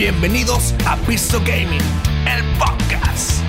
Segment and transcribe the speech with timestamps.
[0.00, 1.82] Bienvenidos a Pisto Gaming,
[2.26, 3.42] el podcast.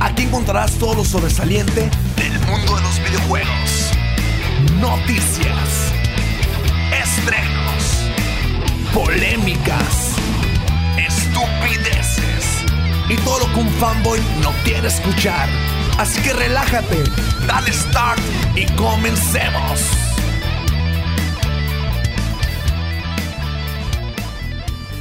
[0.00, 3.92] Aquí encontrarás todo lo sobresaliente del mundo de los videojuegos.
[4.80, 5.92] Noticias,
[6.90, 8.10] estrenos,
[8.92, 10.16] polémicas,
[10.96, 12.64] estupideces
[13.08, 15.48] y todo lo que un fanboy no quiere escuchar.
[15.98, 17.04] Así que relájate,
[17.46, 18.18] dale start
[18.56, 20.07] y comencemos.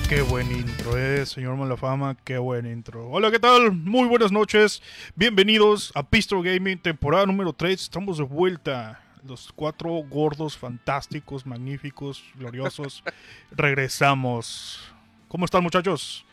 [0.09, 3.09] Qué buen intro, eh, señor Malafama, qué buen intro.
[3.09, 3.73] Hola, ¿qué tal?
[3.73, 4.81] Muy buenas noches.
[5.16, 7.81] Bienvenidos a Pistol Gaming, temporada número 3.
[7.81, 9.03] Estamos de vuelta.
[9.27, 13.03] Los cuatro gordos, fantásticos, magníficos, gloriosos.
[13.52, 14.80] Regresamos.
[15.27, 16.25] ¿Cómo están, muchachos?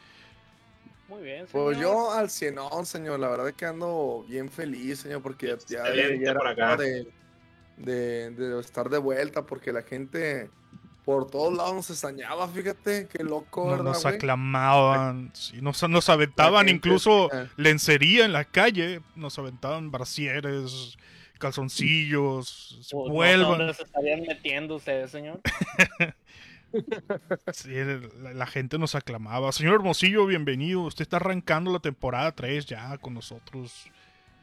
[1.09, 1.65] Muy bien, señor.
[1.65, 5.81] Pues yo al cienón, señor, la verdad es que ando bien feliz, señor, porque ya,
[5.93, 6.77] ya, era por acá.
[6.77, 7.11] de,
[7.77, 10.49] de estar de vuelta, porque la gente
[11.05, 16.09] por todos lados nos extrañaba, fíjate, qué loco, No- ¿verdad, nos aclamaban, sí, nos, nos
[16.09, 17.49] aventaban incluso eh.
[17.57, 20.97] lencería en la calle, nos aventaban brasieres,
[21.39, 23.59] calzoncillos, Pues, no sé vuelvan.
[23.59, 25.41] ¿Dónde se estarían metiendo ustedes, señor?
[27.53, 27.71] Sí,
[28.21, 29.53] la, la gente nos aclamaba.
[29.53, 30.81] Señor Hermosillo, bienvenido.
[30.81, 33.87] Usted está arrancando la temporada 3 ya con nosotros.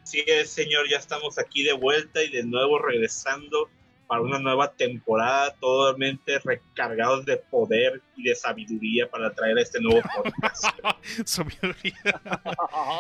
[0.04, 3.70] Sí, es, señor, ya estamos aquí de vuelta y de nuevo regresando
[4.12, 10.02] para una nueva temporada totalmente recargados de poder y de sabiduría para traer este nuevo
[10.14, 10.66] podcast.
[11.24, 11.96] Sabiduría.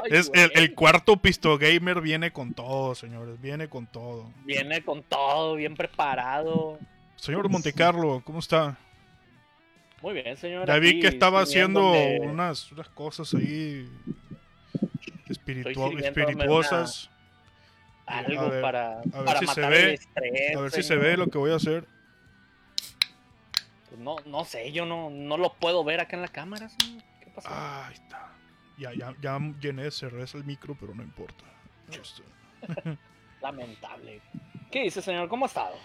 [0.05, 3.41] Es el, el cuarto Pisto Gamer viene con todo, señores.
[3.41, 4.31] Viene con todo.
[4.45, 6.79] Viene con todo, bien preparado.
[7.17, 8.77] Señor Montecarlo, ¿cómo está?
[10.01, 10.65] Muy bien, señor.
[10.65, 13.85] Ya vi que estaba haciendo unas, unas cosas ahí
[15.27, 17.11] espirituosas.
[18.11, 20.55] Algo A ver, para, ver para si se ve, el estrés.
[20.55, 21.85] A ver si se ve lo que voy a hacer.
[23.89, 27.03] Pues no, no sé, yo no, no lo puedo ver acá en la cámara, señor.
[27.19, 27.49] ¿Qué pasó?
[27.51, 28.31] Ah, ahí está.
[28.77, 31.43] Ya, ya, ya llené de cerveza el micro, pero no importa.
[33.41, 34.21] Lamentable.
[34.69, 35.27] ¿Qué dice, señor?
[35.27, 35.75] ¿Cómo ha estado?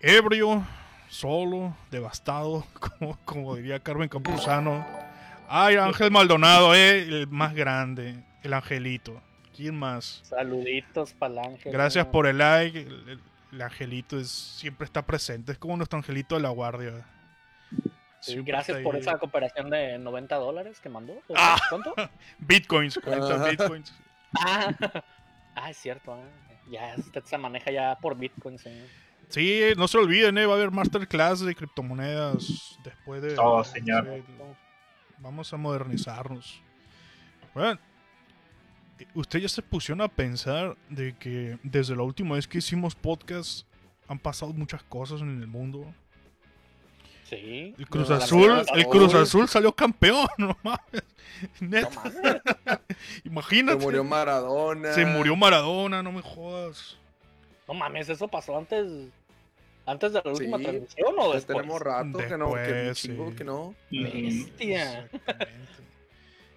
[0.00, 0.64] ebrio,
[1.08, 2.64] solo, devastado,
[2.98, 4.86] como, como diría Carmen Campuzano.
[5.48, 9.20] Ay, Ángel Maldonado, eh, el más grande, el angelito.
[9.56, 10.20] ¿Quién más?
[10.24, 11.72] Saluditos para el ángel.
[11.72, 12.80] Gracias por el like.
[12.80, 13.20] El, el-
[13.52, 17.06] el angelito es, siempre está presente, es como nuestro angelito de la guardia.
[18.20, 19.00] Sí, gracias por ahí.
[19.00, 21.12] esa cooperación de 90 dólares que mandó.
[21.28, 21.56] ¿O Ah.
[21.70, 21.94] ¿Cuánto?
[22.38, 23.48] Bitcoins, 40 Ajá.
[23.48, 23.94] bitcoins.
[24.38, 24.74] Ah,
[25.54, 26.12] ah, es cierto.
[26.12, 26.24] ah.
[26.68, 28.88] Ya usted se maneja ya por Bitcoin, señor.
[29.28, 33.36] Sí, no se olviden, eh, va a haber masterclass de criptomonedas después de...
[33.38, 34.22] Oh, señor.
[35.18, 36.60] vamos a modernizarnos.
[37.54, 37.78] Bueno,
[39.14, 43.66] usted ya se pusieron a pensar de que desde la última vez que hicimos podcast
[44.08, 45.92] han pasado muchas cosas en el mundo.
[47.24, 47.74] Sí.
[47.76, 49.12] El Cruz No, Azul, el Cruz.
[49.14, 51.02] Azul salió campeón, no mames.
[51.60, 52.42] No Neta, mames.
[53.24, 53.78] imagínate.
[53.80, 54.92] Se murió Maradona.
[54.92, 56.96] Se murió Maradona, no me jodas.
[57.66, 58.86] No mames, eso pasó antes.
[59.84, 61.58] Antes de la última Sí, transmisión o Pues después.
[61.58, 63.16] tenemos rato que no, que sí.
[63.36, 63.74] que no.
[63.90, 65.08] Bestia.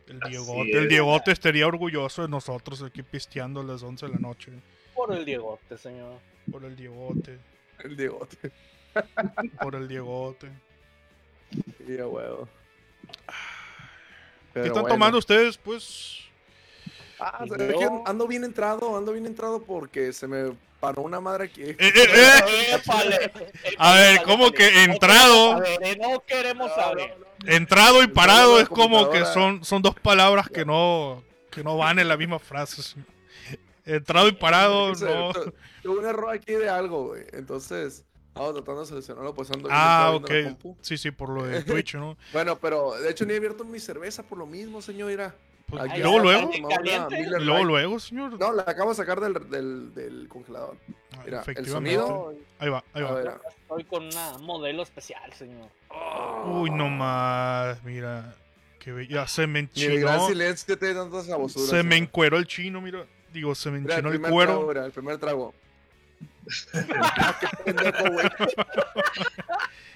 [0.09, 0.75] El Diegote, es.
[0.75, 4.51] el Diegote estaría orgulloso de nosotros aquí pisteando a las 11 de la noche.
[4.95, 6.19] Por el Diegote, señor.
[6.51, 7.37] Por el Diegote,
[7.83, 8.27] El Diego.
[9.61, 10.49] por el Diegote.
[11.85, 12.49] Sí, a huevo.
[14.53, 14.87] ¿Qué están bueno.
[14.95, 15.57] tomando ustedes?
[15.57, 16.19] Pues.
[17.19, 17.45] Ah,
[18.05, 21.61] ando bien entrado, ando bien entrado porque se me paró una madre aquí.
[21.63, 22.75] Eh, eh, eh.
[22.75, 23.31] Épale,
[23.77, 24.57] A ver, épale, ¿cómo épale.
[24.71, 25.61] que entrado?
[25.99, 27.17] No queremos saber.
[27.45, 31.99] Entrado y parado es como que son, son dos palabras que no, que no van
[31.99, 32.95] en la misma frase.
[33.85, 35.31] Entrado y parado, no.
[35.33, 37.23] tu- Tuve un error aquí de algo, güey.
[37.31, 40.31] Entonces, estamos tratando de solucionarlo, pues ando Ah, ok.
[40.81, 42.17] Sí, sí, por lo de Twitch, ¿no?
[42.33, 45.09] Bueno, pero de hecho ni he abierto mi cerveza por lo mismo, señor.
[45.09, 45.33] Mira.
[45.69, 46.51] Pues, luego, luego.
[47.39, 48.39] Luego, luego, señor.
[48.39, 50.77] No, la acabo de sacar del, del, del congelador.
[51.17, 52.33] Ah, Mira, el sonido.
[52.59, 53.13] Ahí va, ahí A va.
[53.13, 53.31] ver,
[53.61, 55.69] Estoy con una modelo especial, señor.
[56.45, 58.33] Uy, no más, mira.
[58.79, 60.95] Que be- ya se me Ni el gran silencio que.
[61.49, 63.05] Se me encueró el chino, mira.
[63.33, 64.67] Digo, se me Mira, el enchinó el primer trago, cuero.
[64.73, 65.53] mira, el primer trago.
[66.71, 68.29] Qué pendejo, güey.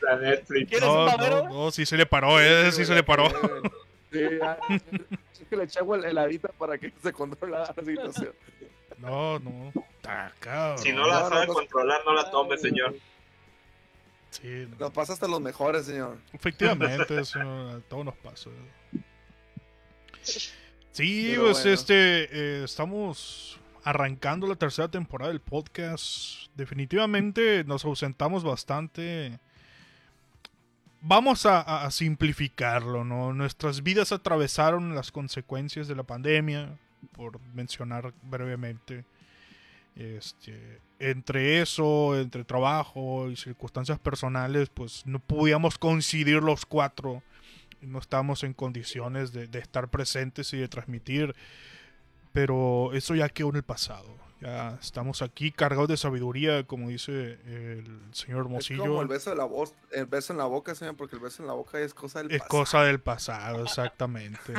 [0.01, 0.69] La Netflix.
[0.69, 1.49] ¿Quieres No, un no, babero?
[1.49, 3.27] no, sí se le paró, eh, sí se le paró.
[4.11, 4.19] Sí,
[5.53, 8.33] que le echaba el heladita para que se controlara la situación.
[8.97, 9.71] No, no.
[10.39, 10.77] Cabrón.
[10.79, 11.53] Si no la No, sabe no.
[11.53, 12.95] controlar, no la tome, señor.
[14.31, 14.77] Sí, no.
[14.79, 16.17] Nos pasa hasta los mejores, señor.
[16.33, 18.49] efectivamente, eso a todos nos pasa.
[20.21, 21.73] Sí, Pero pues bueno.
[21.73, 26.47] este, eh, estamos arrancando la tercera temporada del podcast.
[26.55, 29.39] Definitivamente nos ausentamos bastante
[31.03, 33.33] vamos a, simplificarlo, ¿no?
[33.33, 36.77] Nuestras vidas atravesaron las consecuencias de la pandemia,
[37.11, 39.05] por mencionar brevemente.
[39.95, 47.21] Este, entre eso, entre trabajo y circunstancias personales, pues no podíamos coincidir los cuatro.
[47.81, 51.35] No estábamos en condiciones de estar presentes y de transmitir.
[52.31, 54.17] Pero eso ya quedó en el pasado.
[54.43, 59.01] Ya estamos aquí cargados de sabiduría, como dice el señor Es como Hermosillo.
[59.01, 61.47] el beso de la voz, el beso en la boca, señor, porque el beso en
[61.47, 62.49] la boca es cosa del Es pasado.
[62.49, 64.53] cosa del pasado, exactamente.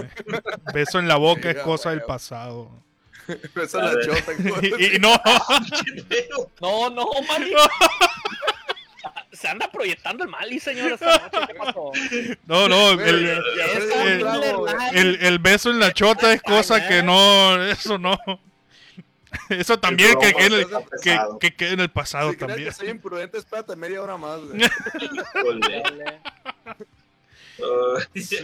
[0.72, 2.70] Beso en la boca es Sí, cosa del pasado.
[3.54, 4.32] Beso en la chota.
[4.78, 5.14] Y, y no,
[6.62, 7.52] No, no, Mali.
[9.32, 11.38] Se anda proyectando el Mali, señor, esta noche.
[11.48, 11.92] ¿Qué pasó?
[12.46, 17.62] no, no, el, Es el- el- el beso en la chota es cosa que no,
[17.64, 18.16] eso no.
[19.50, 20.66] Eso también que quede en el,
[21.02, 22.64] que, que quede en el pasado Si también.
[22.64, 24.60] que soy imprudente, espérate media hora más, güey.
[28.14, 28.36] Ay, Sí.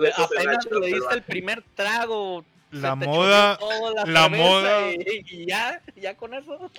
[0.00, 2.44] la Apenas le diste el primer trago.
[2.72, 3.58] La moda,
[4.06, 6.70] la cerveza moda- Y, y ya, ya con eso.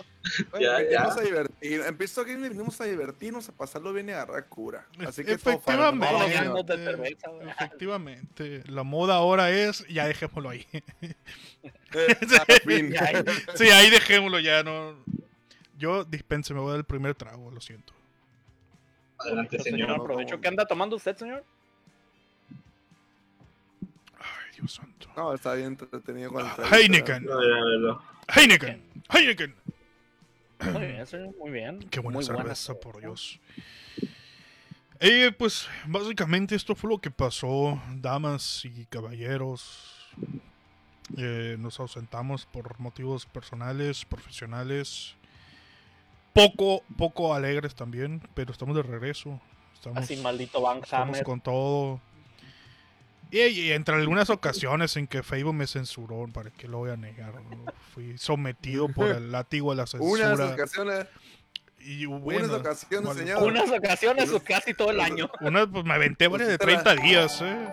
[0.54, 1.22] Oye, Ya, venimos ya.
[1.22, 1.82] a divertir.
[1.98, 4.86] Pisto Gaming venimos a divertirnos, a pasarlo bien y a agarrar cura.
[5.06, 6.64] Así que todo efectivamente, no,
[6.98, 7.18] güey.
[7.50, 10.66] efectivamente, la moda ahora es, ya dejémoslo ahí.
[12.66, 12.92] Fin.
[12.92, 13.24] Ya, ya.
[13.56, 14.96] Sí, ahí dejémoslo ya, no.
[15.78, 17.94] Yo dispense, me voy a dar el primer trago, lo siento.
[19.20, 20.02] Adelante, Señor, señor.
[20.02, 20.40] aprovecho.
[20.42, 21.44] ¿Qué anda tomando usted, señor?
[24.18, 25.08] Ay, Dios santo.
[25.16, 27.30] No, está bien entretenido con el Ah, traguito, Heineken.
[27.32, 28.02] A ver, a verlo.
[28.36, 29.56] Heineken, Heineken.
[30.74, 31.80] Muy bien, señor, muy bien.
[31.90, 33.40] Qué buena Muy cerveza, por Dios.
[35.00, 40.01] Eh, pues básicamente esto fue lo que pasó, damas y caballeros.
[41.18, 45.16] Eh, nos ausentamos por motivos personales, profesionales,
[46.34, 49.40] poco, poco alegres también, pero estamos de regreso.
[49.74, 52.00] Estamos, Así maldito Van estamos con todo.
[53.32, 56.98] Y, y entre algunas ocasiones en que Facebook me censuró, para que lo voy a
[56.98, 57.64] negar, ¿no?
[57.94, 60.54] fui sometido por el látigo de la Unas censura.
[60.54, 61.08] ocasiones,
[61.80, 63.44] Y unas bueno, ocasiones, ¿cuál- señor.
[63.44, 65.32] Unas ocasiones o casi todo el año.
[65.42, 67.68] Una, pues me aventé varias de Pues, 30 días, eh.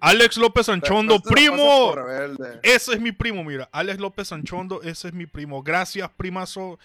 [0.00, 2.60] Alex López Anchondo, Te- te la pasas primo.
[2.62, 3.68] Ese es mi primo, mira.
[3.72, 5.62] Alex López Anchondo, ese es mi primo.
[5.62, 6.78] Gracias, primazo.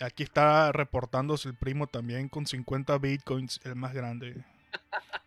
[0.00, 4.36] Aquí está reportándose el primo también con 50 bitcoins, el más grande.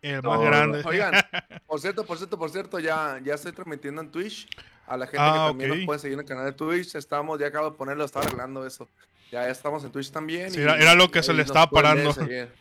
[0.01, 0.81] El más No, grande.
[0.85, 1.13] Oigan,
[1.67, 4.47] por cierto, por cierto, por cierto, ya, ya estoy transmitiendo en Twitch.
[4.87, 5.77] A la gente Ah, que también ok.
[5.77, 6.93] nos puede seguir en el canal de Twitch.
[6.95, 8.87] Estamos, ya acabo de ponerlo, estaba arreglando eso.
[9.31, 10.51] Ya, ya estamos en Twitch también.
[10.51, 12.13] Sí, era- era lo que se le estaba parando.
[12.13, 12.51] seguir.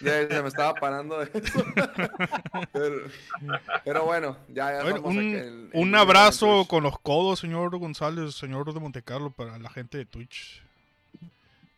[0.00, 1.64] Ya, se me estaba parando de eso.
[2.72, 2.96] pero,
[3.84, 7.40] pero bueno, ya, ya estamos un, aquí en- en un en abrazo con los codos,
[7.40, 10.62] señor González, señor de Montecarlo, para la gente de Twitch.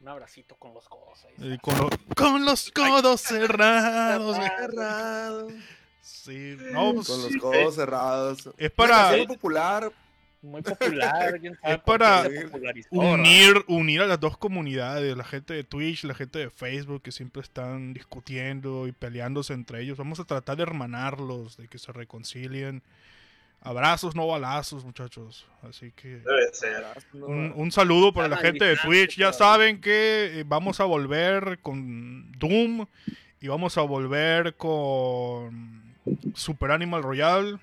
[0.01, 1.25] Un abracito con los codos.
[1.41, 4.37] ahí con, lo- con los codos cerrados.
[4.37, 5.49] Cerrado,
[6.01, 8.51] Sí, no, pues, Con los codos cerrados.
[8.57, 9.93] es para popular.
[10.43, 11.39] Muy popular.
[11.41, 12.25] ¿quién sabe Es para
[12.91, 17.13] unir, unir a las dos comunidades, la gente de Twitch, la gente de Facebook, que
[17.13, 19.97] siempre están discutiendo y peleándose entre ellos.
[19.97, 22.83] Vamos a tratar de hermanarlos, de que se reconcilien.
[23.65, 25.47] Abrazos, no balazos, muchachos.
[25.63, 26.85] Así que Debe ser.
[27.13, 29.17] un, un saludo para la gente de Twitch.
[29.17, 32.87] Ya saben que eh, vamos a volver con Doom
[33.41, 35.95] y vamos a volver con
[36.35, 37.59] Super Animal Royale.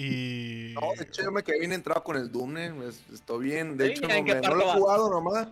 [0.00, 3.46] Y No, de hecho yo me quedé bien entrado con el Doom, eh, es- estoy
[3.46, 3.76] bien.
[3.76, 5.48] De Sí, hecho, ¿en no, me- lo he jugado nomás.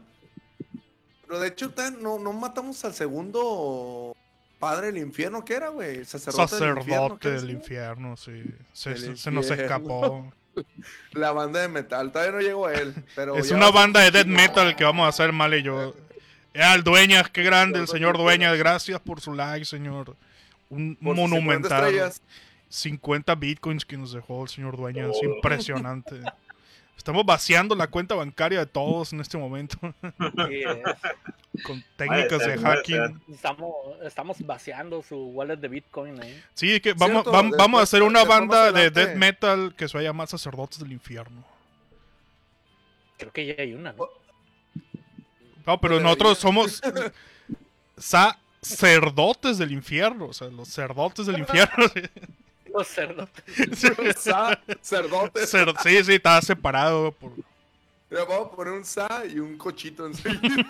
[1.27, 4.15] Pero de hecho, tan- no, no matamos al segundo
[4.61, 6.05] padre del infierno, ¿qué era, güey?
[6.05, 8.17] Sacerdote, del infierno.
[8.17, 8.45] sí.
[8.73, 10.33] Se, nos escapó.
[11.13, 12.95] La banda de metal, todavía no llegó él.
[13.17, 15.95] Pero es una a banda de death metal que vamos a hacer mal y yo.
[16.55, 18.57] Eh, el Dueñas, qué grande, el señor Dueñas.
[18.57, 20.17] Gracias por su like, señor.
[20.71, 22.13] Un Por sus 50 monumental.
[22.77, 23.01] Estrellas.
[23.01, 25.17] 50 bitcoins que nos dejó el señor Dueñas.
[25.21, 25.25] Oh.
[25.25, 26.21] Impresionante.
[26.97, 30.83] Estamos vaciando la cuenta bancaria de todos en este momento Sí, eh,
[31.63, 33.23] con técnicas ser, de hacking.
[33.33, 36.43] estamos, estamos vaciando su wallet de Bitcoin ahí.
[36.55, 40.01] Sí, que vamos, Cierto, vamos a hacer una banda de death metal que se va
[40.01, 41.45] a llamar Sacerdotes del Infierno.
[43.19, 44.09] Creo que ya hay una, ¿no?
[45.67, 46.81] No, pero nosotros somos
[47.99, 50.27] sacerdotes del infierno.
[50.27, 51.87] O sea, los cerdotes del infierno.
[52.77, 53.29] Los cerdos.
[54.83, 55.41] Sacerdote.
[55.47, 57.33] Cer- sí, sí, está separado por.
[58.11, 60.65] Le vamos a poner un sa y un cochito enseguida.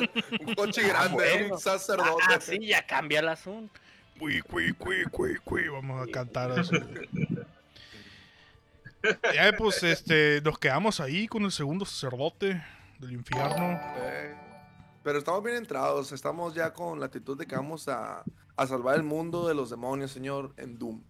[0.40, 1.54] un coche grande, bueno.
[1.54, 2.22] un sacerdote.
[2.28, 3.78] Ah, sí, ya cambia el asunto.
[4.18, 5.68] Cui, cui, cui, cui, cui.
[5.68, 6.76] Vamos a cantar así.
[9.32, 12.60] Ya, pues, este, nos quedamos ahí con el segundo sacerdote
[12.98, 13.80] del infierno.
[13.96, 14.34] Eh,
[15.04, 16.10] pero estamos bien entrados.
[16.10, 18.24] Estamos ya con la actitud de que vamos a,
[18.56, 21.00] a salvar el mundo de los demonios, señor, en Doom.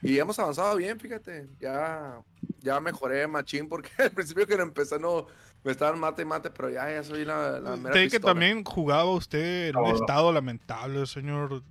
[0.02, 1.48] Y hemos avanzado bien, fíjate.
[1.60, 2.20] Ya,
[2.60, 5.26] ya mejoré machín porque al principio que empecé no
[5.62, 8.64] me estaban mate y mate, pero ya, ya soy la, la mera Usted que también
[8.64, 11.62] jugaba usted en un estado lamentable, señor.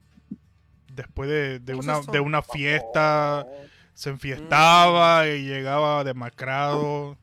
[0.93, 3.47] Después de, de ¿Cómo es una, de una fiesta,
[3.93, 7.17] se enfiestaba y llegaba demacrado.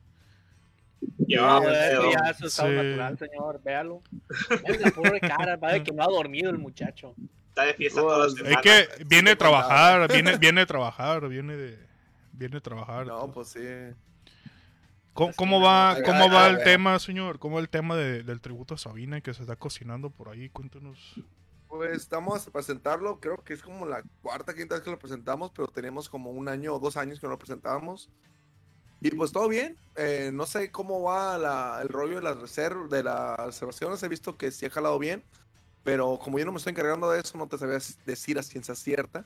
[1.27, 2.61] Llevaba No, un eso ya es Sí.
[2.63, 4.01] natural, señor, véalo.
[4.49, 7.13] La pobre cara, padre, que no ha dormido el muchacho.
[7.57, 9.67] Está de fiesta toda la Es Es que viene contaba.
[9.67, 11.87] trabajar, viene, viene de trabajar, viene de,
[12.33, 13.07] viene de trabajar.
[13.07, 13.59] No, pues sí.
[15.13, 17.39] ¿Cómo, va, cómo va el tema, señor?
[17.39, 20.49] ¿Cómo va el tema de- del tributo a Sabina que se está cocinando por ahí?
[20.49, 21.15] Cuéntenos.
[21.67, 25.51] Pues estamos a presentarlo, creo que es como la cuarta, quinta vez que lo presentamos,
[25.55, 28.09] pero tenemos como un año o dos años que no lo presentábamos.
[29.01, 32.89] Y pues todo bien, eh, no sé cómo va la- el rollo de las reservas,
[32.91, 35.23] de las reservaciones, he visto que sí ha jalado bien,
[35.87, 38.75] pero como yo no me estoy encargando de eso, no te sabía decir a ciencia
[38.75, 39.23] cierta,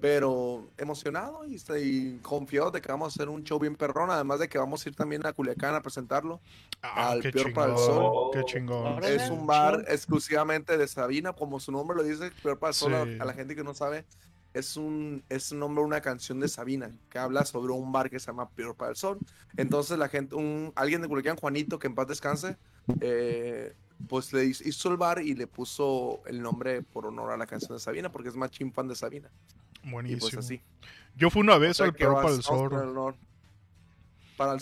[0.00, 4.38] pero emocionado y estoy confiado de que vamos a hacer un show bien perrón, además
[4.40, 6.40] de que vamos a ir también a Culiacán a presentarlo.
[6.80, 8.30] Ah, Al qué peor para el chingón, sol.
[8.32, 9.04] qué chingón.
[9.04, 12.94] Es un bar exclusivamente de Sabina, como su nombre lo dice, peor para el sol,
[12.94, 13.18] a- Sí.
[13.20, 14.06] a la gente que no sabe,
[14.54, 18.18] es un es un nombre una canción de Sabina que habla sobre un bar que
[18.18, 19.18] se llama Peor para el Sol.
[19.58, 22.56] Entonces la gente, un alguien de Culiacán, Juanito, que en paz descanse,
[23.02, 23.74] eh,
[24.08, 27.76] pues le hizo- el bar y le puso el nombre por honor a la canción
[27.76, 29.28] de Sabina, porque es más chin fan de Sabina.
[29.76, 30.40] Y pues Buenísimo.
[30.40, 30.60] así.
[31.16, 32.70] Yo fui una O vez sea al vas- para el zorro.
[34.36, 34.60] Para el.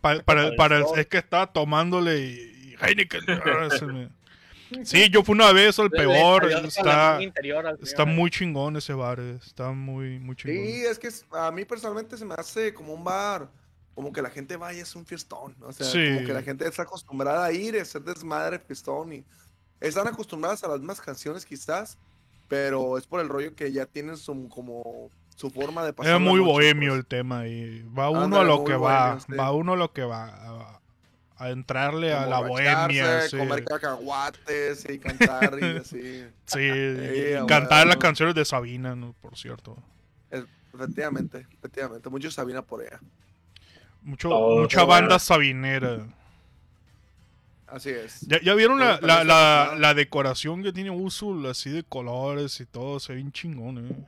[0.00, 3.68] Pa- para, el para el- es que estaba tomándole y, y Heineken, ah,
[4.84, 6.48] Sí, yo fui una vez al peor.
[6.48, 8.14] Está, línea interior al está señor.
[8.16, 9.18] muy chingón ese bar.
[9.18, 10.64] eh, Está muy, muy chingón.
[10.64, 13.48] Sí, es que es- a mí personalmente se me hace como un bar,
[13.94, 15.54] como que la gente vaya, es un fiestón.
[15.62, 16.14] O sea, Sí.
[16.14, 19.12] como que la gente está acostumbrada a ir, a hacer desmadre, fiestón.
[19.12, 19.24] Y
[19.80, 21.98] están acostumbradas a las mismas canciones quizás,
[22.48, 26.14] pero es por el rollo que ya tienen su, como su forma de pasar.
[26.14, 26.98] Es muy noche, bohemio pues.
[27.00, 29.32] el tema y va uno a lo que va, bohemio, sí.
[29.34, 30.80] va uno a lo que va, a,
[31.36, 36.24] a entrarle a la bohemia, sí, comer cacahuates y cantar y así.
[36.46, 39.14] sí, y cantar las canciones de Sabina, ¿no?
[39.20, 39.76] por cierto.
[40.72, 42.08] Efectivamente, efectivamente.
[42.10, 43.00] Mucho Sabina por allá.
[44.02, 45.18] Mucho, Oh, mucha banda bueno.
[45.18, 45.98] sabinera.
[47.66, 48.20] Así es.
[48.22, 52.98] ¿Ya, ya vieron la, decoración que tiene Usul, así de colores y todo?
[52.98, 54.06] Se ve bien chingón, eh.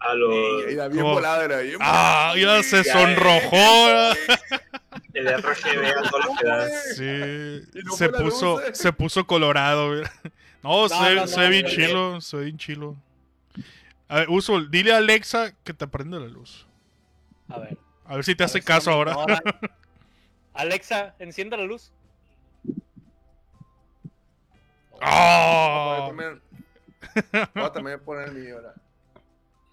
[0.00, 0.32] A los,
[0.68, 3.56] Y, y la bien Como- volada, era bien Ah, ya se Ya, sonrojó.
[5.14, 6.68] el RGB a todo lo que da.
[6.94, 8.74] Sí, no se puso, luz, eh.
[8.74, 9.88] se puso colorado.
[9.96, 10.04] güey.
[10.62, 12.96] No, se, no, se no, ve bien chilo, se ve bien chilo.
[14.08, 16.66] A ver, Usul, dile a Alexa que te prenda la luz.
[17.48, 17.76] A ver.
[18.08, 19.14] A ver si te a hace caso ahora.
[20.54, 21.92] Alexa, encienda la luz.
[25.00, 25.84] ¡Ah!
[25.86, 26.42] Voy a también-
[27.54, 28.74] voy a también poner mi hora.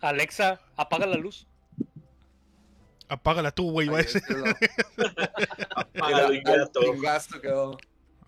[0.02, 1.48] Alexa, apaga la luz.
[3.08, 3.88] Apágala tú, güey.
[3.88, 4.22] va a Ahí decir.
[6.74, 6.94] todo.
[6.94, 7.78] pingazo quedó.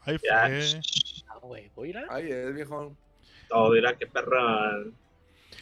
[0.04, 0.48] Ahí Ya.
[0.48, 0.82] fue.
[1.28, 2.06] Ah, güey, voy a ir a...
[2.16, 2.96] Ahí es, viejo.
[3.50, 4.72] Todo dirá que perra.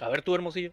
[0.02, 0.72] A ver, tú, hermosillo.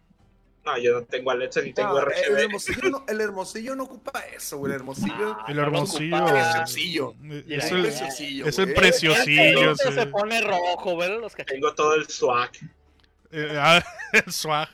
[0.65, 2.37] No, yo no tengo Alexa ni tengo No, el, RGB.
[2.39, 4.71] hermosillo no, el hermosillo no ocupa eso, güey.
[4.71, 6.15] El hermosillo Ah, El no lo hermosillo.
[6.17, 6.31] ocupaba.
[6.61, 7.15] Preciosillo.
[7.49, 8.45] Es es el, preciosillo.
[8.45, 9.71] es el preciosillo.
[9.71, 9.93] Este sí.
[9.93, 11.19] se pone rojo, ¿verdad?
[11.19, 11.53] Los cachetes.
[11.61, 12.51] Tengo todo el swag.
[13.31, 14.69] Eh, ah, el swag.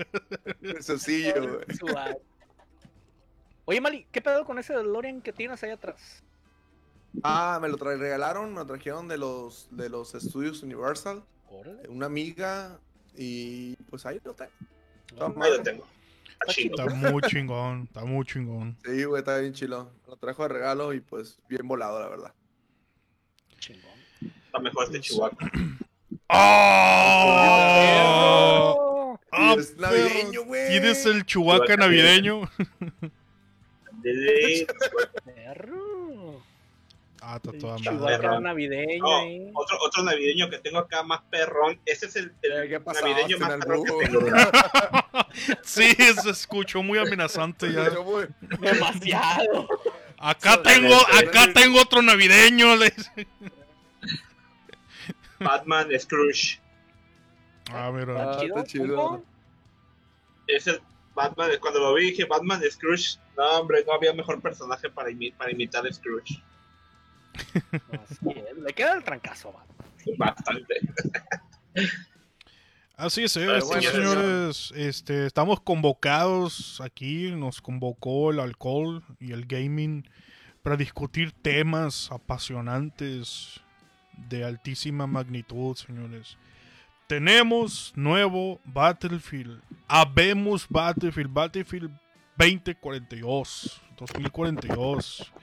[0.60, 1.34] Preciosillo,
[1.82, 2.16] güey.
[3.66, 6.24] Oye, Mali, ¿qué pedo con ese DeLorean que tienes ahí atrás?
[7.24, 11.24] Ah, me lo tra- regalaron, me lo trajeron de los, de los estudios Universal.
[11.50, 11.88] Órale.
[11.88, 12.80] Una amiga.
[13.16, 14.52] Y pues ahí lo tengo.
[15.18, 15.86] Ahí lo tengo.
[16.48, 18.78] Está Está muy chingón, está muy chingón.
[18.86, 19.92] Sí, güey, está bien chilo.
[20.08, 22.34] Lo trajo de regalo y pues bien volado, la verdad.
[23.60, 23.92] Chingón.
[24.46, 25.38] Está mejor este chihuahua.
[26.30, 28.86] ¡Oh!
[29.32, 30.70] Ah, Y es navideño, güey.
[30.70, 32.50] ¿Tienes el Chewbacca navideño?
[35.24, 35.89] Perro.
[37.22, 37.84] Ah, está El toda madre.
[38.18, 39.52] Chihuahua navideño ahí.
[39.54, 41.78] otro, otro navideño que tengo acá más perrón.
[41.86, 44.26] Ese es el, el Eh, ¿Qué pasó, navideño más perrón que el tengo.
[45.64, 47.90] Sí, se escuchó muy amenazante ya.
[48.60, 49.68] Demasiado.
[50.18, 52.76] Acá tengo, acá tengo otro navideño.
[55.40, 56.60] Batman Scrooge.
[57.72, 58.16] Ah, mira.
[58.18, 58.56] Ah, Está chido.
[58.58, 58.96] está chido.
[58.96, 59.24] ¿cómo?
[60.48, 60.80] Ese
[61.14, 63.18] Batman, cuando lo vi dije Batman Scrooge.
[63.38, 66.42] No, hombre, no había mejor personaje para, imi- para imitar a Scrooge.
[67.92, 68.58] Así es.
[68.58, 69.66] Le queda el trancazo, va.
[70.18, 70.76] Bastante.
[72.96, 74.74] Así es, eh, bueno, señores.
[74.76, 77.32] Este, estamos convocados aquí.
[77.32, 80.06] Nos convocó el alcohol y el gaming
[80.64, 83.62] para discutir temas apasionantes
[84.28, 86.38] de altísima magnitud, señores.
[87.08, 89.62] Tenemos nuevo Battlefield.
[89.88, 91.34] Habemos Battlefield.
[91.34, 91.92] Battlefield
[92.38, 93.82] 2042.
[93.98, 95.34] 2042.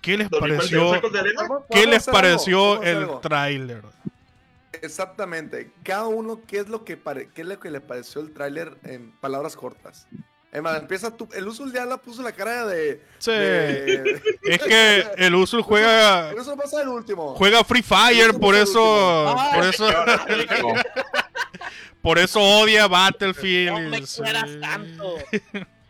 [0.00, 1.00] ¿Qué les pareció?
[1.70, 3.82] ¿Qué les pareció el tráiler?
[4.82, 5.70] Exactamente.
[5.82, 6.98] Cada uno, ¿qué es lo que
[7.34, 10.06] qué es lo que le pareció el tráiler en palabras cortas?
[10.54, 11.28] Emma, empieza tú.
[11.34, 13.02] El Usul ya la puso la cara de.
[13.18, 13.32] Sí.
[14.44, 16.30] Es que el Usul juega.
[16.30, 17.34] El Usul pasa el último.
[17.34, 19.34] Juega Free Fire, por eso.
[19.52, 19.88] por eso.
[22.02, 23.72] por eso odia Battlefield.
[23.72, 25.16] No me quieras tanto.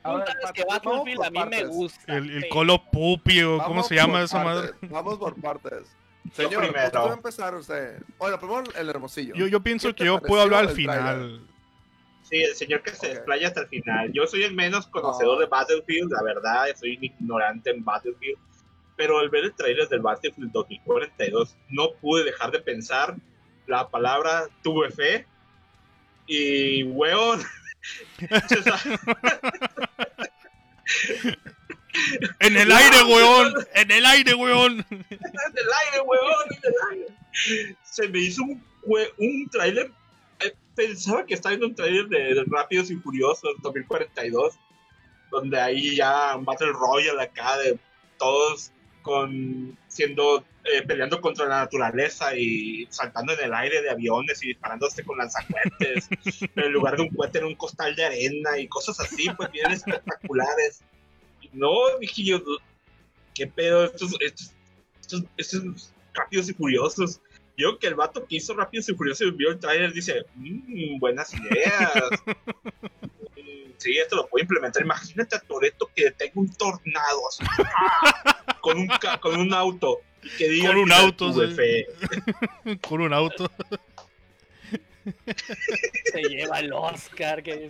[0.04, 2.16] Ahora, que Battlefield a mí me gusta.
[2.16, 4.72] El, el Colo Pupio, ¿cómo se llama esa madre?
[4.82, 5.96] Vamos por partes.
[6.32, 8.02] Señor, ¿cómo va a empezar usted?
[8.18, 9.34] Bueno, primero el hermosillo.
[9.34, 11.40] Yo, yo pienso que yo puedo hablar al final.
[12.22, 14.10] Sí, el señor que se desplaya hasta el final.
[14.12, 18.38] Yo soy el menos conocedor de Battlefield, la verdad, soy ignorante en Battlefield.
[18.96, 23.16] Pero al ver el trailer del Battlefield 2042, no pude dejar de pensar
[23.66, 25.26] la palabra tuve fe
[26.26, 27.42] y weón.
[32.56, 33.54] en el aire, weón.
[33.74, 34.86] En el aire, weón.
[34.90, 36.48] en el aire, weón.
[36.50, 37.76] En el aire.
[37.82, 38.62] Se me hizo un,
[39.18, 39.90] un trailer
[40.74, 44.54] pensaba que estaba viendo un trailer de, Rápidos y Furiosos 2042,
[45.30, 47.78] donde ahí ya un Battle Royale acá de
[48.18, 54.42] todos con siendo eh, peleando contra la naturaleza y saltando en el aire de aviones
[54.42, 56.08] y disparándose con lanzacuetes
[56.56, 59.70] en lugar de un cohete en un costal de arena y cosas así pues bien
[59.70, 60.82] espectaculares
[61.54, 62.42] no dije
[63.34, 64.52] qué pedo estos, estos,
[64.98, 67.20] estos, estos rápidos y furiosos
[67.56, 70.98] yo que el vato que hizo Rápido y Furioso y vio el trailer dice, mmm,
[70.98, 71.92] buenas ideas.
[73.76, 74.82] Sí, esto lo puedo implementar.
[74.82, 77.44] Imagínate a Toreto que tenga un tornado así,
[78.62, 78.88] con, un
[79.20, 80.00] con un auto.
[80.38, 81.30] Que diga con un auto.
[82.88, 83.50] con un auto.
[86.04, 87.42] Se lleva el Oscar.
[87.42, 87.68] Que...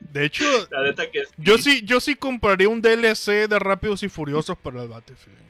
[0.00, 0.44] De hecho,
[1.36, 5.46] yo sí, yo sí compraría un DLC de Rápidos y Furiosos para el Battlefield.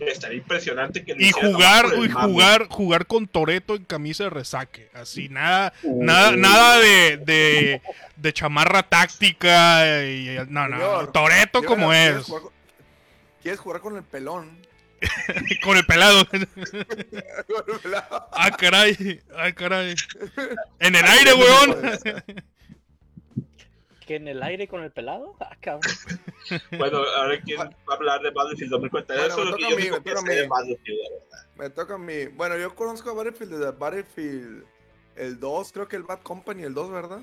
[0.00, 4.90] Estaría impresionante que y jugar y jugar jugar con Toreto en camisa de resaque.
[4.92, 7.80] Así nada nada nada de,
[8.16, 12.26] de, chamarra táctica y, no no Toreto como es.
[13.42, 14.58] ¿quieres jugar, con el pelón
[15.62, 16.26] con el pelado.
[18.32, 19.94] Ah caray ah caray.
[20.80, 21.98] En el aire weón
[24.08, 25.36] que en el aire con el pelado?
[25.48, 25.92] Ah, cabrón.
[26.78, 29.34] bueno, ahora quién va a hablar de Battlefield 2042.
[29.34, 30.74] Bueno, me, toca a mí, me, toca a mí.
[31.56, 32.26] me toca a mí.
[32.36, 34.64] Bueno, yo conozco a Battlefield desde Battlefield
[35.16, 37.20] el 2, creo que el Bad Company el 2, ¿verdad?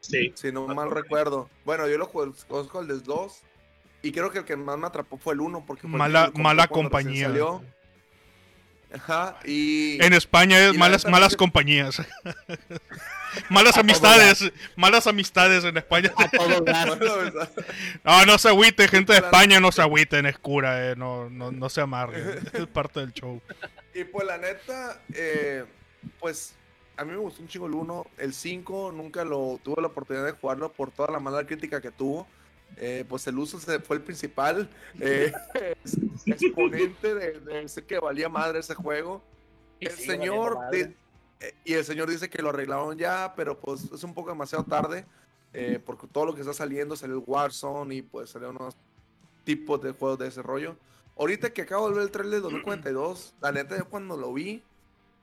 [0.00, 0.32] Sí.
[0.34, 1.50] Si no mal recuerdo.
[1.64, 3.42] Bueno, yo lo conozco el del 2
[4.02, 7.32] y creo que el que más me atrapó fue el 1 porque mala, mala compañía.
[8.92, 10.02] Ajá, y...
[10.02, 12.02] En España es malas, malas compañías.
[13.50, 16.12] malas amistades, malas amistades en España.
[18.04, 21.50] no, no se agüite, gente de España no se agüiten, es cura, eh, no, no,
[21.52, 23.40] no se amargue, es parte del show.
[23.94, 25.64] Y pues la neta, eh,
[26.20, 26.54] pues
[26.96, 30.24] a mí me gustó un chingo el 1, el 5 nunca lo tuve la oportunidad
[30.24, 32.26] de jugarlo por toda la mala crítica que tuvo.
[32.78, 34.68] Eh, pues el uso fue el principal
[35.00, 35.32] eh,
[36.26, 39.22] exponente de, de, que valía madre ese juego.
[39.80, 40.58] El señor
[41.40, 44.64] eh, y el señor dice que lo arreglaron ya, pero pues es un poco demasiado
[44.64, 45.04] tarde,
[45.52, 48.76] eh, porque todo lo que está saliendo salió el Warzone y pues salió unos
[49.44, 50.76] tipos de juegos de desarrollo.
[51.18, 54.62] Ahorita que acabo de ver el trailer de 2042, la neta yo cuando lo vi,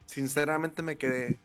[0.06, 1.40] sinceramente me quedé,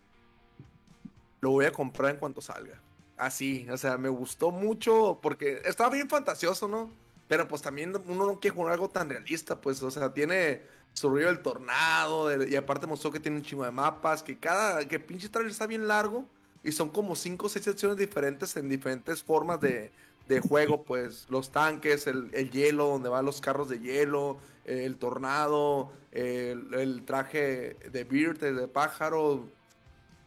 [1.41, 2.81] lo voy a comprar en cuanto salga.
[3.19, 6.91] Así, o sea, me gustó mucho porque estaba bien fantasioso, ¿no?
[7.27, 10.63] Pero pues también uno no quiere jugar algo tan realista, pues, o sea, tiene
[10.95, 14.99] Survival el tornado, y aparte mostró que tiene un chingo de mapas, que cada, que
[14.99, 16.25] pinche trailer está bien largo,
[16.65, 19.93] y son como cinco o seis secciones diferentes en diferentes formas de,
[20.27, 24.97] de juego, pues los tanques, el, el, hielo, donde van los carros de hielo, el
[24.97, 29.49] tornado, el, el traje de Beard, de pájaro,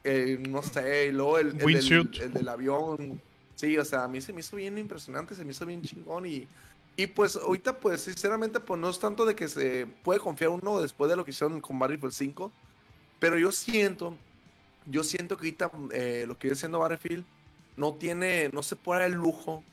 [0.04, 3.22] no sé, y luego el, el, el, del avión.
[3.56, 6.26] Sí, o sea, a mí se me hizo bien impresionante, se me hizo bien chingón
[6.26, 6.48] y
[6.98, 10.82] y pues ahorita, pues sinceramente, pues no es tanto de que se puede confiar uno
[10.82, 12.52] después de lo que hicieron con Battlefield 5,
[13.20, 14.16] pero yo siento,
[14.86, 17.24] yo siento que ahorita eh, lo que viene siendo Battlefield
[17.78, 19.64] no tiene, no se puede dar el lujo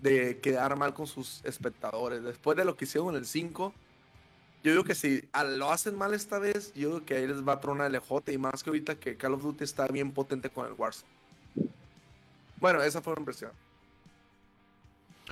[0.00, 2.22] de quedar mal con sus espectadores.
[2.22, 3.72] Después de lo que hicieron en el 5,
[4.62, 5.22] yo digo que si
[5.56, 8.32] lo hacen mal esta vez, yo digo que ahí les va a tronar el ejote
[8.32, 11.08] y más que ahorita que Call of Duty está bien potente con el Warzone.
[12.56, 13.52] Bueno, esa fue la impresión.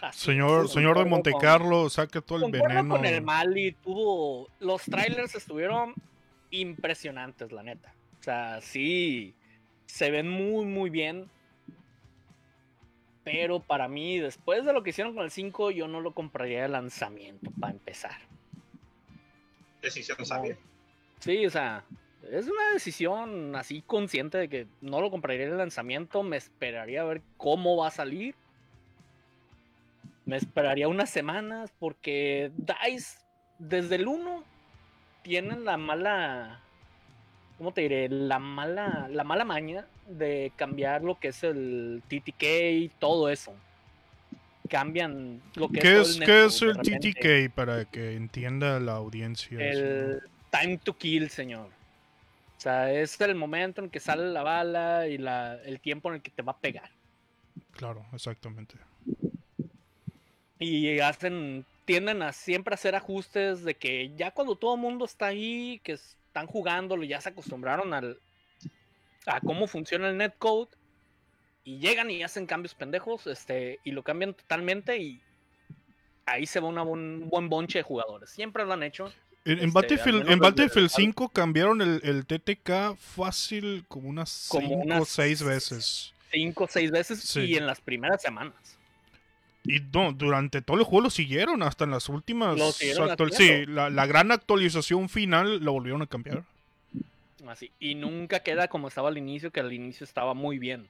[0.01, 2.97] Así Señor, es, señor de concuerdo Monte con- Carlo, saque todo el veneno.
[2.97, 4.49] con el Mali, tuvo.
[4.61, 5.95] Los trailers estuvieron
[6.51, 7.93] impresionantes, la neta.
[8.21, 9.35] O sea, sí.
[9.87, 11.29] Se ven muy, muy bien.
[13.25, 16.63] Pero para mí, después de lo que hicieron con el 5, yo no lo compraría
[16.63, 18.17] de lanzamiento, para empezar.
[19.87, 20.59] Decisión sabia.
[21.21, 21.85] Sí, o sea,
[22.29, 26.25] es una decisión así consciente de que no lo compraría de lanzamiento.
[26.25, 28.35] Me esperaría a ver cómo va a salir.
[30.25, 33.19] Me esperaría unas semanas porque DICE
[33.61, 34.43] desde el 1
[35.23, 36.61] tienen la mala,
[37.59, 38.09] ¿cómo te diré?
[38.09, 43.55] La mala, la mala maña de cambiar lo que es el TTK y todo eso.
[44.69, 46.77] Cambian lo que ¿Qué es, el ¿qué es el.
[46.77, 49.59] TTK para que entienda la audiencia?
[49.61, 51.67] El time to kill, señor.
[52.57, 56.17] O sea, es el momento en que sale la bala y la, el tiempo en
[56.17, 56.91] el que te va a pegar.
[57.73, 58.77] Claro, exactamente.
[60.59, 65.27] Y hacen, tienden a siempre hacer ajustes de que ya cuando todo el mundo está
[65.27, 68.19] ahí, que están jugándolo, ya se acostumbraron al,
[69.27, 70.71] a cómo funciona el netcode,
[71.67, 75.21] y llegan y hacen cambios pendejos, este, y lo cambian totalmente y
[76.25, 78.31] ahí se va una un buen bonche de jugadores.
[78.31, 79.13] Siempre lo han hecho.
[79.45, 84.81] En, Este, Battlefield, en Battlefield 5 cambiaron el, el TTK fácil como unas Como 5
[84.81, 86.13] o unas 6 veces.
[86.33, 87.41] Cinco o seis veces Sí.
[87.43, 88.55] y en las primeras semanas.
[89.65, 92.57] Y no, durante todo el juego lo siguieron, hasta en las últimas.
[92.59, 92.69] Lo
[93.05, 96.43] actual- sí, la, la gran actualización final lo volvieron a cambiar.
[97.47, 97.71] Así.
[97.79, 100.89] Y nunca queda como estaba al inicio, que al inicio estaba muy bien.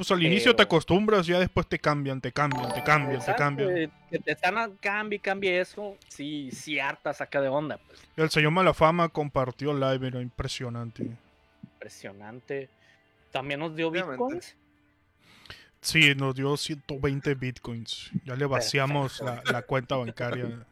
[0.00, 3.76] Pues al inicio te acostumbras, ya después te cambian, te cambian, te cambian, te cambian.
[3.76, 5.94] eh, Que te están a cambie, cambie eso.
[6.08, 7.78] Sí, sí, harta saca de onda.
[7.86, 11.06] Pues El señor Malafama compartió live, era impresionante.
[11.62, 12.70] impresionante.
[13.30, 14.56] También nos dio bitcoins.
[15.82, 18.10] Sí, nos dio 120 bitcoins.
[18.24, 20.64] Ya le vaciamos la, la cuenta bancaria.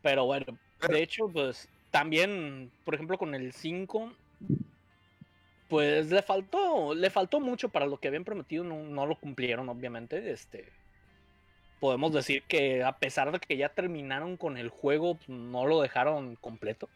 [0.00, 0.56] Pero bueno,
[0.88, 4.10] de hecho, pues también, por ejemplo, con el 5,
[5.72, 9.70] pues le faltó, le faltó mucho para lo que habían prometido, no, no lo cumplieron,
[9.70, 10.30] obviamente.
[10.30, 10.66] Este,
[11.80, 15.80] podemos decir que a pesar de que ya terminaron con el juego, pues, no lo
[15.80, 16.90] dejaron completo.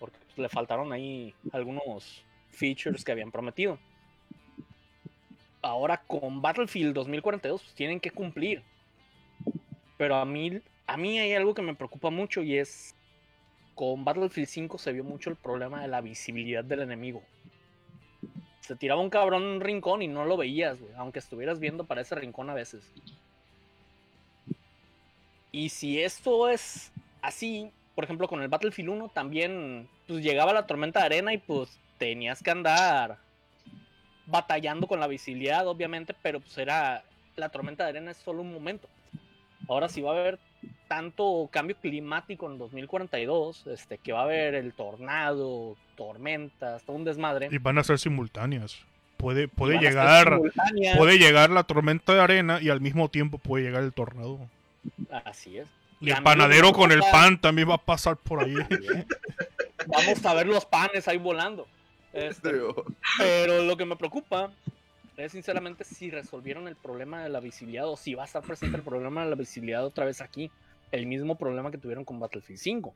[0.00, 3.78] Porque pues, le faltaron ahí algunos features que habían prometido.
[5.62, 8.64] Ahora con Battlefield 2042 pues, tienen que cumplir.
[9.96, 12.96] Pero a mí, a mí hay algo que me preocupa mucho y es
[13.76, 17.22] con Battlefield 5 se vio mucho el problema de la visibilidad del enemigo.
[18.66, 21.84] Se tiraba un cabrón en un rincón y no lo veías, güey, aunque estuvieras viendo
[21.84, 22.82] para ese rincón a veces.
[25.52, 26.90] Y si esto es
[27.22, 31.38] así, por ejemplo, con el Battlefield 1 también pues llegaba la tormenta de arena y
[31.38, 33.18] pues tenías que andar
[34.26, 37.04] batallando con la visibilidad, obviamente, pero pues era
[37.36, 38.88] la tormenta de arena es solo un momento.
[39.68, 40.38] Ahora sí va a haber
[40.88, 47.04] tanto cambio climático en 2042, este, que va a haber el tornado, tormentas, todo un
[47.04, 47.48] desmadre.
[47.50, 48.78] Y van a ser simultáneas.
[49.16, 50.40] Puede, puede llegar.
[50.96, 54.38] Puede llegar la tormenta de arena y al mismo tiempo puede llegar el tornado.
[55.24, 55.66] Así es.
[56.00, 58.54] Y el panadero con el pan también va a pasar por ahí.
[59.86, 61.66] Vamos a ver los panes ahí volando.
[62.12, 62.50] Este,
[63.18, 64.50] pero lo que me preocupa
[65.16, 68.76] es sinceramente si resolvieron el problema de la visibilidad o si va a estar presente
[68.76, 70.50] el problema de la visibilidad otra vez aquí.
[70.92, 72.94] El mismo problema que tuvieron con Battlefield 5.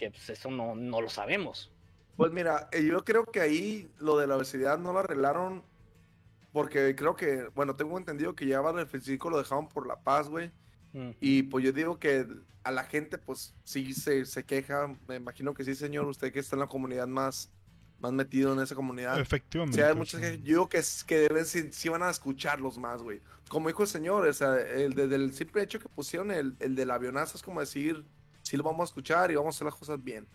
[0.00, 1.70] Que pues eso no, no lo sabemos.
[2.16, 5.62] Pues mira, eh, yo creo que ahí lo de la obesidad no lo arreglaron
[6.52, 10.30] porque creo que, bueno, tengo entendido que ya Battlefield 5 lo dejaron por la paz,
[10.30, 10.50] güey.
[10.94, 11.10] Mm.
[11.20, 12.26] Y pues yo digo que
[12.64, 16.40] a la gente pues sí se, se queja, me imagino que sí, señor, usted que
[16.40, 17.52] está en la comunidad más,
[17.98, 19.20] más metido en esa comunidad.
[19.20, 19.76] Efectivamente.
[19.76, 20.38] Sí, hay muchas sí.
[20.38, 23.20] yo digo que, que deben, sí, sí van a escucharlos más, güey.
[23.50, 26.74] Como dijo el señor, o sea, el, desde el simple hecho que pusieron el, el
[26.74, 28.02] del avionazo es como decir,
[28.50, 30.26] sí lo vamos a escuchar y vamos a hacer las cosas bien.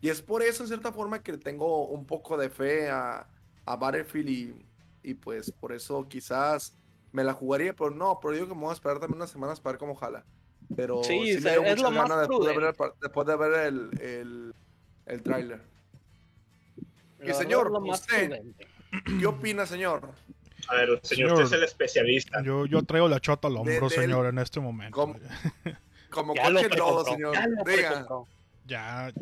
[0.00, 3.26] Y es por eso, en cierta forma, que tengo un poco de fe a,
[3.64, 4.66] a Battlefield y,
[5.02, 6.76] y pues por eso quizás
[7.10, 9.60] me la jugaría, pero no, pero digo que me voy a esperar también unas semanas
[9.60, 10.24] para ver cómo jala.
[10.76, 12.92] Pero Sí, sí, o me dio es muchas lo más ganas después de ver el,
[13.00, 14.54] después de ver el, el,
[15.06, 15.60] el tráiler.
[17.18, 18.66] Verdad, señor, más usted- prudente.
[19.20, 20.10] ¿Qué opina, señor?
[20.68, 21.32] A ver, señor, Señor.
[21.32, 22.42] usted es el especialista.
[22.42, 24.94] Yo, yo traigo la chota al hombro, del- señor, en este momento.
[24.96, 25.16] ¿Cómo?
[26.14, 27.34] Como Ya lodo, precompró, señor.
[27.34, 27.66] ya lo Diga.
[27.88, 28.28] precompró.
[28.66, 29.12] Ya.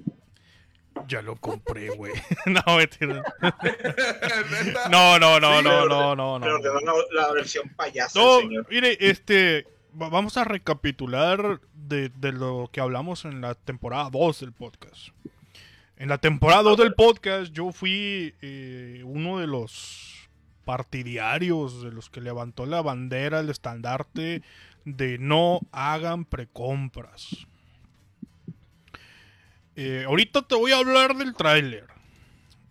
[1.08, 2.12] Ya lo compré, güey.
[2.46, 2.62] no.
[4.90, 6.44] No, no, no, Sí, no, pero- no, no, no.
[6.44, 8.66] Pero ordenó la, la versión payaso, No, señor.
[8.70, 9.66] mire, este.
[10.00, 15.08] va- Vamos a recapitular de, de lo que hablamos en la temporada 2 del podcast.
[15.96, 20.28] En la temporada 2 del podcast, yo fui eh, uno de los
[20.64, 24.42] partidarios, de los que levantó la bandera, el estandarte
[24.84, 27.46] de no hagan precompras.
[29.76, 31.86] Eh, ahorita te voy a hablar del tráiler.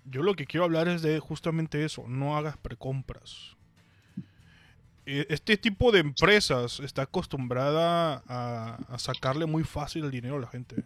[0.06, 3.56] Yo lo que quiero hablar es de justamente eso, no hagas precompras.
[5.06, 10.42] Eh, Este tipo de empresas está acostumbrada a, a sacarle muy fácil el dinero a
[10.42, 10.84] la gente.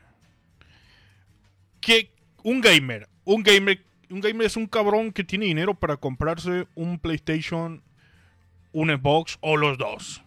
[1.82, 2.12] Que
[2.44, 7.00] un gamer, un gamer, un gamer es un cabrón que tiene dinero para comprarse un
[7.00, 7.82] PlayStation,
[8.72, 10.22] un Xbox o los dos.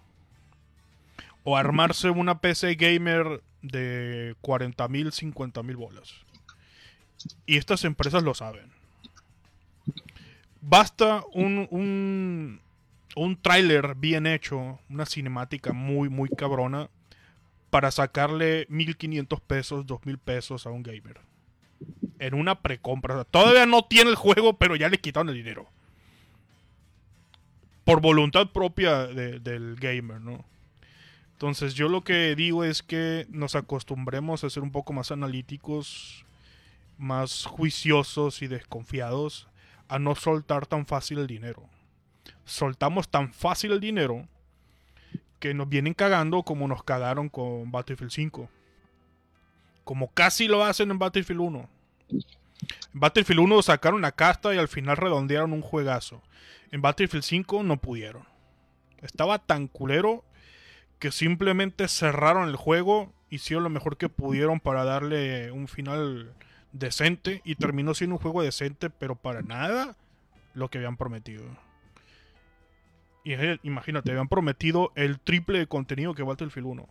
[1.50, 6.12] O armarse una PC gamer de 40 mil, 50 mil bolas.
[7.46, 8.70] Y estas empresas lo saben.
[10.60, 12.60] Basta un, un,
[13.16, 16.90] un tráiler bien hecho, una cinemática muy, muy cabrona,
[17.70, 21.18] para sacarle 1500 pesos, 2000 pesos a un gamer.
[22.18, 23.24] En una precompra.
[23.24, 25.66] Todavía no tiene el juego, pero ya le quitaron el dinero.
[27.84, 30.44] Por voluntad propia de- del gamer, ¿no?
[31.38, 36.26] Entonces yo lo que digo es que nos acostumbremos a ser un poco más analíticos,
[36.98, 39.46] más juiciosos y desconfiados
[39.86, 41.62] a no soltar tan fácil el dinero.
[42.44, 44.26] Soltamos tan fácil el dinero
[45.38, 48.50] que nos vienen cagando como nos cagaron con Battlefield 5.
[49.84, 51.68] Como casi lo hacen en Battlefield 1.
[52.10, 52.20] En
[52.94, 56.20] Battlefield 1 sacaron la casta y al final redondearon un juegazo.
[56.72, 58.24] En Battlefield 5 no pudieron.
[59.02, 60.24] Estaba tan culero
[60.98, 66.32] que simplemente cerraron el juego, hicieron lo mejor que pudieron para darle un final
[66.72, 69.96] decente y terminó siendo un juego decente, pero para nada
[70.54, 71.44] lo que habían prometido.
[73.24, 76.88] Y imagínate, habían prometido el triple de contenido que Battlefield 1.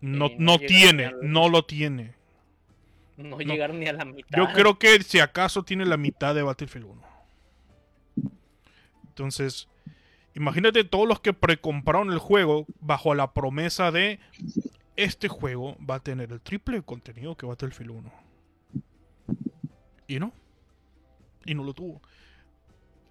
[0.00, 2.14] No, no no tiene, al- no lo tiene.
[3.16, 4.36] No, llegaron ni a la mitad.
[4.36, 8.32] Yo creo que si acaso tiene la mitad de Battlefield 1.
[9.08, 9.68] Entonces,
[10.34, 14.20] imagínate todos los que precompraron el juego bajo la promesa de
[14.96, 18.12] este juego va a tener el triple contenido que Battlefield 1.
[20.08, 20.32] Y no.
[21.44, 22.00] Y no lo tuvo.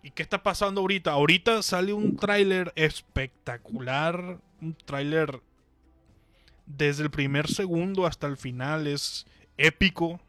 [0.03, 1.11] ¿Y qué está pasando ahorita?
[1.11, 4.39] Ahorita sale un tráiler espectacular.
[4.61, 5.41] Un tráiler
[6.65, 8.87] desde el primer segundo hasta el final.
[8.87, 9.25] Es
[9.57, 10.19] épico.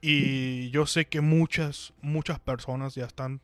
[0.00, 3.40] Y yo sé que muchas, muchas personas ya están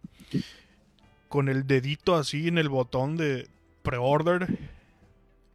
[1.28, 3.48] con el dedito así en el botón de
[3.82, 4.46] pre-order.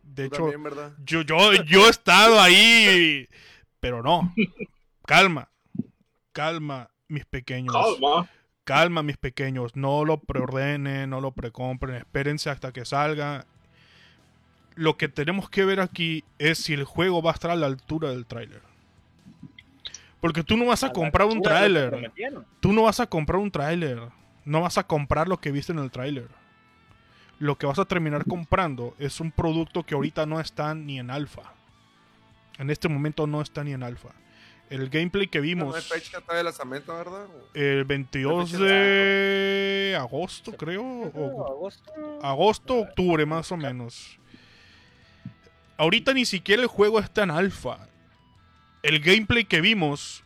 [0.04, 0.52] De hecho,
[1.06, 3.28] yo, yo, yo he estado ahí,
[3.80, 4.34] pero no.
[5.06, 5.50] Calma,
[6.32, 7.74] calma, mis pequeños.
[7.74, 8.30] Calma.
[8.64, 9.76] Calma, mis pequeños.
[9.76, 11.96] No lo preordenen, no lo precompren.
[11.96, 13.46] Espérense hasta que salga.
[14.76, 17.68] Lo que tenemos que ver aquí es si el juego va a estar a la
[17.68, 18.62] altura del tráiler.
[20.22, 22.12] Porque tú no vas a, la comprar un tráiler.
[22.60, 24.00] Tú no vas a comprar un tráiler.
[24.46, 26.28] No vas a comprar lo que viste en el tráiler.
[27.40, 31.10] Lo que vas a terminar comprando es un producto que ahorita no está ni en
[31.10, 31.54] alfa.
[32.60, 34.10] En este momento no está ni en alfa.
[34.70, 37.26] El gameplay que No vimos hay fecha de lanzamiento, ¿verdad?
[37.54, 40.84] el 22 fecha de agosto, creo.
[40.84, 41.92] o- Agosto.
[42.22, 44.18] agosto, octubre, más o menos.
[45.78, 47.88] Ahorita ni siquiera el juego está en alfa.
[48.84, 50.24] El gameplay que vimos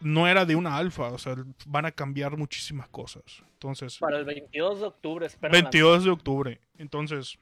[0.00, 1.10] no era de una alfa.
[1.10, 3.22] O sea, van a cambiar muchísimas cosas.
[3.64, 5.50] Entonces, Para el 22 de octubre, espera.
[5.50, 6.60] 22 de octubre.
[6.76, 7.38] Entonces,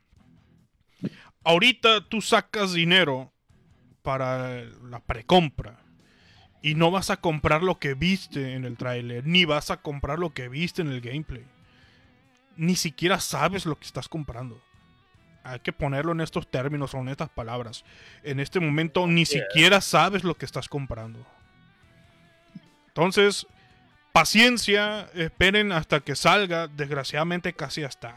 [1.42, 3.32] ahorita tú sacas dinero
[4.02, 5.80] para la precompra.
[6.62, 10.20] Y no vas a comprar lo que viste en el tráiler, ni vas a comprar
[10.20, 11.44] lo que viste en el gameplay.
[12.56, 14.60] Ni siquiera sabes lo que estás comprando.
[15.42, 17.84] Hay que ponerlo en estos términos o en estas palabras.
[18.22, 19.42] En este momento ni Yeah.
[19.42, 21.26] siquiera sabes lo que estás comprando.
[22.86, 23.44] Entonces,
[24.12, 28.14] paciencia, esperen hasta que salga, desgraciadamente casi hasta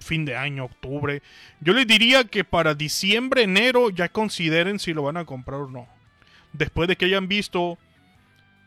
[0.00, 1.22] fin de año, octubre.
[1.60, 5.70] Yo les diría que para diciembre, enero ya consideren si lo van a comprar o
[5.70, 5.88] no.
[6.52, 7.78] Después de que hayan visto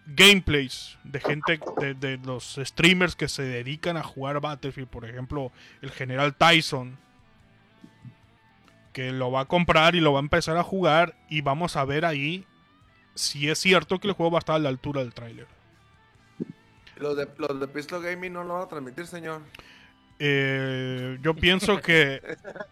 [0.08, 1.60] gameplays de gente,
[2.00, 6.98] de, los streamers que se dedican a jugar Battlefield, por ejemplo, el general Tyson,
[8.94, 11.86] que lo va a comprar y lo va a empezar a jugar y vamos a
[11.86, 12.46] ver ahí
[13.16, 15.57] si es cierto que el juego va a estar a la altura del tráiler.
[17.00, 19.42] Los de, los de Pistol Gaming no lo van a transmitir, señor.
[20.20, 22.22] Eh, yo pienso que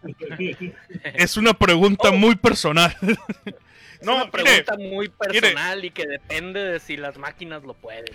[1.14, 2.96] es una pregunta muy personal.
[4.00, 7.74] Es no, una mire, pregunta muy personal y que depende de si las máquinas lo
[7.76, 8.06] pueden.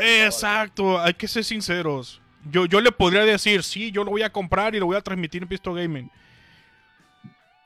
[0.00, 2.20] Eh, Exacto, hay que ser sinceros.
[2.50, 5.00] Yo, yo le podría decir, sí, yo lo voy a comprar y lo voy a
[5.00, 6.10] transmitir en Pistol Gaming.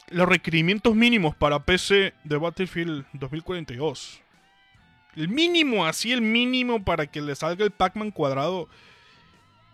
[0.09, 4.23] Los requerimientos mínimos para PC de Battlefield 2042.
[5.17, 8.69] El mínimo, así el mínimo para que le salga el Pac-Man cuadrado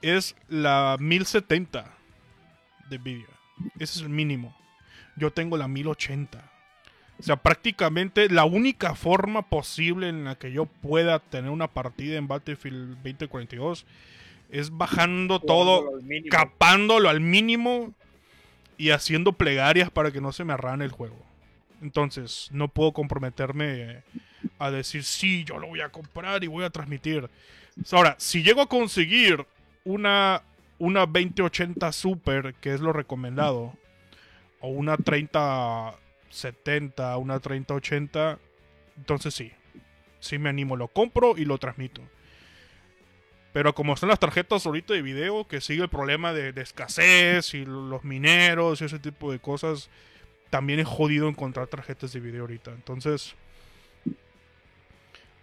[0.01, 1.93] es la 1070
[2.89, 3.27] de Nvidia.
[3.79, 4.57] Ese es el mínimo.
[5.17, 6.51] Yo tengo la 1080.
[7.19, 12.17] O sea, prácticamente la única forma posible en la que yo pueda tener una partida
[12.17, 13.87] en Battlefield 2042
[14.51, 17.93] es bajando todo, al capándolo al mínimo
[18.77, 21.17] y haciendo plegarias para que no se me arrane el juego.
[21.81, 24.03] Entonces, no puedo comprometerme
[24.59, 27.29] a decir, sí, yo lo voy a comprar y voy a transmitir.
[27.91, 29.47] Ahora, si llego a conseguir
[29.85, 30.43] una,
[30.79, 33.73] una 2080 Super, que es lo recomendado,
[34.61, 38.39] o una 3070, una 3080,
[38.97, 39.51] entonces sí.
[40.21, 42.01] Sí me animo, lo compro y lo transmito.
[43.53, 47.55] Pero como están las tarjetas ahorita de video, que sigue el problema de, de escasez
[47.55, 49.91] y los mineros y ese tipo de cosas,
[50.49, 52.71] también es jodido encontrar tarjetas de video ahorita.
[52.71, 53.35] Entonces,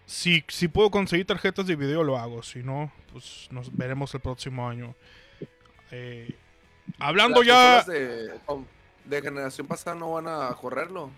[0.09, 2.41] si, si puedo conseguir tarjetas de video, lo hago.
[2.41, 4.95] Si no, pues nos veremos el próximo año.
[5.91, 6.35] Eh,
[6.97, 7.91] hablando Las ya...
[7.91, 8.31] De,
[9.05, 11.11] de generación pasada no van a correrlo.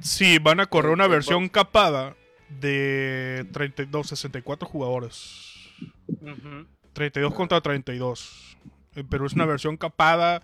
[0.00, 2.16] Sí, van a correr una Eh, versión capada
[2.50, 5.70] de 32, 64 jugadores.
[6.08, 6.66] Ujú.
[6.92, 8.58] 32 contra 32.
[8.94, 10.42] Eh, Pero es una versión capada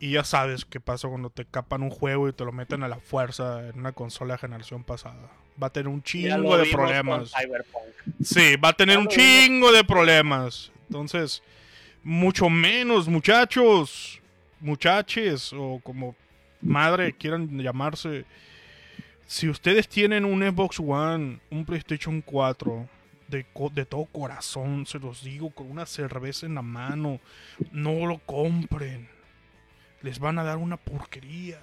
[0.00, 2.88] y ya sabes qué pasa cuando te capan un juego y te lo meten a
[2.88, 5.30] la fuerza en una consola de generación pasada.
[5.62, 7.32] Va a tener un chingo de problemas.
[8.22, 10.72] Sí, va a tener un chingo de problemas.
[10.88, 11.42] Entonces,
[12.02, 14.20] mucho menos, muchachos,
[14.60, 16.14] muchaches, o como
[16.60, 18.24] madre quieran llamarse.
[19.26, 22.88] Si ustedes tienen un Xbox One, un PlayStation 4,
[23.28, 27.20] de, co- de todo corazón, se los digo, con una cerveza en la mano,
[27.72, 29.08] no lo compren.
[30.02, 31.58] Les van a dar una porquería.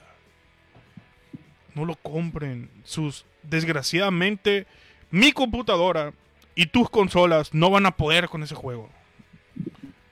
[1.75, 2.69] No lo compren.
[2.83, 4.67] Sus, desgraciadamente,
[5.09, 6.13] mi computadora
[6.55, 8.89] y tus consolas no van a poder con ese juego.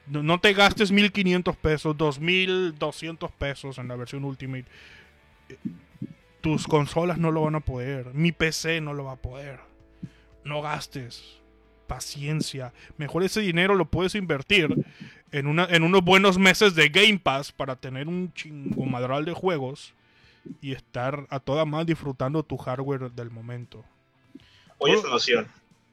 [0.07, 4.65] No, te gastes 1500 pesos, 2200 pesos en la versión Ultimate.
[6.41, 8.07] Tus consolas no lo van a poder.
[8.13, 9.59] Mi PC no lo va a poder.
[10.43, 11.37] No gastes.
[11.85, 12.73] Paciencia.
[12.97, 14.73] Mejor ese dinero lo puedes invertir
[15.31, 19.33] en, una, en unos buenos meses de Game Pass para tener un chingo madral de
[19.33, 19.93] juegos
[20.62, 23.84] y estar a toda más disfrutando tu hardware del momento.
[24.78, 25.47] Oye esa noción.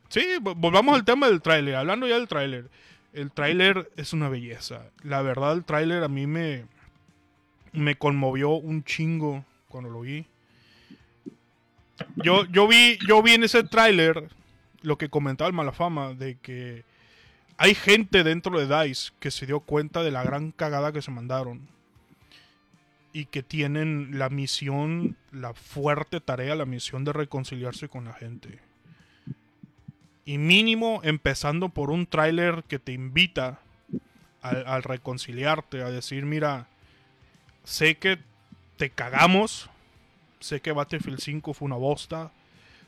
[0.08, 1.74] Sí, vo- volvamos al tema del tráiler.
[1.76, 2.70] Hablando ya del tráiler.
[3.12, 4.82] El tráiler es una belleza.
[5.02, 6.66] La verdad, el tráiler a mí me,
[7.72, 10.26] me conmovió un chingo cuando lo vi.
[12.16, 14.28] Yo, yo vi, yo vi en ese tráiler
[14.82, 16.84] lo que comentaba el Malafama de que
[17.56, 21.10] hay gente dentro de DICE que se dio cuenta de la gran cagada que se
[21.10, 21.66] mandaron
[23.16, 28.58] y que tienen la misión, la fuerte tarea, la misión de reconciliarse con la gente.
[30.26, 33.58] Y mínimo empezando por un tráiler que te invita
[34.42, 36.68] al, reconciliarte, a decir, mira,
[37.64, 38.18] sé que
[38.76, 39.70] te cagamos,
[40.38, 42.32] sé que Battlefield 5 fue una bosta,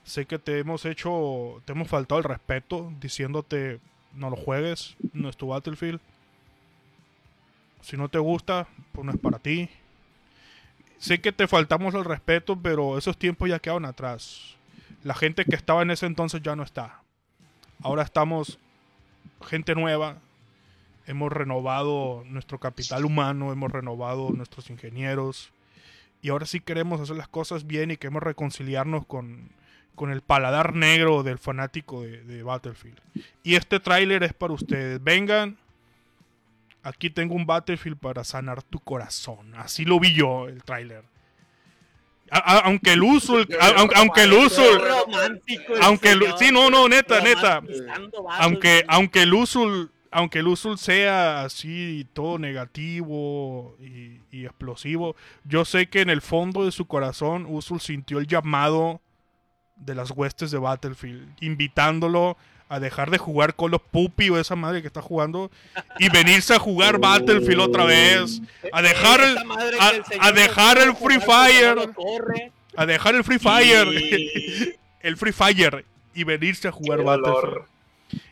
[0.05, 3.81] sé que te hemos hecho, te hemos faltado el respeto diciéndote,
[4.13, 6.01] no lo juegues, no es tu Battlefield.
[7.81, 9.71] Si no te gusta, pues no es para ti.
[10.99, 14.57] Sé que te faltamos el respeto, pero esos tiempos ya quedaron atrás.
[15.05, 17.03] La gente que estaba en ese entonces ya no está.
[17.83, 18.59] Ahora estamos
[19.47, 20.19] gente nueva.
[21.07, 25.53] Hemos renovado nuestro capital humano, hemos renovado nuestros ingenieros.
[26.21, 29.51] Y ahora sí queremos hacer las cosas bien y queremos reconciliarnos con,
[29.95, 32.99] con el paladar negro del fanático de, de Battlefield.
[33.45, 35.03] Y este tráiler es para ustedes.
[35.03, 35.57] Vengan.
[36.89, 39.55] Aquí tengo un Battlefield para sanar tu corazón.
[39.57, 41.05] Así lo vi yo, el tráiler.
[42.31, 43.37] Aunque el uso,
[43.77, 47.63] aunque, aunque el uso, el aunque el- sí, no, no, neta, neta.
[48.39, 55.65] aunque, aunque el uso, aunque el uso sea así todo negativo y, y explosivo, yo
[55.65, 59.01] sé que en el fondo de su corazón Usul sintió el llamado
[59.77, 62.37] de las huestes de Battlefield, invitándolo
[62.69, 65.51] a dejar de jugar Call of Puppy o esa madre que está jugando
[65.99, 68.41] y venirse a jugar Battlefield otra vez,
[68.73, 69.39] a dejar el-
[70.21, 71.91] a- dejar el Free Fire.
[72.77, 73.89] a dejar el Free Fire,
[75.01, 75.85] el Free Fire
[76.15, 77.65] y venirse a jugar Battlefield.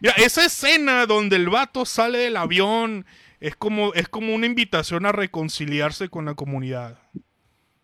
[0.00, 3.04] Mira, esa escena donde el vato sale del avión
[3.40, 6.98] es como, es como una invitación a reconciliarse con la comunidad.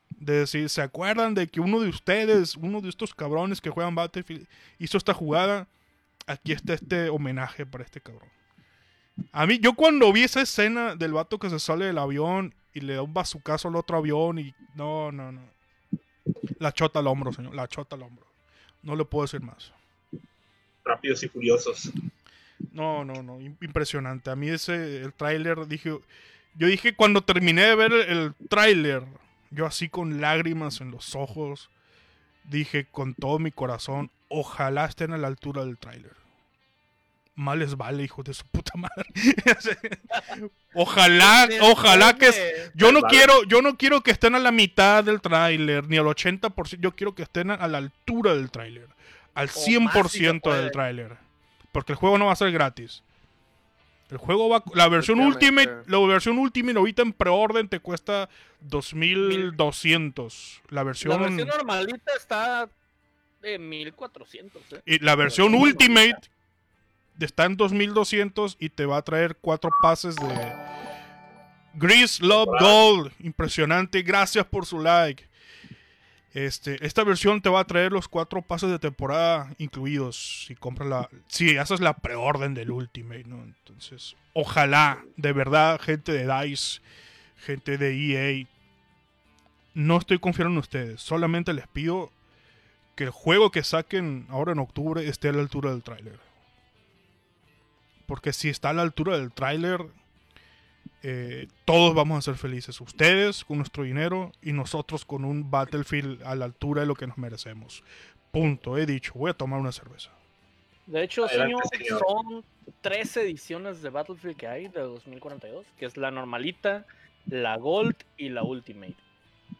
[0.08, 3.94] De decir, ¿se acuerdan de que uno de ustedes, uno de estos cabrones que juegan
[3.94, 4.46] Battlefield,
[4.78, 5.66] hizo esta jugada?
[6.26, 8.28] Aquí está este homenaje para este cabrón.
[9.32, 12.80] A mí, yo cuando vi esa escena del vato que se sale del avión y
[12.80, 14.54] le da un bazucazo al otro avión y...
[14.74, 15.42] No, no, no.
[16.58, 17.54] La chota al hombro, señor.
[17.54, 18.26] La chota al hombro.
[18.82, 19.72] No le puedo decir más.
[20.84, 21.92] Rápidos y furiosos.
[22.72, 24.30] No, no, no, im- impresionante.
[24.30, 25.98] A mí ese, el tráiler, dije,
[26.54, 29.04] yo dije cuando terminé de ver el, el tráiler,
[29.50, 31.70] yo así con lágrimas en los ojos,
[32.44, 36.12] dije con todo mi corazón, ojalá estén a la altura del tráiler.
[37.34, 39.06] Más les vale, hijos de su puta madre.
[40.74, 42.30] ojalá, ojalá que...
[42.74, 46.04] Yo no quiero, yo no quiero que estén a la mitad del tráiler, ni al
[46.04, 48.88] 80%, yo quiero que estén a, la altura del tráiler,
[49.34, 50.62] al O más si se 100% puede.
[50.62, 51.16] del tráiler.
[51.72, 53.02] Porque el juego no va a ser gratis.
[54.12, 55.20] El juego va la versión.
[55.20, 58.28] Ultimate, la versión Ultimate ahorita en preorden te cuesta
[58.60, 60.62] 2200.
[60.68, 62.68] La La versión, versión normalita está
[63.40, 64.62] de 1400.
[64.72, 64.82] ¿eh?
[64.84, 66.28] y la versión versión Ultimate
[67.20, 70.52] está en 2200 y te va a traer cuatro pases de
[71.72, 73.12] Grease Love Gold.
[73.20, 74.02] Impresionante.
[74.02, 75.26] Gracias por su like.
[76.34, 80.88] Este, esta versión te va a traer los cuatro pases de temporada incluidos si compras
[80.88, 83.42] la, si haces la preorden del Ultimate, ¿no?
[83.42, 86.80] Entonces, ojalá, de verdad, gente de Dice,
[87.36, 88.46] gente de EA,
[89.74, 92.10] no estoy confiando en ustedes, solamente les pido
[92.94, 96.18] que el juego que saquen ahora en octubre esté a la altura del tráiler.
[98.06, 99.86] Porque si está a la altura del tráiler,
[101.02, 102.80] eh, todos vamos a ser felices.
[102.80, 107.06] Ustedes con nuestro dinero y nosotros con un Battlefield a la altura de lo que
[107.06, 107.82] nos merecemos.
[108.30, 108.78] Punto.
[108.78, 110.10] He dicho, voy a tomar una cerveza.
[110.86, 112.04] De hecho, Adelante, señor, señor.
[112.06, 112.44] son
[112.80, 116.86] tres ediciones de Battlefield que hay de 2042, que es la normalita,
[117.26, 118.96] la Gold y la Ultimate.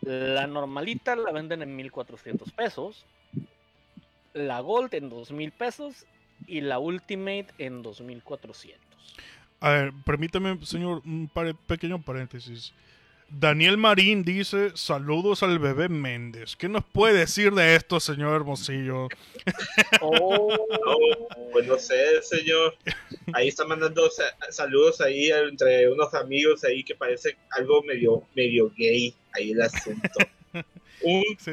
[0.03, 3.05] La normalita la venden en 1400 pesos,
[4.33, 6.07] la Gold en 2000 pesos
[6.47, 8.81] y la Ultimate en 2400.
[9.63, 12.73] A ver, permítame, señor, un pare- pequeño paréntesis.
[13.31, 16.55] Daniel Marín dice, saludos al bebé Méndez.
[16.57, 19.09] ¿Qué nos puede decir de esto, señor Hermosillo?
[20.03, 20.49] Oh,
[21.53, 22.75] Pues no sé, señor.
[23.33, 28.71] Ahí está mandando sa- saludos ahí entre unos amigos ahí que parece algo medio, medio
[28.77, 30.09] gay ahí el asunto.
[31.05, 31.53] Un, Sí,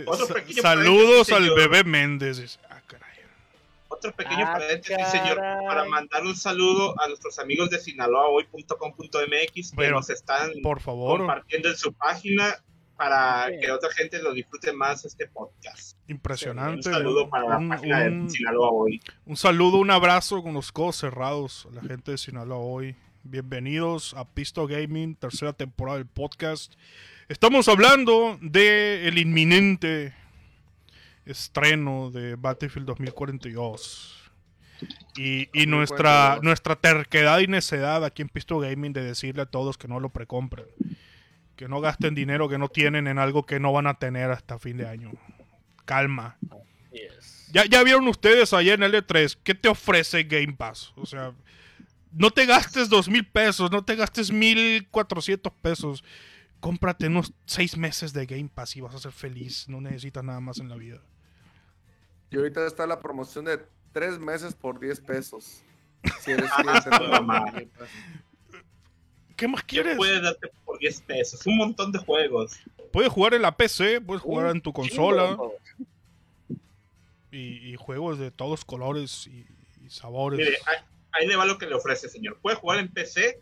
[0.62, 2.60] saludos al bebé Méndez.
[3.90, 9.76] Otro pequeño Ah, paréntesis, señor, para mandar un saludo a nuestros amigos de sinaloahoy.com.mx que
[9.76, 12.56] Pero, nos están Por favor, compartiendo en su página
[12.98, 15.98] para que otra gente lo disfrute más este podcast.
[16.08, 16.84] Un impresionante.
[16.92, 19.02] saludo para Un- la página un- de Sinaloa Hoy.
[19.26, 22.96] Un saludo, un abrazo con los codos cerrados a la gente de Sinaloa hoy.
[23.24, 26.74] Bienvenidos a Pisto Gaming, tercera temporada del podcast.
[27.28, 30.14] Estamos hablando de el inminente
[31.32, 34.32] estreno de Battlefield 2042.
[35.17, 36.43] Y, y nuestra, 2042.
[36.43, 40.09] nuestra terquedad y necedad aquí en Pisto Gaming de decirle a todos que no lo
[40.09, 40.65] precompren.
[41.55, 44.57] Que no gasten dinero que no tienen en algo que no van a tener hasta
[44.57, 45.11] fin de año.
[45.86, 46.38] Calma.
[46.91, 47.49] yes.
[47.51, 50.93] Ya, ya vieron ustedes ayer en L3, ¿qué te ofrece Game Pass?
[50.95, 51.34] O sea,
[52.11, 56.03] no te gastes dos mil pesos, no te gastes mil cuatrocientos pesos.
[56.59, 59.67] Cómprate unos seis meses de Game Pass y vas a ser feliz.
[59.69, 61.01] No necesitas nada más en la vida.
[62.32, 63.59] Y ahorita está la promoción de
[63.91, 65.61] tres meses por 10 pesos.
[66.21, 67.69] Si eres cliente.
[69.36, 69.97] ¿Qué más ¿Qué quieres?
[69.97, 71.45] puedes darte por 10 pesos?
[71.47, 72.59] Un montón de juegos.
[72.91, 75.38] Puedes jugar en la PC, puedes jugar en tu consola
[77.32, 79.45] y, y juegos de todos colores y,
[79.86, 80.39] y sabores.
[80.39, 80.77] Mire, ahí,
[81.11, 82.38] ahí le va lo que le ofrece, señor.
[82.41, 83.39] Puedes jugar en PC,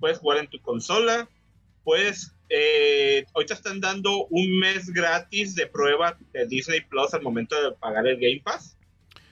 [0.00, 1.28] puedes jugar en tu consola,
[1.84, 2.32] puedes...
[2.48, 7.72] eh, ahorita están dando un mes gratis de prueba de Disney Plus al momento de
[7.76, 8.76] pagar el Game Pass.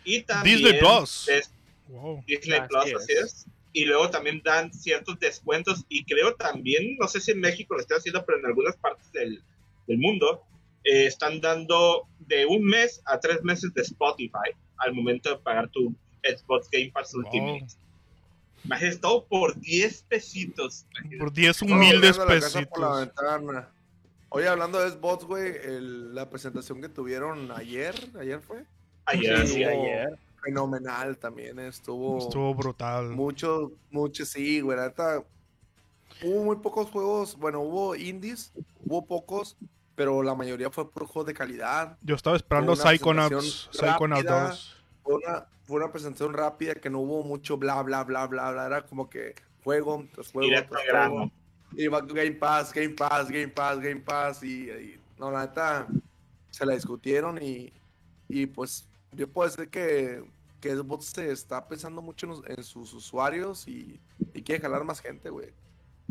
[0.05, 1.29] Y también Disney Plus.
[1.29, 1.51] es-
[1.89, 2.25] Wow.
[2.27, 2.95] Disney Así Plus, es.
[2.97, 3.47] así es.
[3.75, 7.81] Y luego también dan ciertos descuentos y creo también, no sé si en México lo
[7.81, 9.43] están haciendo, pero en algunas partes del,
[9.87, 10.43] del mundo
[10.85, 15.69] eh, están dando de un mes a tres meses de Spotify al momento de pagar
[15.71, 17.23] tu Xbox Game Pass Wow.
[17.25, 17.67] Ultimate.
[18.65, 20.87] Imagínate, todo por 10 pesitos.
[21.19, 22.99] Por 10 Estamos humildes la casa por la pesitos.
[23.01, 23.69] ventana.
[24.31, 28.65] Oye, hablando de Xbox, güey, el- la presentación que tuvieron ayer, ayer fue
[29.07, 29.65] Ayer, Sí, sí.
[29.65, 30.19] ayer.
[30.43, 33.11] fenomenal también, estuvo, Estuvo brutal.
[33.11, 35.23] mucho, mucho, sí, güey, la neta,
[36.23, 38.53] hubo muy pocos juegos, bueno, hubo indies,
[38.85, 39.57] hubo pocos,
[39.95, 44.49] pero la mayoría fue por juegos de calidad, Yo estaba esperando Psychonauts, Psychonauts rápida.
[44.49, 44.77] 2.
[45.03, 48.67] fue una, fue una presentación rápida que no hubo mucho bla, bla, bla, bla, bla,
[48.67, 51.31] era como que juego tras juego, tras juego.
[51.73, 54.43] Y va Game Pass, Game Pass, Game Pass, Game Pass.
[54.43, 55.89] Y, y, no, la neta,
[56.51, 57.73] se la discutieron y,
[58.29, 60.25] y pues yo puedo decir que,
[60.61, 64.01] que Xbox se está pensando mucho en, sus usuarios y,
[64.35, 65.53] y quiere jalar más gente, güey.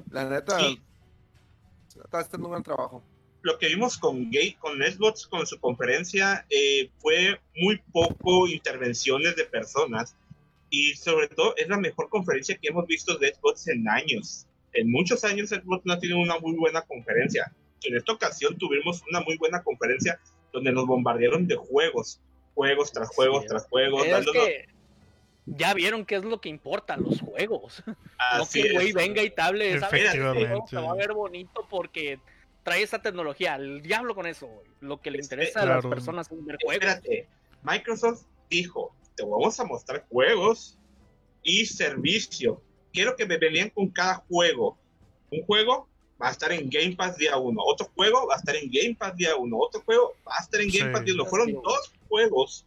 [0.09, 0.81] La neta, Sí.
[2.03, 3.03] está haciendo un gran trabajo.
[3.43, 9.35] Lo que vimos con Gate, con Xbox, con su conferencia, eh, fue muy poco intervenciones
[9.35, 10.15] de personas
[10.75, 14.47] Y sobre todo, es la mejor conferencia que hemos visto de Xbox en años.
[14.73, 17.51] En muchos años Xbox no ha tenido una muy buena conferencia.
[17.83, 20.19] En esta ocasión tuvimos una muy buena conferencia
[20.51, 22.19] donde nos bombardearon de juegos.
[22.55, 23.49] Juegos tras juegos Sí.
[23.49, 24.03] tras juegos.
[24.03, 24.65] Es dándonos- que
[25.45, 27.83] ya vieron qué es lo que importa, los juegos.
[28.35, 30.01] No Así que el güey venga y te hable, ¿sabes?
[30.05, 30.47] Efectivamente.
[30.47, 32.17] juego Se va a ver bonito porque
[32.63, 33.55] trae esa tecnología.
[33.55, 34.49] El diablo con eso.
[34.79, 35.89] Lo que le Es que- interesa a las Claro.
[35.89, 36.75] personas es ver juegos.
[36.75, 37.27] Espérate,
[37.63, 40.77] Microsoft dijo, te vamos a mostrar juegos
[41.43, 42.61] y servicio.
[42.91, 44.77] Quiero que me venían con cada juego.
[45.31, 45.87] Un juego
[46.21, 48.95] va a estar en Game Pass día uno, otro juego va a estar en Game
[48.95, 50.93] Pass día uno, otro juego va a estar en Game Sí.
[50.93, 51.25] Pass día uno.
[51.25, 51.53] Fueron Sí.
[51.63, 52.65] dos juegos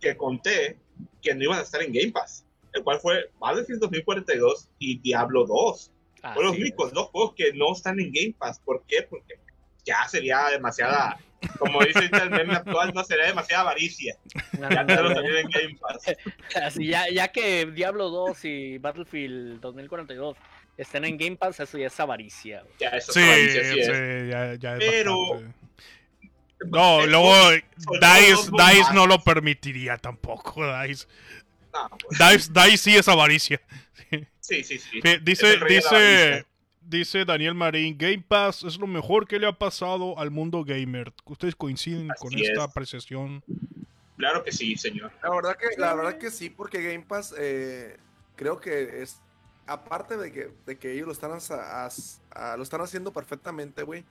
[0.00, 0.76] que conté
[1.22, 5.46] que no iban a estar en Game Pass, el cual fue Battlefield 2042 y Diablo
[5.46, 5.90] 2.
[6.24, 6.60] Así Fueron los es.
[6.62, 8.58] únicos dos juegos que no están en Game Pass.
[8.64, 9.02] ¿Por qué?
[9.08, 9.34] Porque
[9.84, 11.18] ya sería demasiada,
[11.58, 14.16] como dice el meme actual, no sería demasiada avaricia.
[14.58, 15.14] Ya te lo Ándale.
[15.14, 16.16] salir en Game Pass.
[16.64, 20.36] Así, ya, ya que Diablo 2 y Battlefield 2042
[20.78, 22.60] estén en Game Pass, eso ya es avaricia.
[22.62, 22.72] güey.
[22.80, 24.30] Ya, eso Sí, es avaricia, sí sí, es.
[24.30, 25.54] ya, ya es Pero- bastante.
[26.70, 31.06] No, luego DICE, DICE no lo permitiría tampoco, DICE.
[31.74, 33.60] No, pues, DICE, DICE sí es avaricia.
[34.10, 34.26] sí,
[34.62, 35.00] sí, sí.
[35.22, 36.46] Dice, dice,
[36.82, 41.12] dice Daniel Marín, Game Pass es lo mejor que le ha pasado al mundo gamer.
[41.24, 42.58] ¿Ustedes coinciden con esta es.
[42.58, 43.42] apreciación?
[44.16, 45.10] Claro que sí, señor.
[45.22, 47.96] La verdad que, la verdad que sí, porque Game Pass eh,
[48.36, 49.20] creo que es,
[49.66, 53.82] aparte de que, de que ellos lo están, as- as- a- lo están haciendo perfectamente,
[53.82, 54.04] güey.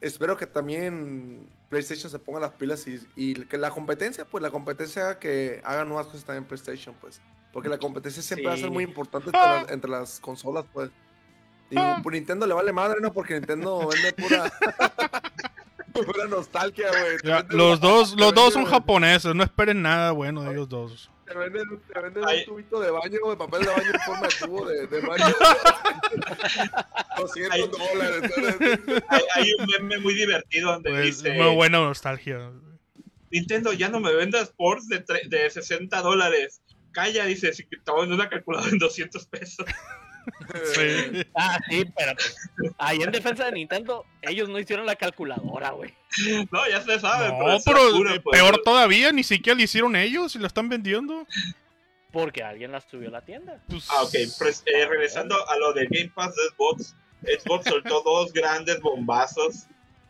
[0.00, 4.50] Espero que también PlayStation se ponga las pilas y, y que la competencia, pues la
[4.50, 7.20] competencia haga que hagan nuevas cosas también en PlayStation, pues.
[7.52, 8.70] Porque la competencia siempre va a ser Sí.
[8.72, 10.90] muy importante entre, las, entre las consolas, pues.
[11.70, 13.12] Y por Nintendo le vale madre, ¿no?
[13.12, 14.50] Porque Nintendo vende pura...
[15.92, 17.16] pura nostalgia, güey.
[17.24, 21.10] Ya, los dos, los dos son japoneses, no esperen nada bueno de ellos dos.
[21.26, 24.34] Te venden, te venden un tubito de baño, de papel de baño en forma de
[24.40, 25.24] tubo de, de baño.
[27.18, 27.70] 200 Ay.
[27.70, 28.32] dólares.
[29.08, 32.50] Hay, hay un meme muy divertido donde Pues, dice: muy buena nostalgia.
[33.30, 36.60] Nintendo, ya no me vendas ports de, de 60 dólares.
[36.92, 39.66] Calla, dice, si a vender una calculadora en 200 pesos.
[40.74, 41.26] Sí.
[41.34, 42.36] Ah, sí, pero pues,
[42.78, 45.94] ahí en defensa de Nintendo, ellos no hicieron la calculadora, güey.
[46.50, 47.28] No, ya se sabe.
[47.28, 47.80] No, la pero
[48.22, 48.38] pues.
[48.38, 51.26] peor todavía, ni siquiera lo hicieron ellos y la están vendiendo.
[52.12, 53.60] Porque alguien las subió a la tienda.
[53.68, 54.14] Pues, Ah, ok.
[54.38, 59.66] Pues, eh, regresando a lo de Game Pass de Xbox, Xbox soltó dos grandes bombazos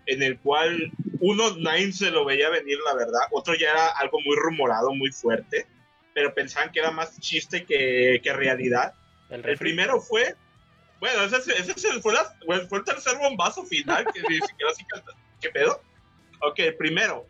[0.06, 3.20] en el cual uno nadie se lo veía venir, la verdad.
[3.30, 5.66] Otro ya era algo muy rumorado, muy fuerte,
[6.14, 8.94] pero pensaban que era más chiste que, que realidad.
[9.28, 10.34] El, El primero fue,
[10.98, 14.84] bueno, ese, ese fue, la- fue- el tercer bombazo final, que ni siquiera así
[15.40, 15.80] ¿qué pedo?
[16.42, 17.26] Ok, el primero,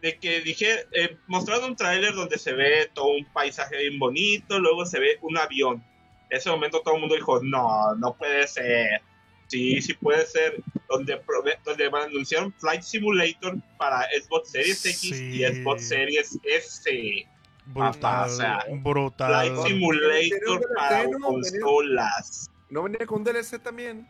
[0.00, 4.58] de que dije, eh, mostraron un tráiler donde se ve todo un paisaje bien bonito,
[4.58, 5.84] luego se ve un avión.
[6.30, 9.02] En ese momento todo el mundo dijo, no, no puede ser.
[9.48, 10.62] Sí, sí puede ser.
[10.88, 15.44] Donde, prove- donde anunciaron Flight Simulator para Xbox Series X y Sí.
[15.44, 17.26] Xbox Series S.
[17.66, 19.28] brutal, o sea, brutal.
[19.28, 22.50] Flight Simulator para no, consolas.
[22.70, 24.06] ¿No venía con DLC también?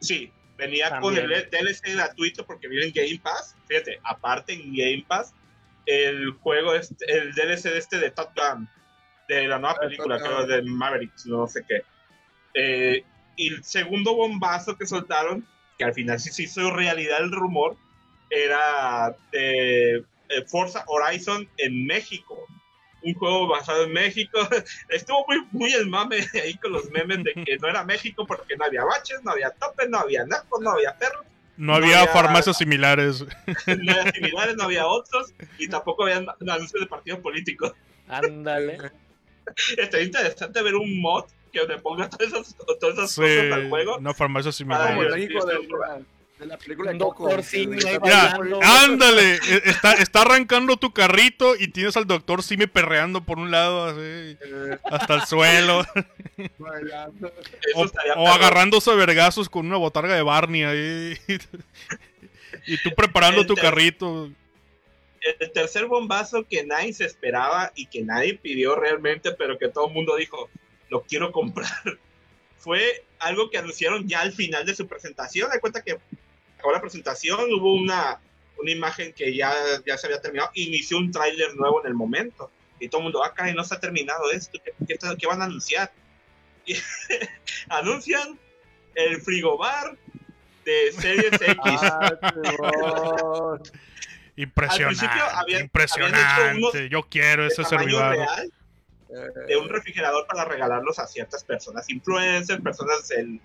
[0.00, 1.28] Sí, venía con el.
[1.50, 3.56] DLC gratuito porque viene en Game Pass.
[3.66, 5.34] Fíjate, aparte en Game Pass,
[5.86, 8.68] el juego, es, el DLC de este de Top Gun,
[9.28, 11.82] de la nueva Ah, película, creo, de Mavericks, no sé qué.
[12.54, 13.04] Eh,
[13.36, 15.46] y el segundo bombazo que soltaron,
[15.78, 17.76] que al final sí se hizo realidad el rumor,
[18.30, 22.46] era de eh, Forza Horizon en México.
[23.02, 24.38] Un juego basado en México.
[24.88, 28.56] Estuvo muy, muy el mame ahí con los memes de que no era México porque
[28.56, 31.24] no había baches, no había topes, no había narcos, no había perros,
[31.56, 33.24] No no había había- farmacias similares.
[33.66, 37.72] no había similares, no había otros y tampoco había anuncios de partidos políticos.
[38.08, 38.78] Ándale.
[39.76, 43.68] Está interesante ver un mod que le ponga todas esas, todas esas Sí, cosas al
[43.70, 43.98] juego.
[44.00, 45.28] no farmacias Como Ay, el similares.
[45.28, 45.44] Dios.
[46.38, 47.24] De, la película de Un Coco.
[47.24, 48.60] doctor Simi bailando.
[48.62, 53.50] ándale, e- está, está arrancando tu carrito y tienes al doctor Simi perreando por un
[53.50, 55.84] lado así, Eh, hasta el suelo.
[57.74, 57.86] O,
[58.16, 61.18] o agarrándose a vergazos con una botarga de Barney ahí.
[62.66, 64.30] Y tú preparando tu carrito.
[65.40, 69.88] El tercer bombazo que nadie se esperaba y que nadie pidió realmente, pero que todo
[69.88, 70.48] el mundo dijo,
[70.90, 71.68] lo quiero comprar,
[72.58, 75.50] fue algo que anunciaron ya al final de su presentación.
[75.50, 75.98] De cuenta que
[76.58, 78.20] acabó la presentación, hubo una,
[78.60, 79.52] una imagen que ya,
[79.86, 82.50] ya se había terminado, inició un tráiler nuevo en el momento.
[82.80, 85.40] Y todo el mundo, acá no se ha terminado esto, ¿qué, qué, está- qué van
[85.42, 85.90] a anunciar?
[86.66, 86.74] Y
[87.68, 88.38] anuncian
[88.94, 89.96] el frigobar
[90.64, 91.58] de Series X.
[91.64, 93.58] Ah.
[94.36, 94.98] Impresionante.
[95.00, 96.16] principio habían- impresionante.
[96.18, 98.16] habían hecho unos Yo quiero ese servidor.
[98.16, 98.52] real
[99.48, 103.40] de un refrigerador para regalarlos a ciertas personas, influencers, personas del,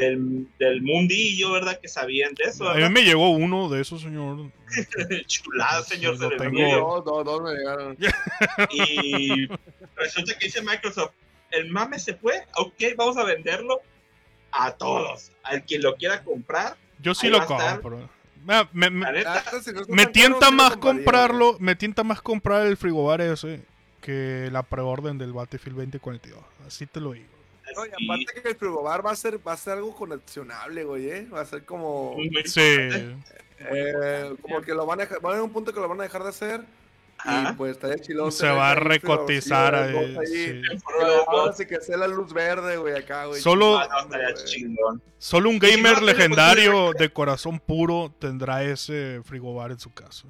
[0.00, 1.78] del, del mundillo, ¿verdad?
[1.80, 2.68] Que sabían de eso.
[2.68, 4.50] A mí me llegó uno de esos, señor.
[5.26, 6.18] Chulada, señor.
[6.18, 6.60] Lo se tengo.
[6.76, 7.96] Dos, dos, dos me llegaron.
[8.72, 9.46] Y
[9.96, 11.12] resulta que dice Microsoft,
[11.50, 13.80] el mame se fue, ok, vamos a venderlo
[14.52, 15.30] a todos.
[15.42, 18.08] Al quien lo quiera comprar, Yo sí lo compro.
[18.44, 22.22] Me, me- me- la neta, Ah, no me tan tienta más comprarlo, me tienta más
[22.22, 23.62] comprar el frigobar ese
[24.00, 26.40] que la preorden del Battlefield 2042.
[26.66, 27.26] Así te lo digo.
[27.76, 31.10] No, y aparte que el frigobar va a ser, va a ser algo coleccionable, güey,
[31.10, 31.26] ¿eh?
[31.32, 32.16] Va a ser como,
[32.46, 32.60] Sí.
[33.58, 36.04] eh, como que lo van a dejar, van a un punto que lo van a
[36.04, 36.64] dejar de hacer
[37.18, 37.50] Ajá.
[37.50, 38.32] y pues estaría chilón.
[38.32, 40.46] Se tener va a recotizar de ahí, sí.
[40.52, 40.62] De
[41.26, 43.40] Ahora que sea la luz verde, güey, acá, güey.
[43.40, 45.00] Solo- Ah, no.
[45.18, 50.26] Solo un gamer legendario de corazón puro tendrá ese frigobar en su casa.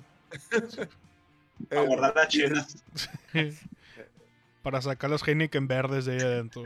[1.70, 2.82] A Eh, guardar las chinas.
[4.62, 6.62] Para sacar los Heineken verdes de ahí adentro.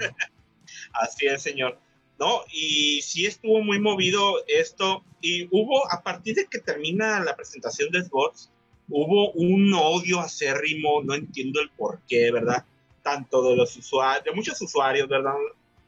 [0.93, 1.79] Así es, señor.
[2.19, 5.03] No, y sí estuvo muy movido esto.
[5.21, 8.51] Y hubo, a partir de que termina la presentación de Xbox,
[8.89, 12.65] hubo un odio acérrimo, no entiendo el por qué, ¿verdad?
[13.03, 15.35] Tanto de los usuarios, de muchos usuarios, ¿verdad?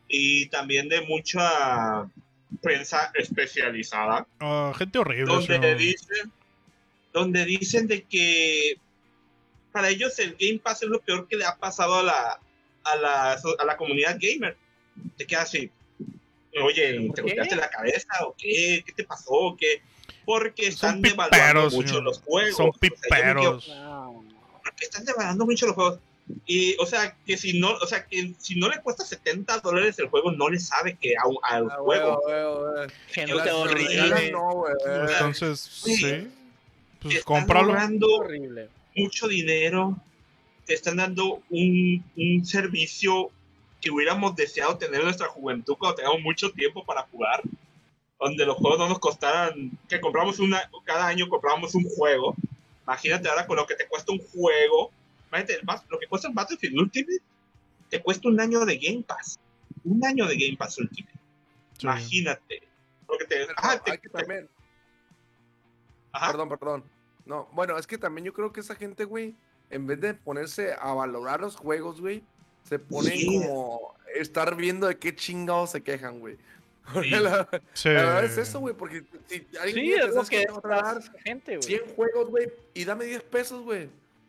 [0.09, 2.11] Y también de mucha
[2.62, 5.32] prensa especializada, Ah, gente horrible.
[5.32, 6.32] donde dicen,
[7.12, 8.78] donde dicen de que
[9.72, 12.40] para ellos el Game Pass es lo peor que le ha pasado a la,
[12.84, 14.57] a la, a la comunidad gamer.
[15.16, 15.70] Te quedas así,
[16.62, 18.82] oye, ¿Por ¿te golpeaste la cabeza o qué?
[18.86, 19.30] ¿Qué te pasó?
[19.32, 19.82] ¿O qué?
[20.24, 22.03] Porque están devaluando piperos, mucho señor.
[22.05, 22.57] los juegos.
[22.57, 23.72] Son O sea, quedo, piperos.
[24.62, 25.99] Porque están devaluando mucho los juegos.
[26.44, 29.97] Y, o sea, que si no, o sea, que si no le cuesta 70 dólares
[30.01, 31.22] el juego, no le sabe que a,
[31.55, 32.20] al ah, juego.
[33.53, 34.32] horrible.
[34.84, 35.97] Entonces, Sí.
[35.97, 36.28] sí.
[37.01, 37.72] Pues Están cómpralo.
[38.16, 38.68] horrible.
[38.97, 39.97] mucho dinero,
[40.64, 43.30] te están dando un, un servicio
[43.81, 47.43] que hubiéramos deseado tener en nuestra juventud cuando teníamos mucho tiempo para jugar,
[48.18, 52.35] donde los juegos no nos costaran, que compramos una, cada año comprábamos un juego.
[52.85, 54.91] Imagínate ahora con lo que te cuesta un juego,
[55.29, 57.18] imagínate, lo que cuesta el Battlefield Ultimate,
[57.91, 59.39] te cuesta un año de Game Pass.
[59.85, 61.12] Un año de Game Pass Ultimate.
[61.79, 61.87] Sí.
[61.87, 62.62] Imagínate.
[63.07, 64.49] Porque te, Pero ah, te- hay que también,
[66.12, 66.29] ajá.
[66.33, 66.85] Perdón, perdón.
[67.24, 69.35] No, bueno, es que también yo creo que esa gente, güey,
[69.70, 72.22] en vez de ponerse a valorar los juegos, güey,
[72.68, 73.26] se ponen Sí.
[73.26, 76.36] como estar viendo de qué chingados se quejan, güey.
[77.02, 77.10] Sí.
[77.10, 77.88] la, Sí.
[77.88, 80.36] la verdad es eso, güey, porque si alguien Sí, es lo "¿Sabes qué?
[80.46, 81.62] que a es esa gente, güey.
[81.66, 83.88] 100 juegos, güey, y dame 10 pesos, güey.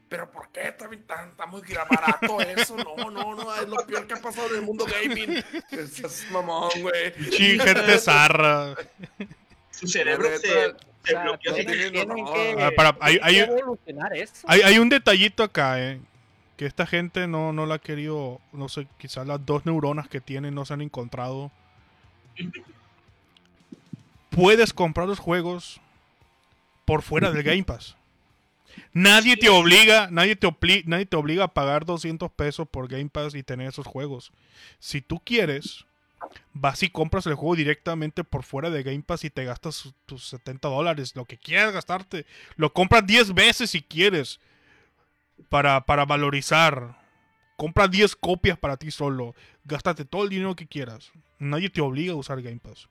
[0.09, 2.77] Pero ¿por qué está, bien tan, está muy barato eso?
[2.77, 5.43] No, no, no, es lo peor que ha pasado en el mundo gaming.
[5.71, 7.13] Es mamón, güey.
[7.31, 8.73] Sí, gente zarra.
[9.69, 10.73] Su cerebro se,
[11.13, 11.53] bloqueó.
[11.53, 14.25] tienen, que, Ah, hay- que hay-.
[14.45, 15.99] Hay, hay un detallito acá, eh.
[16.58, 20.20] Que esta gente no, no la ha querido, no sé, quizás las dos neuronas que
[20.22, 21.51] tienen no se han encontrado.
[24.30, 25.80] Puedes comprar los juegos
[26.86, 27.95] por fuera del Game Pass.
[28.93, 33.10] Nadie te obliga, nadie te, obli- nadie te obliga a pagar 200 pesos por Game
[33.10, 34.32] Pass y tener esos juegos.
[34.80, 35.86] Si tú quieres,
[36.53, 40.28] vas y compras el juego directamente por fuera de Game Pass y te gastas tus
[40.28, 42.26] 70 dólares, lo que quieras gastarte.
[42.55, 44.39] Lo compras 10 veces si quieres
[45.49, 46.97] para, para valorizar.
[47.55, 49.33] Compra 10 copias para ti solo.
[49.65, 51.11] Gástate todo el dinero que quieras.
[51.39, 52.88] Nadie te obliga a usar Game Pass.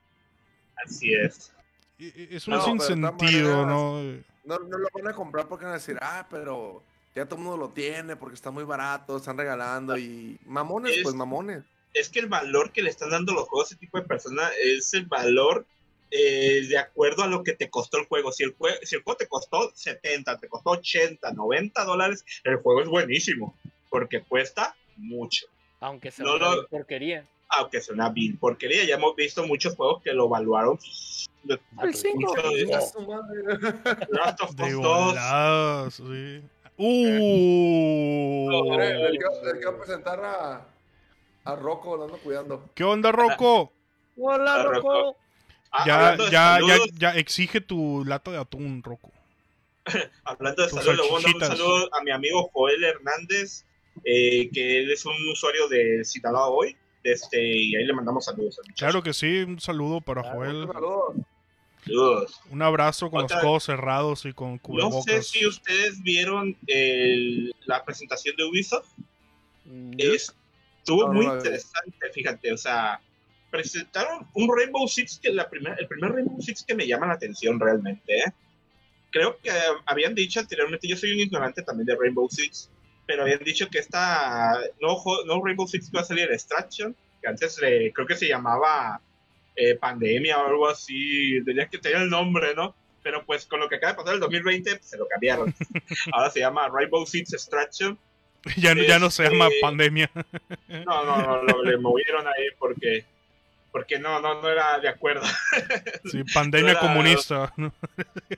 [0.84, 1.52] Así es.
[1.98, 4.02] Es un No, sinsentido, maneras- ¿no?
[4.44, 6.82] No, no lo van a comprar porque van a decir, ah, pero
[7.14, 11.02] ya todo el mundo lo tiene porque está muy barato, están regalando y mamones, Es-
[11.02, 11.64] pues mamones.
[11.94, 14.52] Es que el valor que le están dando los juegos a ese tipo de personas
[14.62, 15.64] es el valor
[16.10, 18.32] eh, de acuerdo a lo que te costó el juego.
[18.32, 22.56] Si el, jue- si el juego te costó 70, te costó 80, 90 dólares, el
[22.56, 23.56] juego es buenísimo
[23.90, 25.46] porque cuesta mucho.
[25.80, 27.26] Aunque sea No una lo- porquería.
[27.48, 30.78] Aunque sea una vil porquería, ya hemos visto muchos juegos que lo evaluaron.
[31.82, 32.08] El su
[33.06, 33.44] madre.
[34.10, 36.42] Last of Us 2, voladas, sí.
[36.78, 38.50] Uh.
[38.50, 40.66] Les quiero, les quiero presentar a,
[41.44, 42.68] a Rocco, lo ando cuidando.
[42.74, 43.72] ¿Qué onda, Rocco?
[44.18, 45.16] Hola, Rocco.
[45.72, 49.12] Ah, Ya, ya, ya, ya exige tu lata de atún, Rocco.
[50.24, 53.64] Hablando de salud, le voy a mandar un saludo a mi amigo Joel Hernández,
[54.04, 56.76] eh, que él es un usuario de Sinaloa hoy.
[57.02, 58.58] Este, y ahí le mandamos saludos.
[58.76, 60.66] Claro que sí, un saludo para Claro, Joel.
[60.66, 61.14] Saludos.
[61.84, 62.40] Saludos.
[62.50, 65.04] Un abrazo con los codos cerrados y con No cubrebocas.
[65.04, 68.88] sé si ustedes vieron el- la presentación de Ubisoft.
[69.66, 72.52] Mm, Estuvo No, no muy interesante, fíjate.
[72.52, 73.00] O sea,
[73.56, 77.14] presentaron un Rainbow Six que la primera, el primer Rainbow Six que me llama la
[77.14, 78.16] atención realmente.
[78.18, 78.32] ¿eh?
[79.10, 79.50] Creo que
[79.86, 82.70] habían dicho anteriormente, yo soy un ignorante también de Rainbow Six,
[83.06, 87.58] pero habían dicho que esta no, no Rainbow Six iba a salir Extraction, que antes
[87.60, 89.00] le- creo que se llamaba
[89.54, 92.74] eh, Pandemia o algo así, tenía que tener el nombre, ¿no?
[93.02, 95.54] Pero pues con lo que acaba de pasar el 2020, pues, se lo cambiaron.
[96.12, 97.98] Ahora se llama Rainbow Six Extraction.
[98.58, 100.10] Ya, no- ya no se llama Este- pandemia.
[100.68, 103.04] No, no, no, lo- le movieron ahí porque
[103.76, 105.20] porque no, no, no era de acuerdo,
[106.10, 107.52] Sí, pandemia Era- comunista.
[107.58, 107.74] ¿no?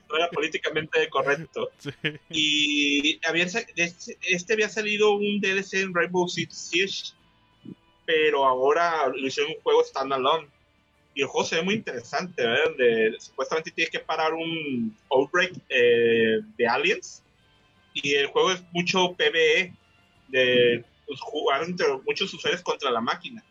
[0.09, 1.71] no era políticamente correcto.
[1.79, 1.91] Sí.
[2.29, 7.13] Y había, este, este había salido un DLC en Rainbow Six Siege,
[8.05, 10.49] pero ahora lo hicieron un juego standalone.
[11.15, 12.65] Y el juego se ve muy interesante, ¿verdad?
[12.65, 17.23] Donde supuestamente tienes que parar un outbreak eh, de aliens.
[17.93, 19.73] Y el juego es mucho PvE,
[20.27, 23.41] de pues, jugar entre muchos usuarios contra la máquina.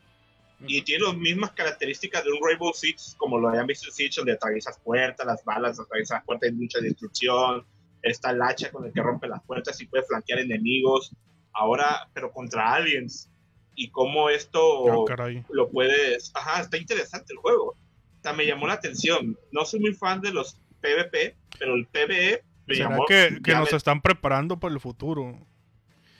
[0.66, 4.14] Y tiene las mismas características de un Rainbow Six, como lo habían visto en Siege,
[4.16, 7.64] donde atraviesas puertas, las balas atraviesan las puertas, hay mucha destrucción.
[8.02, 11.12] Está el hacha con el que rompe las puertas y puede flanquear enemigos.
[11.52, 13.28] Ahora, pero contra aliens.
[13.74, 16.32] Y cómo esto Ah, lo puedes.
[16.34, 17.68] Ajá, está interesante el juego.
[17.68, 19.38] O sea, me llamó la atención.
[19.52, 23.06] No soy muy fan de los PvP, pero el PvE me ¿Será llamó.
[23.06, 25.38] que, nos están preparando para el futuro?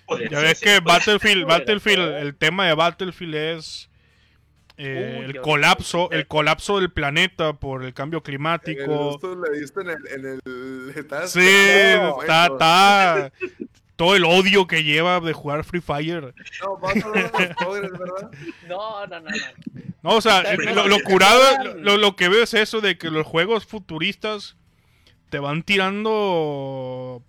[0.07, 3.91] podría Ya ves sí, que pues, Battlefield, Battlefield, el tema de Battlefield es
[4.79, 9.19] eh, Uy, el colapso, el colapso del planeta por el cambio el climático.
[9.23, 9.99] en el.
[10.09, 13.33] En el Sí, está, está
[13.97, 16.33] todo el odio que lleva de jugar Free Fire.
[16.63, 18.31] No, vas a de los pobres, ¿verdad?
[18.69, 19.83] No, no, no, no.
[20.03, 23.67] No, o sea, lo, curado, lo, lo que veo es eso de que los juegos
[23.67, 24.57] futuristas
[25.31, 27.25] te van tirando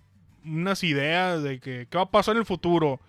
[0.45, 2.99] unas ideas de que qué va a pasar en el futuro.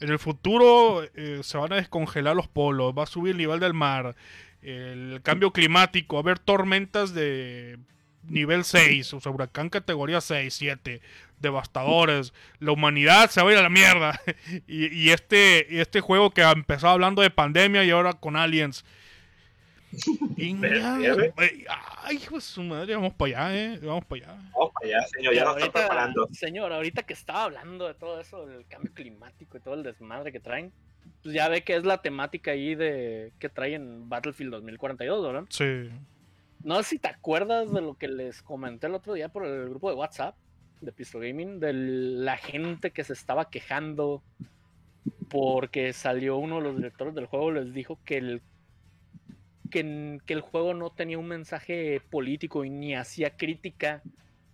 [0.00, 3.60] En el futuro eh, se van a descongelar los polos, va a subir el nivel
[3.60, 4.14] del mar,
[4.62, 7.78] el cambio climático, va a haber tormentas de
[8.24, 11.00] nivel 6, o sea, huracán categoría 6, 7,
[11.40, 14.20] devastadores, la humanidad se va a ir a la mierda.
[14.66, 18.84] y, y este, este juego que empezó hablando de pandemia y ahora con aliens.
[20.36, 21.64] Güey,
[22.02, 23.78] Ay, hijo de su madre, vamos para allá, eh.
[23.82, 24.42] Vamos para allá.
[24.52, 26.28] Vamos para allá, señor, ya nos está ahorita, preparando.
[26.32, 30.32] señor, ahorita que estaba hablando de todo eso, del cambio climático y todo el desmadre
[30.32, 30.72] que traen,
[31.22, 35.44] pues ya ve que es la temática ahí de que traen Battlefield 2042, ¿verdad?
[35.50, 35.90] Sí.
[36.62, 39.68] No sé si te acuerdas de lo que les comenté el otro día por el
[39.68, 40.34] grupo de WhatsApp
[40.80, 44.22] de Pistol Gaming, de la gente que se estaba quejando
[45.28, 48.42] porque salió uno de los directores del juego, les dijo que el
[49.68, 54.02] que, que el juego no tenía un mensaje político y ni hacía crítica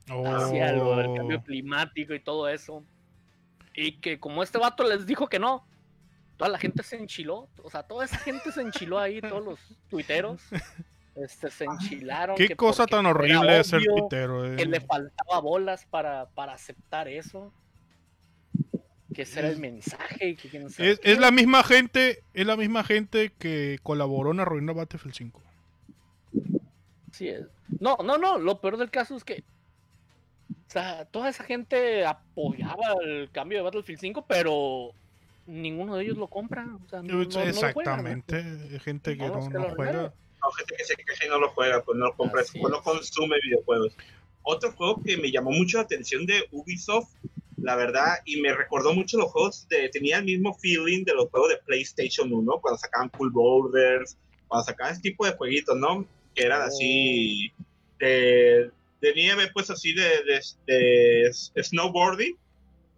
[0.06, 1.42] hacia lo del cambio Oh.
[1.42, 2.84] climático y todo eso.
[3.74, 5.66] Y que como este vato les dijo que no,
[6.36, 7.48] toda la gente se enchiló.
[7.62, 10.42] O sea, toda esa gente se enchiló ahí, todos los tuiteros.
[11.16, 12.34] Este, se enchilaron.
[12.34, 14.56] Qué que cosa tan horrible es ser tuitero, eh.
[14.56, 17.52] Que le faltaba bolas para, para aceptar eso.
[19.14, 20.36] Que ese era el mensaje.
[20.36, 24.40] que quién sabe Es, es la misma gente, es la misma gente que colaboró en
[24.40, 25.42] arruinar Battlefield 5.
[27.12, 27.46] Sí es.
[27.80, 28.38] No, no, no.
[28.38, 29.44] Lo peor del caso es que.
[30.50, 34.90] O sea, toda esa gente apoyaba el cambio de Battlefield 5, pero
[35.46, 36.66] ninguno de ellos lo compra.
[36.84, 37.48] O sea, no, no- no juegan.
[37.48, 38.36] Exactamente,
[38.72, 39.92] hay gente que No, no, que no lo juega.
[40.42, 42.82] No, gente que se queja y no lo juega, pues no lo compra, pues no
[42.82, 43.96] consume videojuegos.
[44.42, 47.08] Otro juego que me llamó mucho la atención de Ubisoft,
[47.56, 51.30] la verdad, y me recordó mucho los juegos de, tenía el mismo feeling de los
[51.30, 54.16] juegos de PlayStation 1, cuando sacaban Cool Borders,
[54.48, 56.06] cuando sacaban ese tipo de jueguitos, ¿no?
[56.34, 57.52] Que eran así
[57.98, 60.02] de, de nieve, pues así de,
[60.66, 62.36] de, de snowboarding.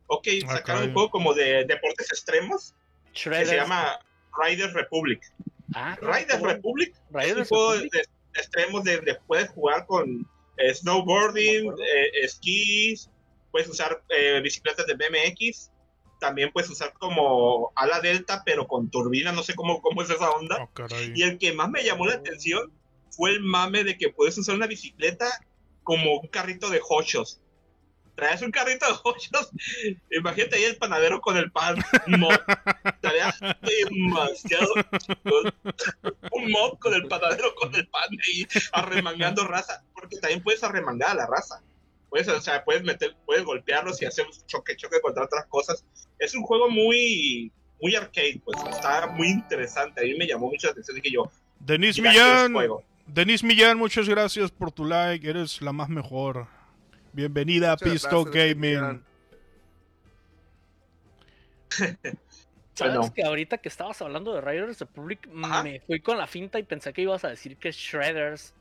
[0.09, 0.89] Ok, Ah, sacaron caray.
[0.89, 2.75] un juego como de deportes extremos
[3.13, 3.99] que se llama
[4.45, 5.21] Riders Republic.
[5.75, 6.47] Ah, Riders ¿cómo?
[6.47, 7.89] Republic es un Riders juego de,
[8.35, 10.27] extremos de, de puedes jugar con
[10.59, 13.11] eh, snowboarding, No eh, esquís,
[13.57, 15.71] puedes usar eh, bicicletas de BMX,
[16.21, 20.29] también puedes usar como ala delta, pero con turbina, no sé cómo, cómo es esa
[20.31, 20.59] onda.
[20.61, 20.69] Oh.
[21.15, 22.71] Y el que más me llamó la atención
[23.11, 25.27] fue el mame de que puedes usar una bicicleta
[25.85, 27.41] como un carrito de hochos.
[28.15, 29.51] Traes un carrito de hochos,
[30.11, 31.77] imagínate ahí el panadero con el pan.
[32.09, 32.29] Mo-
[32.85, 34.69] Estaría demasiado.
[36.33, 41.11] Un mob con el panadero con el pan ahí arremangando raza, porque también puedes arremangar
[41.11, 41.63] a la raza.
[42.17, 45.85] Puedes, o sea, puedes meter, puedes golpearlos y hacer un choque, choque contra otras cosas.
[46.19, 47.53] Es un juego muy,
[47.83, 50.01] muy arcade, pues está muy interesante.
[50.01, 50.95] A mí me llamó mucho la atención.
[50.97, 52.83] Dije yo, Denis "Ya quiero ese Millán, juego".
[53.07, 56.47] Denis Millán, muchas gracias por tu like, eres la más mejor.
[57.13, 59.03] Bienvenida a Pisto gracias, Gaming.
[62.73, 63.13] ¿Sabes Bueno.
[63.15, 65.63] que ahorita que estabas hablando de Riders Republic, Ajá.
[65.63, 68.55] me fui con la finta y pensé que ibas a decir que Shredders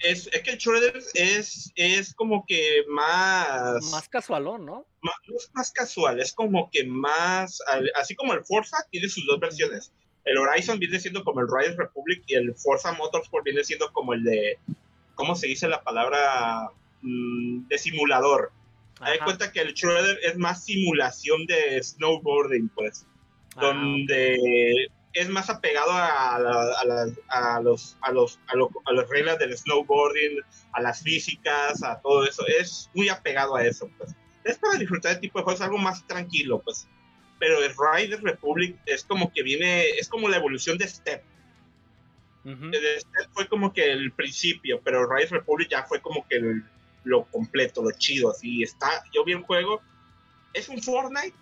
[0.00, 4.86] Es, es que el Shredder es, es como que más, Más casualón, ¿no?
[5.02, 7.60] más, no es más casual, es como que más,
[8.00, 9.92] así como el Forza tiene sus dos versiones.
[10.24, 14.12] El Horizon viene siendo como el Riders Republic y el Forza Motorsport viene siendo como
[14.12, 14.58] el de,
[15.14, 16.68] ¿cómo se dice la palabra?
[17.02, 18.52] Mm, de simulador.
[19.00, 23.06] Hay cuenta que el Shredder es más simulación de snowboarding, pues,
[23.58, 24.88] Ah, donde
[25.18, 29.08] es más apegado a, la- a las- a los, a, los, a, lo- a las
[29.08, 30.38] reglas del snowboarding,
[30.72, 32.44] a las físicas, a todo eso.
[32.46, 34.14] Es muy apegado a eso, pues.
[34.44, 36.86] Es para disfrutar de tipo de juegos, algo más tranquilo, pues.
[37.38, 41.22] Pero el Riders Republic es como que viene, es como la evolución de Step.
[43.32, 46.64] fue como que el principio, pero Riders Republic ya fue como que el-
[47.04, 49.02] lo completo, lo chido, así está.
[49.12, 49.80] Yo vi el juego,
[50.54, 51.34] es un Fortnite,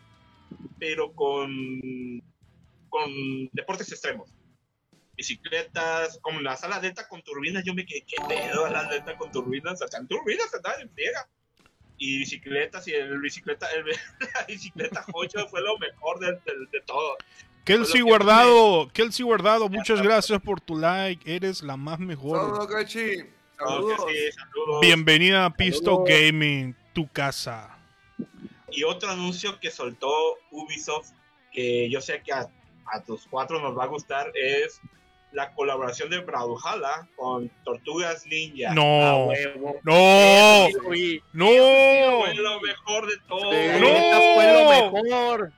[0.79, 2.21] pero con,
[2.89, 4.31] con deportes extremos.
[5.17, 8.69] Bicicletas, como la sala delta con turbinas, yo me quedé, ¿qué pedo?
[8.69, 11.27] La delta con turbinas, o sea, en turbinas andaban en friega.
[11.99, 13.87] Y bicicletas, y el bicicleta, el-
[14.35, 17.17] la bicicleta Jocho fue lo mejor de, de- de todo.
[17.65, 21.35] Kelsey Guardado, Kelsey Guardado, muchas gracias por tu like.
[21.35, 22.39] Eres la más mejor.
[22.39, 23.17] Saludos, Gachi.
[23.57, 24.07] Claro que Saludos.
[24.11, 24.81] sí, saludos.
[24.83, 26.09] Bienvenida a Pisto Saludos.
[26.11, 27.77] Gaming, tu casa.
[28.71, 30.13] Y otro anuncio que soltó
[30.51, 31.11] Ubisoft,
[31.53, 32.47] que yo sé que a,
[32.93, 34.81] a tus cuatro nos va a gustar, es
[35.33, 38.73] la colaboración de Brawlhalla con Tortugas Ninja.
[38.73, 39.77] No, huevo.
[39.83, 43.51] no, Sí, no, Fue lo mejor de todo.
[43.51, 43.57] Sí.
[43.57, 44.35] Neta, No.
[44.35, 44.53] fue
[44.93, 45.53] lo mejor.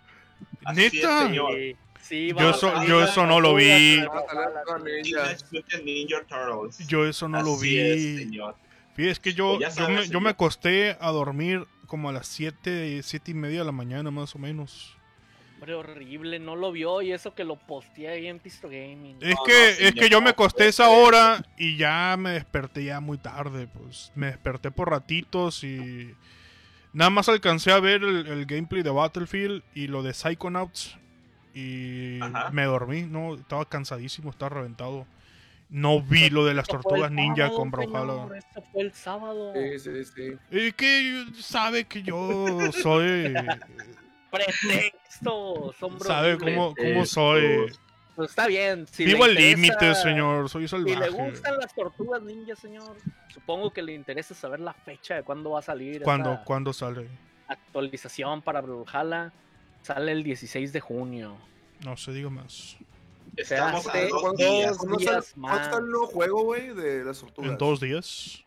[0.65, 1.23] Así es, neta.
[1.27, 1.55] señor.
[2.01, 4.03] Sí, Yo salir yo eso no lo vi.
[6.89, 8.19] yo eso no lo Así es, vi.
[8.19, 8.57] señor.
[8.95, 10.33] Fíjate, es que yo, Pues ya yo, me, sabes, yo me señor.
[10.33, 14.39] acosté a dormir como a las 7, 7 y media de la mañana más o
[14.39, 14.97] menos.
[15.59, 19.17] Hombre, horrible, no lo vio y eso que lo posteé ahí en Pisto Gaming.
[19.21, 22.31] Es No, que, no, es señor, que yo me acosté esa hora y ya me
[22.31, 26.15] desperté ya muy tarde, pues me desperté por ratitos y
[26.93, 30.97] nada más alcancé a ver el, el gameplay de Battlefield y lo de Psychonauts
[31.55, 32.51] y Ajá.
[32.53, 35.07] me dormí, no, estaba cansadísimo, estaba reventado.
[35.71, 38.39] No vi lo de las tortugas ninja sábado, con Brawlhalla.
[38.39, 39.53] Esto fue el sábado.
[39.55, 40.33] Sí, sí, sí.
[40.51, 43.35] Es que sabe que yo soy,
[44.45, 47.73] Pretexto, son sabe cómo, cómo soy.
[48.17, 48.87] Pues está bien.
[48.89, 51.11] Si Vivo al límite, señor, soy Si le salvaje.
[51.11, 52.97] gustan las tortugas ninja, señor,
[53.33, 57.09] supongo que le interesa saber la fecha de cuándo va a salir ¿Cuándo, ¿Cuándo sale?
[57.47, 59.33] actualización para Brawlhalla.
[59.83, 61.37] Sale el 16 de junio.
[61.85, 62.77] No se diga más.
[63.37, 64.69] Estamos a dos ¿Cuándo, días.
[64.71, 65.67] dos ¿cuándo días sale, cuándo más.
[65.67, 67.51] sale el nuevo juego, güey, de las tortugas?
[67.51, 68.45] En dos días.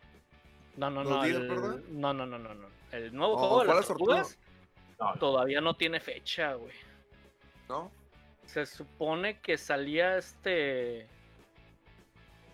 [0.76, 1.22] No, no, ¿Dos no.
[1.24, 1.48] días, el-?
[2.00, 2.66] No, no, no, no, no.
[2.92, 4.38] El nuevo juego de ¿cuál las tortugas
[5.02, 6.72] No, todavía no tiene fecha, güey.
[7.68, 7.90] ¿No?
[8.46, 11.06] Se supone que salía este.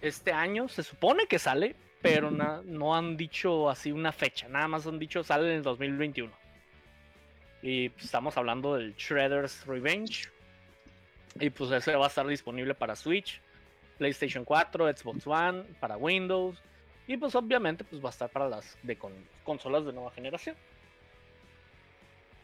[0.00, 4.48] Este año, se supone que sale, pero na- no han dicho así una fecha.
[4.48, 6.32] Nada más han dicho sale en el 2021.
[7.62, 10.28] Y pues, estamos hablando del Shredder's Revenge.
[11.40, 13.40] Y pues ese va a estar disponible para Switch,
[13.98, 16.60] PlayStation 4, Xbox One, para Windows.
[17.06, 20.56] Y pues obviamente pues va a estar para las de con- consolas de nueva generación.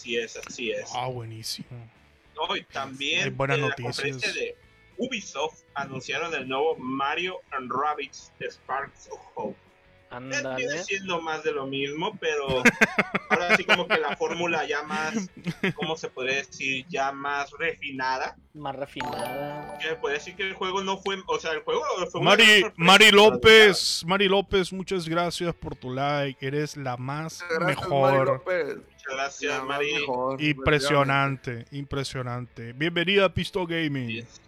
[0.05, 0.91] Así es, así es.
[0.95, 1.69] Ah, buenísimo.
[2.37, 3.97] No, y también Hay buenas en la noticias.
[3.97, 4.57] conferencia de
[4.99, 9.57] Ubisoft anunciaron el nuevo Mario and Rabbids Sparks of Hope.
[10.11, 10.85] Viene Ándale.
[10.85, 12.47] siendo más de lo mismo, pero
[13.31, 15.29] ahora sí como que la fórmula ya más,
[15.75, 16.87] ¿cómo se podría decir?
[16.89, 18.37] Ya más refinada.
[18.53, 19.77] Más refinada.
[19.81, 21.83] Que puede decir que el juego no fue, o sea, el juego
[22.13, 26.47] fue Mari, Mari López, Mari López, muchas gracias por tu like.
[26.47, 28.27] Eres la más Gracias, Mari mejor.
[28.27, 28.77] López.
[29.05, 29.93] Muchas gracias, Mari.
[29.93, 32.73] mejor, Impresionante, impresionante.
[32.73, 34.09] Bienvenida a Pisto Gaming.
[34.09, 34.41] Yes.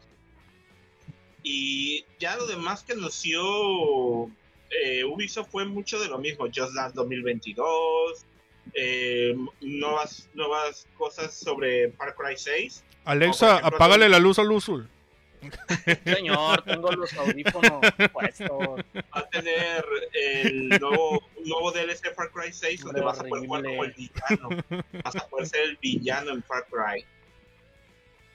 [1.43, 4.31] Y ya lo demás que anunció
[4.71, 6.47] eh, Ubisoft fue mucho de lo mismo.
[6.47, 8.25] Just Dance 2022,
[8.73, 12.83] eh, nuevas, nuevas cosas sobre Far Cry 6.
[13.05, 14.89] Alexa, ejemplo, apágale la luz al Luzul.
[16.05, 17.81] Señor, tengo los audífonos
[18.13, 18.51] puestos.
[18.97, 23.63] Va a tener el nuevo, nuevo DLC Far Cry 6 donde vas a poder jugar
[23.65, 24.49] como el villano.
[25.05, 27.05] Vas a poder ser el villano en Far Cry.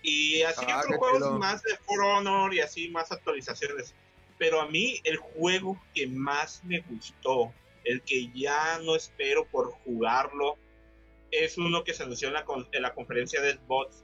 [0.03, 3.93] Y así Ah, otros juegos más de For Honor y así más actualizaciones.
[4.37, 9.71] Pero a mí el juego que más me gustó, el que ya no espero por
[9.83, 10.57] jugarlo,
[11.29, 14.03] es uno que se anunció en la, con- en la conferencia de Xbox.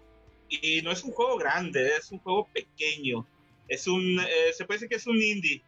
[0.50, 3.26] Y no es un juego grande, es un juego pequeño.
[3.68, 5.62] Es un, eh, se puede decir que es un indie.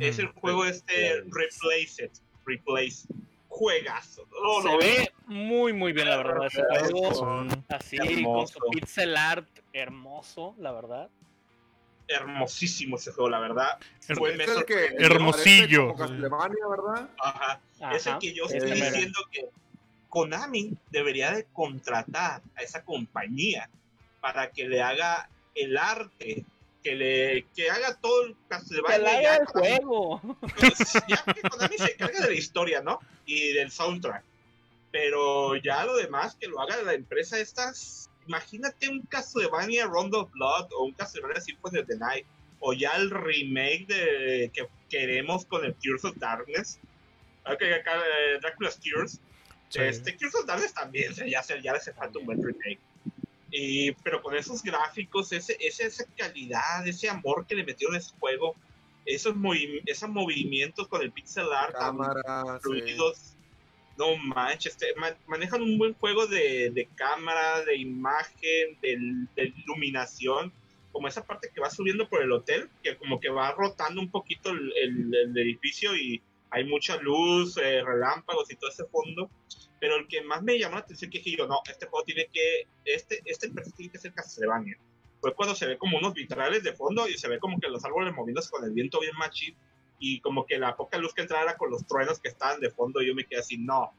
[0.00, 2.12] Es el juego este Replace It.
[2.44, 3.08] Replace.
[3.48, 4.26] Juegazo.
[4.30, 6.46] No, Se no, ve muy, muy bien, la verdad.
[6.46, 7.56] Ese juego Sí.
[7.68, 8.60] así, Hermoso.
[8.60, 11.10] con su pixel art hermoso, la verdad.
[12.08, 13.78] hermosísimo ese juego, la verdad.
[14.08, 15.94] Her- Fue, me Es el que- Hermosillo.
[15.94, 17.08] Castlevania, ¿verdad?
[17.22, 17.60] Ajá.
[17.94, 19.48] Es el que yo estoy diciendo que
[20.08, 23.70] Konami debería de contratar a esa compañía
[24.20, 26.44] para que le haga el arte,
[26.82, 28.98] que le que haga todo el Que Castlevania.
[28.98, 30.20] le haga ya el Konami- juego.
[30.58, 33.00] pues, ya que Konami se encarga de la historia, ¿no?
[33.26, 34.24] Y del soundtrack.
[34.92, 38.10] Pero ya lo demás que lo haga la empresa estas.
[38.26, 42.26] Imagínate un Castlevania Rondo of Blood o un Castlevania Symphony of the Night
[42.60, 46.78] o ya el remake de que queremos con el Tears of Darkness.
[47.46, 49.20] Ok, acá eh, Dracula's Tears.
[49.68, 49.80] Sí.
[49.80, 52.78] Este Tears of Darkness también, ya, se- ya le hace falta un buen remake.
[53.50, 57.98] Y, pero con esos gráficos, ese, ese- esa calidad, ese amor que le metieron a
[57.98, 58.54] ese juego,
[59.06, 62.22] esos, movi- esos movimientos con el pixel art tan Cámara,
[62.54, 62.60] sí.
[62.62, 63.34] fluidos,
[63.98, 70.52] no manches, ma- manejan un buen juego de, de cámara, de imagen, del- de, iluminación,
[70.92, 74.10] como esa parte que va subiendo por el hotel, que como que va rotando un
[74.10, 79.30] poquito el, el- el edificio y hay mucha luz, eh, relámpagos y todo ese fondo.
[79.80, 82.28] Pero el que más me llamó la atención que dije yo, no, este juego tiene
[82.32, 84.76] que, este, este tiene que ser Castlevania.
[85.20, 87.84] Fue cuando se ve como unos vitrales de fondo y se ve como que los
[87.84, 89.56] árboles moviéndose con el viento bien machín
[89.98, 92.70] y como que la poca luz que entraba era con los truenos que estaban de
[92.70, 93.92] fondo y yo me quedé así, no,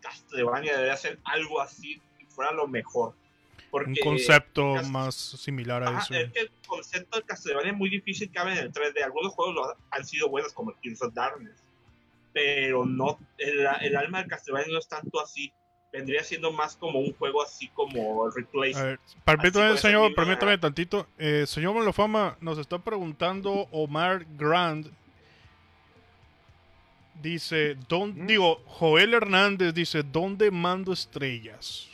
[0.00, 3.14] Castlevania debería hacer algo así y fuera lo mejor.
[3.70, 6.14] Porque, Un concepto Cas- más similar a Ajá, eso.
[6.14, 9.02] es que el concepto de Castlevania es muy difícil cabe en el 3D.
[9.04, 11.62] Algunos juegos lo han sido buenos como el Tears of Darkness,
[12.38, 15.52] pero no, el, el alma del Castlevania no es tanto así.
[15.90, 18.80] Vendría siendo más como un juego así como A Replace.
[18.80, 21.08] ver, permítame, Así, señor, permítame tantito.
[21.18, 24.86] Eh, señor Malofama, nos está preguntando Omar Grand.
[27.20, 28.26] Dice, ¿dónde, ¿Mm?
[28.28, 31.88] digo, Joel Hernández dice, ¿dónde mando estrellas?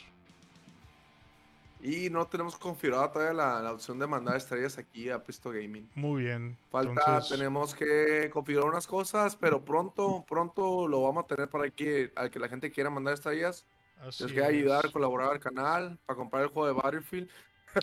[1.85, 5.87] Y no tenemos configurada todavía la, la opción de mandar estrellas aquí a Pisto Gaming.
[5.93, 6.57] Muy bien.
[6.71, 11.69] Falta, entonces, tenemos que configurar unas cosas, pero pronto, pronto lo vamos a tener para
[11.69, 13.67] que, al que la gente quiera mandar estrellas.
[13.99, 14.91] así Les quiera ayudar, es.
[14.91, 17.29] colaborar al canal, para comprar el juego de Battlefield.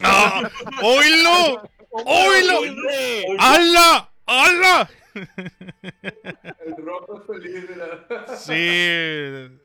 [0.02, 0.50] ¡Ah!
[0.82, 1.62] ¡Oílo!
[1.90, 2.58] ¡Oílo!
[2.58, 3.26] ¡Hombre!
[3.38, 4.12] ¡Hala!
[4.26, 4.90] ¡Hala!
[5.14, 8.26] El rojo es feliz, mira.
[8.36, 9.60] Sí.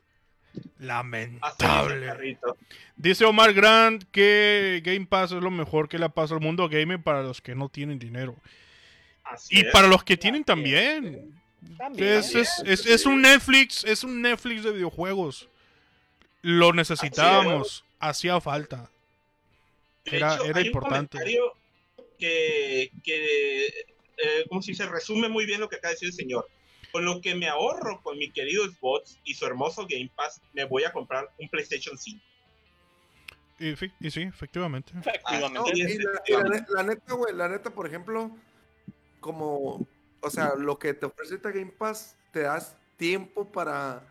[0.78, 2.38] Lamentable.
[2.96, 7.02] Dice Omar Grant que Game Pass es lo mejor que le pasa al mundo gaming
[7.02, 8.36] para los que no tienen dinero.
[9.24, 9.72] Así Y es.
[9.72, 11.40] para los que tienen Así también.
[11.76, 12.08] También.
[12.08, 15.48] Es, es, es, es un Netflix, es un Netflix de videojuegos.
[16.42, 18.88] Lo necesitábamos, hacía falta.
[20.04, 21.16] Era- hecho, era hay importante.
[21.18, 21.54] Un comentario
[22.18, 26.14] que, que eh, como si se resume muy bien lo que acaba de decir el
[26.14, 26.48] señor.
[26.92, 30.64] Con lo que me ahorro con mi querido Xbox y su hermoso Game Pass, me
[30.64, 32.20] voy a comprar un PlayStation 5.
[33.60, 34.92] Y, y sí, efectivamente.
[34.98, 35.70] Efectivamente.
[35.74, 38.30] Y la, y la ne- la neta, güey, la neta, por ejemplo,
[39.20, 39.86] como,
[40.20, 44.02] o sea, lo que te ofrece esta Game Pass, te das tiempo para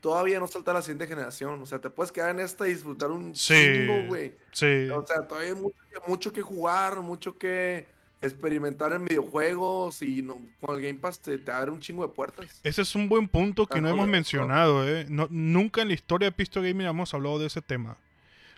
[0.00, 1.62] todavía no saltar a la siguiente generación.
[1.62, 3.54] O sea, te puedes quedar en esta y disfrutar un Sí.
[3.54, 4.34] chingo, güey.
[4.52, 4.88] Sí.
[4.90, 5.76] O sea, todavía hay mucho,
[6.08, 7.86] mucho que jugar, mucho que
[8.20, 12.12] experimentar en videojuegos y no, con el Game Pass te, te abre un chingo de
[12.12, 12.60] puertas.
[12.64, 14.86] Ese es un buen punto que Ah, no hemos mencionado.
[14.88, 15.06] ¿eh?
[15.08, 17.96] No- nunca en la historia de Pisto Gaming hemos hablado de ese tema.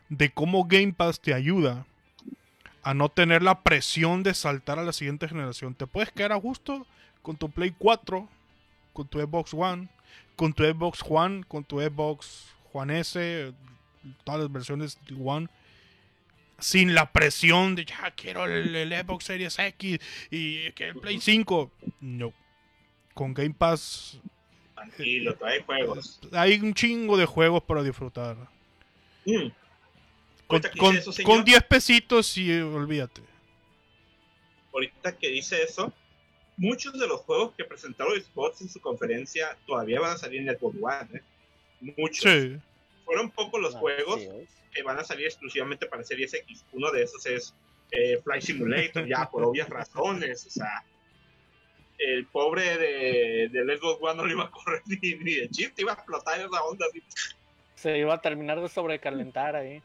[0.09, 1.87] De cómo Game Pass te ayuda
[2.83, 5.75] a no tener la presión de saltar a la siguiente generación.
[5.75, 6.87] Te puedes quedar a gusto
[7.23, 8.27] con tu Play 4,
[8.95, 9.89] con tu Xbox One,
[10.37, 13.53] con tu Xbox One, con tu Xbox One S,
[14.25, 15.49] todas las versiones One.
[16.61, 19.99] Sin la presión de ya quiero el, el Xbox Series X
[20.31, 21.71] y que el Play 5.
[22.01, 22.33] No.
[23.15, 24.19] Con Game Pass
[24.75, 26.21] Tranquilo, todavía hay juegos.
[26.33, 28.37] hay un chingo de juegos para disfrutar.
[29.27, 29.49] Mm.
[30.47, 33.21] Con, con- dice eso, señor, con 10 pesitos y eh, olvídate.
[34.73, 35.93] ahorita que dice eso,
[36.57, 40.57] muchos de los juegos que presentaron Xbox en su conferencia todavía van a salir en
[40.57, 41.09] Xbox One.
[41.19, 41.23] ¿eh?
[41.99, 42.23] Muchos.
[42.33, 42.57] Sí.
[43.05, 44.21] Fueron pocos los Así juegos.
[44.73, 46.64] Que van a salir exclusivamente para Series X.
[46.73, 47.55] Uno de esos es
[47.91, 50.47] eh, Flight Simulator, ya por obvias razones.
[50.47, 50.85] O sea,
[51.99, 55.83] el pobre de, del Xbox One no lo iba a correr ni, ni de chiste,
[55.83, 56.87] iba a explotar esa onda.
[56.89, 57.03] Así.
[57.75, 59.83] Se iba a terminar de sobrecalentar ahí.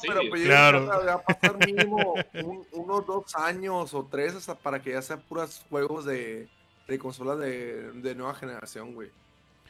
[0.00, 0.80] Sí, Pero pues yo Claro.
[0.80, 5.02] que va a pasar mínimo un- unos dos años o tres hasta para que ya
[5.02, 6.48] sean puras juegos de,
[6.88, 9.10] de consolas de, de nueva generación, güey.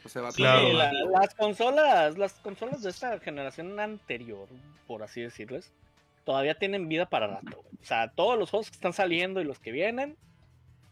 [0.05, 0.59] O sea, va a Claro.
[0.69, 4.47] Sí, tardar la- las consolas, las consolas de esta generación anterior,
[4.87, 5.71] por así decirles,
[6.23, 7.57] todavía tienen vida para rato.
[7.63, 7.75] güey.
[7.81, 10.15] O sea, todos los juegos que están saliendo y los que vienen,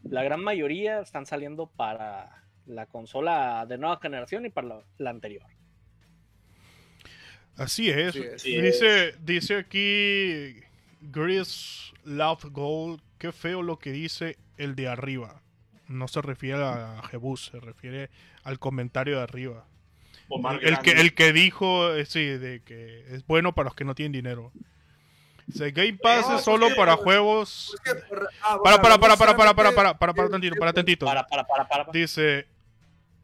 [0.03, 5.09] la gran mayoría están saliendo para la consola de nueva generación y para la, la
[5.11, 5.43] anterior.
[7.55, 8.09] Así es.
[8.09, 8.41] Así es.
[8.41, 8.61] Sí.
[8.61, 10.59] Dice, dice aquí
[11.01, 15.41] Gris Love Gold qué feo lo que dice el de arriba.
[15.93, 18.09] No se refiere a Jebus, se refiere
[18.43, 19.65] al comentario de arriba.
[20.29, 23.83] Omar El que, el que dijo, eh, sí, de que es bueno para los que
[23.85, 24.51] no tienen dinero.
[25.45, 27.75] Dice, Game Pass No, es solo para juegos...
[27.83, 27.91] Que,
[28.41, 31.05] ah, Para, bueno, para, para, para, para, para, solamente- para, para, para tantito, para tantito.
[31.05, 31.85] Para, para, para, para.
[31.85, 31.91] para.
[31.99, 32.47] Dice,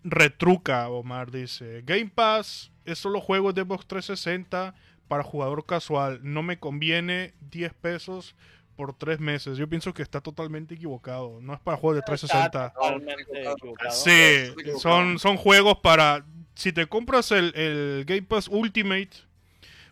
[0.03, 4.75] retruca, Omar, dice, Game Pass es solo juegos de Xbox 360
[5.07, 6.19] para jugador casual.
[6.21, 8.35] No me conviene 10 pesos
[8.79, 9.57] por 3 meses.
[9.57, 11.39] Yo pienso que está totalmente equivocado.
[11.41, 12.67] No es para juegos de 360.
[12.67, 13.91] Está totalmente equivocado.
[13.91, 14.79] Sí, equivocado.
[14.79, 16.25] son, son juegos para...
[16.55, 19.09] Si te compras el, el Game Pass Ultimate,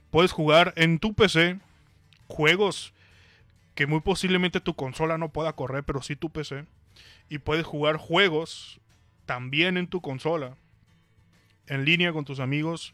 [0.09, 1.59] puedes jugar en tu PC
[2.29, 2.93] juegos
[3.75, 6.63] que muy posiblemente tu consola no pueda correr, pero sí tu PC.
[7.27, 8.79] Y puedes jugar juegos
[9.25, 10.55] también en tu consola,
[11.67, 12.93] en línea con tus amigos,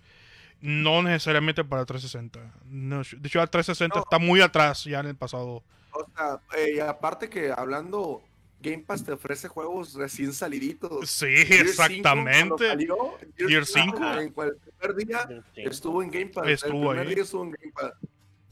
[0.60, 2.52] no necesariamente para 360.
[2.66, 4.02] No, de hecho, el 360 No.
[4.02, 5.64] está muy atrás ya en el pasado.
[5.94, 8.22] O sea, eh, y aparte que hablando,
[8.62, 11.10] Game Pass te ofrece juegos recién saliditos.
[11.10, 12.68] Sí, Gear 5, cuando exactamente.
[12.68, 12.96] salió,
[13.38, 13.98] Gear 5.
[13.98, 15.62] En el primer día Sí.
[15.62, 16.48] estuvo en Game Pass.
[16.48, 17.16] Estuvo el primer ahí.
[17.16, 17.94] día estuvo en Game Pass.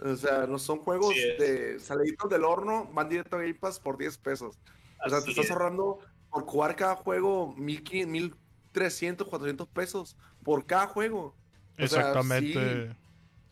[0.03, 3.97] O sea, no son juegos de saliditos del horno, van directo a Game Pass por
[3.97, 4.57] 10 pesos.
[5.05, 5.51] O sea, Así te estás es.
[5.51, 8.37] ahorrando por jugar cada juego 1500,
[8.73, 11.35] 1300, 400 pesos por cada juego.
[11.79, 12.95] O sea, Exactamente.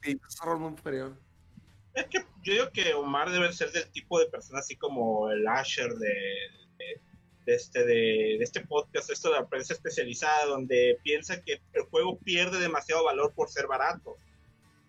[0.04, 1.20] Y te estás ahorrando un ferión.
[2.00, 5.46] Es que yo digo que Omar debe ser del tipo de persona así como el
[5.46, 6.14] Asher de,
[7.46, 12.60] este, de, este podcast, esto de la prensa especializada, donde piensa que el juego pierde
[12.60, 14.16] demasiado valor por ser barato.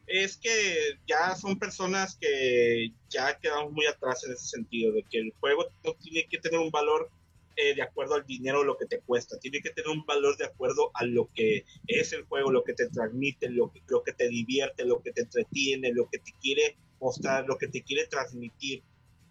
[0.07, 5.19] Es que ya son personas que ya quedamos muy atrás en ese sentido, de que
[5.19, 7.11] el juego no tiene que tener un valor
[7.57, 10.47] eh, de acuerdo al dinero lo que te cuesta, tiene que tener un valor de
[10.47, 14.13] acuerdo a lo que es el juego, lo que te transmite, lo que, lo que
[14.13, 18.07] te divierte, lo que te entretiene, lo que te quiere mostrar, lo que te quiere
[18.07, 18.83] transmitir.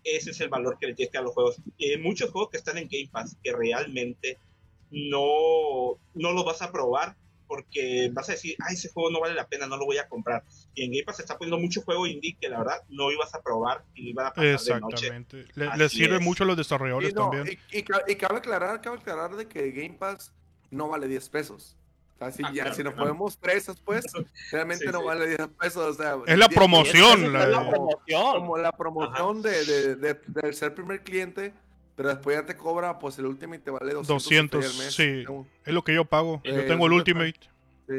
[0.03, 1.57] Ese es el valor que le tienes que dar a los juegos.
[1.77, 4.37] Y hay muchos juegos que están en Game Pass que realmente
[4.91, 7.15] no, no los vas a probar
[7.47, 10.07] porque vas a decir, ay, ese juego no vale la pena, no lo voy a
[10.07, 10.43] comprar.
[10.75, 13.33] Y en Game Pass se está poniendo mucho juego indie que la verdad no ibas
[13.33, 15.07] a probar y lo iban a pasar de noche.
[15.07, 15.45] Exactamente.
[15.55, 16.21] Le, les sirve es.
[16.21, 17.59] mucho a los desarrolladores Y, no, también.
[17.71, 17.83] y, y
[18.15, 20.31] cabe aclarar, cabe aclarar de que Game Pass
[20.69, 21.75] no vale 10 pesos.
[22.31, 24.05] Si, Ah, ya, claro si nos ponemos presas, pues,
[24.51, 25.05] realmente Sí, no sí.
[25.05, 25.77] vale 10 pesos.
[25.77, 28.33] O sea, Es la 10 promoción, pesos la- es la como- promoción.
[28.39, 31.53] Como la promoción de, de, de, de ser primer cliente,
[31.95, 34.07] pero después ya te cobra, pues el Ultimate te vale 200.
[34.23, 34.93] 200, al mes.
[34.93, 35.23] sí.
[35.65, 36.41] Es lo que yo pago.
[36.43, 37.39] Yo Eh, tengo el Ultimate.
[37.87, 37.95] Sí.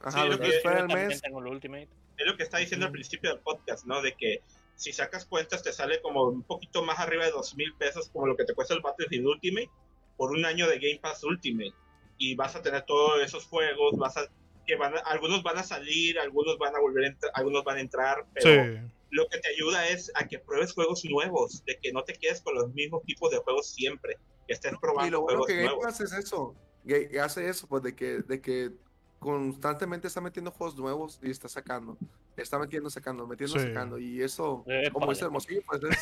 [0.00, 1.22] Ajá, Sí, lo 200 que- Yo también mes.
[1.22, 1.88] tengo el Ultimate.
[2.18, 4.00] es lo que está diciendo al principio del podcast, ¿no?
[4.02, 4.42] De que
[4.76, 8.26] si sacas cuentas te sale como un poquito más arriba de dos mil pesos, como
[8.26, 9.70] lo que te cuesta el Battlefield Ultimate,
[10.16, 11.72] por un año de Game Pass Ultimate.
[12.18, 14.22] Y vas a tener todos esos juegos, vas a
[14.66, 17.80] que van a- algunos van a salir, algunos van a volver a algunos van a
[17.80, 18.80] entrar, pero Sí.
[19.10, 22.40] lo que te ayuda es a que pruebes juegos nuevos, de que no te quedes
[22.40, 25.62] con los mismos tipos de juegos siempre, que estés Y probando lo bueno juegos que
[25.64, 25.84] nuevos.
[25.84, 26.54] Pass es eso.
[26.86, 28.70] que que hace eso, pues de que, de que
[29.18, 31.96] constantemente está metiendo juegos nuevos y está sacando.
[32.36, 33.66] Está metiendo, sacando, metiendo, Sí.
[33.68, 33.98] sacando.
[33.98, 35.98] Y eso, Eh, como dice Hermosillo, pues es.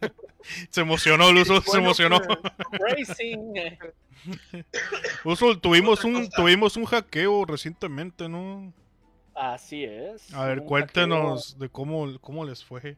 [0.70, 2.20] Se emocionó, Luso, se emocionó.
[2.20, 2.38] pues,
[2.72, 3.56] Racing.
[3.56, 3.78] eh.
[5.24, 8.72] Luso, tuvimos un, tuvimos un hackeo recientemente, ¿no?
[9.34, 10.32] Así es.
[10.34, 12.96] A ver, cuéntenos de cómo, cómo les fue.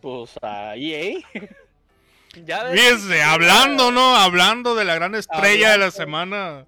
[0.00, 1.18] Pues a EA.
[2.44, 4.14] ya Fíjense, hablando, ¿no?
[4.16, 6.66] Hablando de la gran estrella de la semana.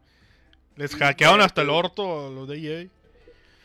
[0.77, 2.89] Les hackearon hasta el orto a los de EA.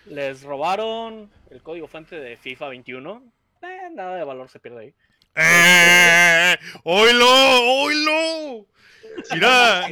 [0.06, 3.24] Les robaron el código fuente de FIFA 21.
[3.62, 4.94] Eh, nada de valor se pierde ahí.
[5.36, 6.58] ¡Eh!
[6.84, 7.28] ¡Oilo!
[7.84, 8.66] ¡Oilo!
[9.34, 9.88] Mira,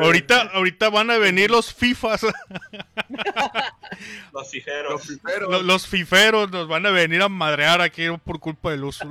[0.00, 2.22] ahorita, ahorita van a venir los FIFAs,
[4.32, 5.08] Los fiferos.
[5.48, 9.08] los, los FIFeros nos van a venir a madrear aquí por culpa del uso.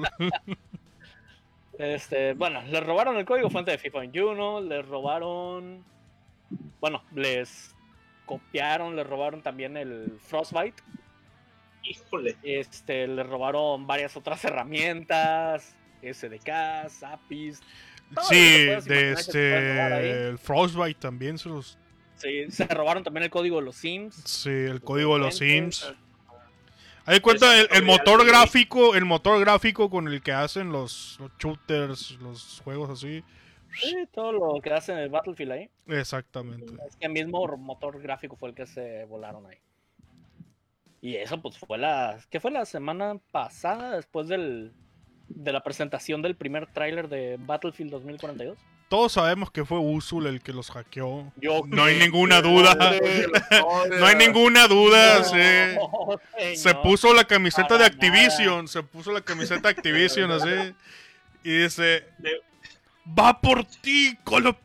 [1.80, 5.84] Este, bueno, les robaron el código fuente de FIFA 21, les robaron,
[6.80, 7.76] bueno, les
[8.26, 10.82] copiaron, les robaron también el Frostbite,
[11.88, 12.36] Híjole.
[12.44, 17.62] este, les robaron varias otras herramientas, SDKs, APIs,
[18.30, 20.28] Sí, de este.
[20.30, 21.78] El Frostbite también se los.
[22.16, 24.16] Sí, se robaron también el código de los Sims.
[24.26, 25.94] Sí, el código de los Sims.
[27.08, 31.32] Ahí cuenta el, el motor gráfico, el motor gráfico con el que hacen los, los
[31.38, 33.24] shooters, los juegos así.
[33.80, 35.70] Sí, todo lo que hacen en el Battlefield ahí.
[35.88, 36.74] Exactamente.
[36.88, 39.58] Es que el mismo motor gráfico fue el que se volaron ahí.
[41.06, 42.18] Y eso pues fue la...
[42.32, 44.74] ¿Qué fue la semana pasada después del,
[45.28, 48.58] de la presentación del primer tráiler de Battlefield 2042?
[48.90, 51.32] Todos sabemos que fue Usul el que los hackeó.
[51.36, 52.76] Yo No hay ninguna duda.
[54.00, 55.20] No hay ninguna duda.
[55.20, 56.56] No, sí.
[56.56, 58.68] Se puso la camiseta Para de Activision.
[58.68, 60.74] Se puso la camiseta de Activision así.
[61.44, 62.04] Y dice:
[63.08, 64.58] Va por ti, Call of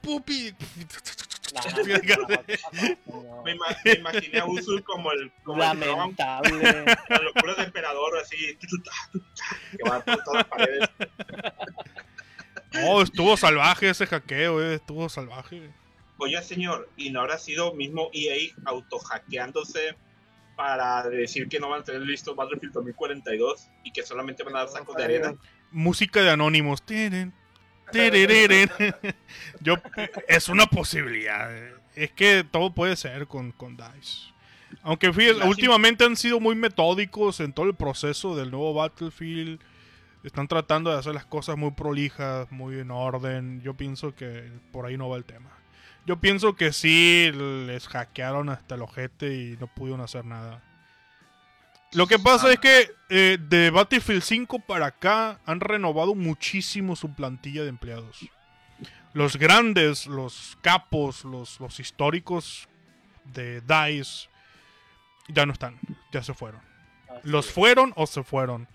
[1.55, 1.61] No,
[3.13, 6.85] no, no, Me, ima- me imaginé a Usul como el, como el Lamentable.
[7.09, 10.89] las locuras de emperador, así, que va por todas las paredes.
[12.85, 14.75] Oh, estuvo salvaje ese hackeo, eh.
[14.77, 15.71] Estuvo salvaje.
[16.19, 19.97] Oye, señor, ¿y no habrá sido mismo EA autohackeándose
[20.55, 24.59] para decir que no van a tener listo Battlefield 2042 y que solamente van a
[24.61, 25.35] dar sacos de arena?
[25.71, 26.37] Música de.
[26.37, 27.40] Tiren, tiriririn.
[29.61, 29.77] Yo,
[30.29, 31.51] es una posibilidad.
[31.95, 34.33] Es que todo puede ser con, con DICE.
[34.83, 39.61] Aunque fíjate, últimamente han sido muy metódicos en todo el proceso del nuevo Battlefield.
[40.23, 43.63] Están tratando de hacer las cosas muy prolijas, muy en orden.
[43.63, 45.51] Yo pienso que por ahí no va el tema.
[46.07, 50.63] Yo pienso que sí les hackearon hasta el ojete y no pudieron hacer nada.
[51.93, 57.13] Lo que pasa es que eh, de Battlefield 5 para acá han renovado muchísimo su
[57.13, 58.29] plantilla de empleados.
[59.13, 62.69] Los grandes, los capos, los, los históricos
[63.25, 64.29] de DICE
[65.29, 65.81] ya no están,
[66.13, 66.61] ya se fueron.
[67.25, 68.69] Los fueron o se fueron.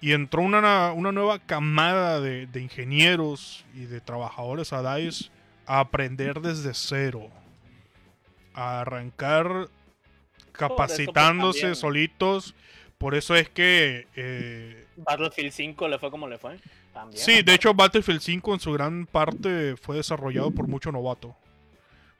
[0.00, 5.30] Y entró una, una nueva camada de, de ingenieros y de trabajadores a DICE
[5.66, 7.28] a aprender desde cero.
[8.54, 9.68] A arrancar
[10.52, 11.76] capacitándose también.
[11.76, 12.54] solitos.
[12.98, 14.06] Por eso es que...
[14.14, 16.58] eh, Battlefield 5 le fue como le fue.
[16.92, 17.20] También.
[17.20, 21.34] sí, de hecho Battlefield 5 en su gran parte fue desarrollado por mucho novato.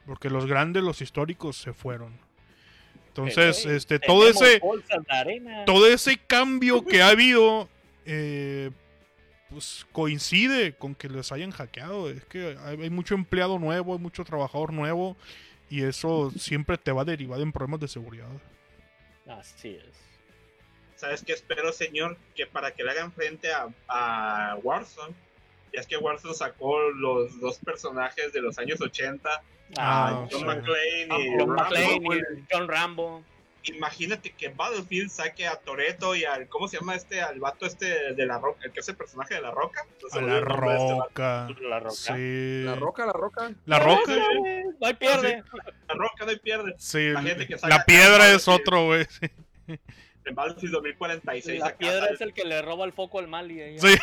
[0.07, 2.19] Porque los grandes, los históricos se fueron.
[3.09, 4.61] Entonces, este, todo ese
[5.67, 7.69] todo ese cambio que ha habido
[8.07, 8.71] eh,
[9.51, 12.09] pues coincide con que les hayan hackeado.
[12.11, 15.17] Es que hay mucho empleado nuevo, hay mucho trabajador nuevo
[15.73, 18.29] y eso siempre te va a derivar en problemas de seguridad.
[19.27, 19.97] Así es.
[20.97, 22.17] ¿Sabes qué espero, señor?
[22.35, 25.15] Que para que le hagan frente a, a Warzone,
[25.73, 29.29] ya es que Warzone sacó los dos personajes de los años 80,
[29.79, 30.45] Ah, John sí.
[30.45, 31.55] McClane y John Rambo.
[31.57, 31.97] McClane
[32.39, 33.25] y John Rambo.
[33.65, 37.21] Imagínate que Battlefield saque a Toreto y al, ¿cómo se llama este?
[37.21, 39.85] Al vato este de la roca, el que es el personaje de la roca.
[40.13, 41.49] A la este roca.
[41.61, 41.91] La roca.
[41.91, 42.63] Sí.
[42.65, 43.53] La roca, la roca.
[43.67, 44.13] La roca.
[44.81, 45.43] No hay pierde.
[45.89, 46.75] La roca no hay pierde.
[46.79, 47.11] Sí.
[47.11, 49.07] La que La piedra es otro, güey.
[49.09, 49.27] sí.
[50.25, 53.61] En Battlefield 2046 La piedra es el que le roba el foco al mal y
[53.61, 53.89] ahí Sí.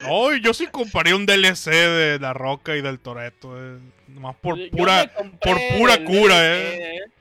[0.00, 3.56] Eh, No, yo sí comparé un DLC de La Roca y del Toreto.
[3.56, 3.78] eh.
[4.08, 5.10] Nomás por pura.
[5.40, 7.12] por pura cura, DLC,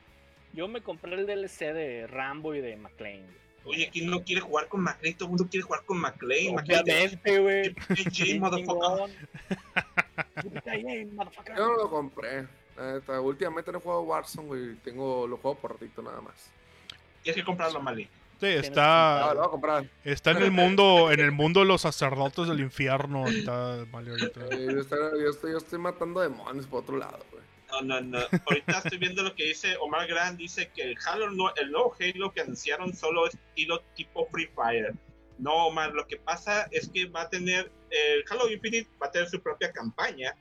[0.54, 3.26] Yo me compré el DLC de Rambo y de McClane.
[3.66, 5.16] Oye, ¿quién no quiere jugar con McLean?
[5.16, 6.58] Todo el mundo quiere jugar con McLean.
[6.58, 7.76] Obviamente, güey.
[8.12, 8.40] Yo
[11.56, 12.48] no lo compré.
[13.22, 14.76] Últimamente no he jugado Warzone, güey.
[14.76, 16.49] Tengo, lo juego por ratito nada más.
[17.24, 18.08] Tienes que comprarlo, Mali.
[18.39, 19.34] Sí, está.
[20.03, 23.27] Está en el mundo, en el mundo de los sacerdotes del infierno.
[23.27, 24.39] Está Mario ahorita.
[24.49, 27.43] Yo, estoy, yo, estoy, yo estoy matando demonios por otro lado, güey.
[27.72, 28.19] No, no, no.
[28.45, 30.38] Ahorita estoy viendo lo que dice Omar Grant.
[30.38, 34.47] Dice que el Halo, no- el nuevo Halo que anunciaron solo es estilo tipo Free
[34.55, 34.93] Fire.
[35.38, 39.11] No, Omar, lo que pasa es que va a tener, el Halo Infinite va a
[39.11, 40.35] tener su propia campaña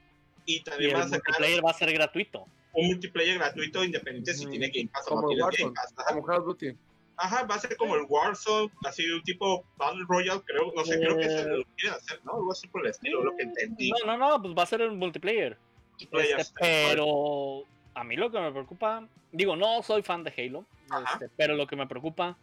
[0.44, 2.47] y también el va a sacar multiplayer va a ser gratuito.
[2.73, 5.64] un multiplayer gratuito independiente si Mm, tiene Game Pass o no el tiene.
[5.64, 5.94] Game Pass.
[6.09, 6.77] Como Call of Duty.
[7.19, 10.99] Ajá, va a ser como el Warzone, así un tipo Battle Royale, creo, no sé,
[10.99, 11.45] creo que Eh.
[11.47, 12.33] lo quieren hacer, ¿no?
[12.35, 13.91] Algo así por el estilo, lo que entendí.
[13.91, 15.57] No, no, no, pues va a ser el multiplayer.
[15.93, 17.63] Multiplayer, Este, pero
[17.95, 20.65] a mí lo que me preocupa, digo, no soy fan de Halo,
[21.13, 22.37] este, pero lo que me preocupa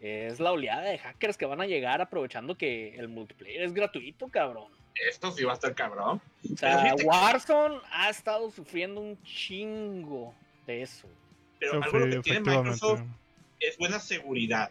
[0.00, 4.28] es la oleada de hackers que van a llegar aprovechando que el multiplayer es gratuito,
[4.28, 4.70] cabrón.
[4.94, 6.20] Esto sí va a estar cabrón.
[6.52, 10.32] O sea, fíjate que- Warzone ha estado sufriendo un chingo
[10.66, 11.08] de eso.
[11.58, 12.40] Pero Sí, algo lo que tiene.
[12.40, 13.02] Microsoft
[13.60, 14.70] es buena seguridad.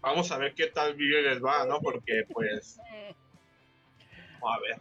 [0.00, 1.80] Vamos a ver qué tal video les va, ¿no?
[1.80, 2.78] Porque, pues,
[4.40, 4.80] vamos a ver.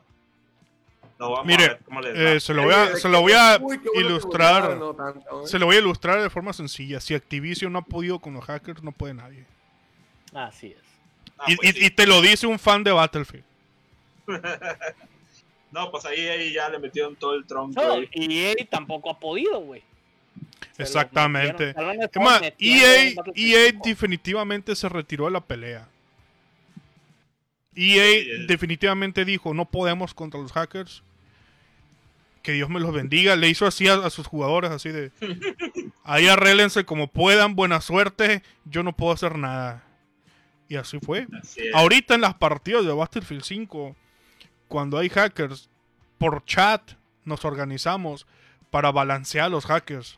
[1.20, 2.32] No, vamos Mire, a ver cómo les va.
[2.34, 4.64] Eh, se lo voy a, se lo voy a Uy, ilustrar.
[4.64, 5.48] seguridad, no tanto, ¿eh?
[5.48, 7.00] Se lo voy a ilustrar de forma sencilla.
[7.00, 9.44] Si Activision no ha podido con los hackers, no puede nadie.
[10.34, 10.84] Así es.
[11.40, 11.86] Ah, Y, pues y- sí.
[11.86, 13.44] y te lo dice un fan de Battlefield.
[15.70, 17.80] No, pues ahí, ahí ya le metieron todo el tronco.
[17.82, 19.84] No, y EA tampoco ha podido, güey.
[20.78, 21.70] Exactamente.
[21.70, 21.76] Es
[22.22, 23.82] más, EA, Battlefield EA 5.
[23.86, 25.88] definitivamente se retiró de la pelea.
[27.76, 31.04] EA el- definitivamente dijo, no podemos contra los hackers.
[32.42, 33.36] Que Dios me los bendiga.
[33.36, 35.12] Le hizo así a, a sus jugadores, así de...
[36.04, 38.42] Ahí arréglense como puedan, buena suerte.
[38.66, 39.84] Yo no puedo hacer nada.
[40.70, 41.28] Y así fue.
[41.42, 41.62] Así.
[41.74, 43.96] Ahorita en las partidas de Battlefield 5,
[44.70, 45.70] cuando hay hackers,
[46.18, 46.94] por chat
[47.26, 48.26] nos organizamos
[48.72, 50.18] para balancear a los hackers.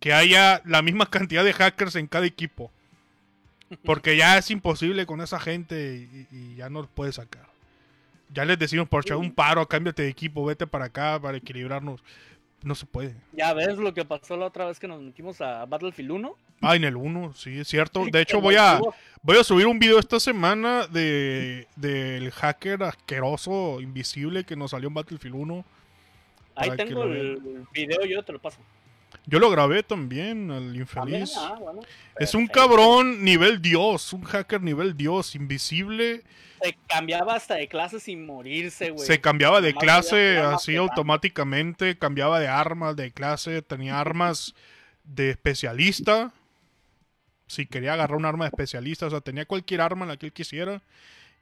[0.00, 2.70] Que haya la misma cantidad de hackers en cada equipo.
[3.84, 7.46] Porque ya es imposible con esa gente y, y ya no los puedes sacar.
[8.32, 12.02] Ya les decimos por chat un paro, cámbiate de equipo, vete para acá para equilibrarnos.
[12.62, 13.14] No se puede.
[13.32, 16.36] Ya ves lo que pasó la otra vez que nos metimos a Battlefield 1.
[16.62, 18.04] Ah, en el 1, sí, es cierto.
[18.10, 18.80] De hecho, voy a,
[19.22, 24.88] voy a subir un video esta semana de del hacker asqueroso, invisible que nos salió
[24.88, 25.64] en Battlefield 1.
[26.56, 28.58] Ahí tengo el video, yo te lo paso.
[29.26, 31.34] Yo lo grabé también, al También, infeliz.
[31.36, 31.80] ah, bueno.
[32.18, 36.22] Es un cabrón nivel dios, un hacker nivel dios, invisible.
[36.62, 39.04] Se cambiaba hasta de clase sin morirse, güey.
[39.06, 44.54] Se cambiaba de clase así automáticamente, cambiaba de armas de clase, tenía armas
[45.04, 46.32] de especialista.
[47.48, 50.32] Si quería agarrar un arma de especialista, o sea, tenía cualquier arma la que él
[50.32, 50.82] quisiera.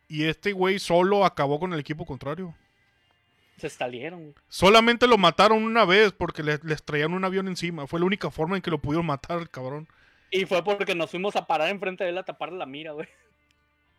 [0.08, 2.54] Y este güey solo acabó con el equipo contrario.
[3.58, 4.20] Se estalieron.
[4.22, 4.34] güey.
[4.48, 7.86] Solamente lo mataron una vez porque le- les traían un avión encima.
[7.86, 9.86] Fue la única forma en que lo pudieron matar, el cabrón.
[10.30, 13.06] Y fue porque nos fuimos a parar enfrente de él a taparle la mira, güey.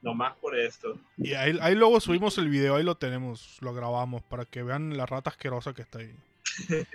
[0.01, 0.99] Nomás por esto.
[1.17, 4.97] Y ahí, ahí luego subimos el video, ahí lo tenemos, lo grabamos para que vean
[4.97, 6.13] la rata asquerosa que está ahí.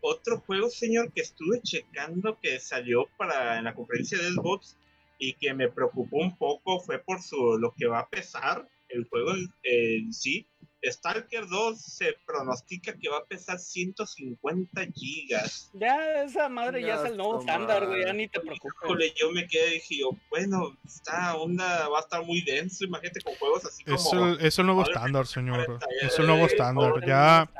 [0.00, 4.76] Otro juego, señor, que estuve checando que salió para en la conferencia de Xbox
[5.18, 9.06] y que me preocupó un poco fue por su lo que va a pesar el
[9.08, 10.46] juego en, en sí.
[10.82, 15.70] Stalker 2 se pronostica que va a pesar 150 gigas.
[15.74, 18.04] Ya, esa madre ya es el nuevo Ya, estándar, güey.
[18.04, 18.72] Ya ni te preocupes.
[18.84, 22.84] Híjole, yo me quedé y dije yo, bueno, esta onda va a estar muy denso,
[22.84, 23.96] imagínate con juegos así como...
[23.96, 25.64] Es el, es el nuevo estándar, señor.
[25.66, 26.92] 40, Es el nuevo estándar.
[27.06, 27.50] Ya,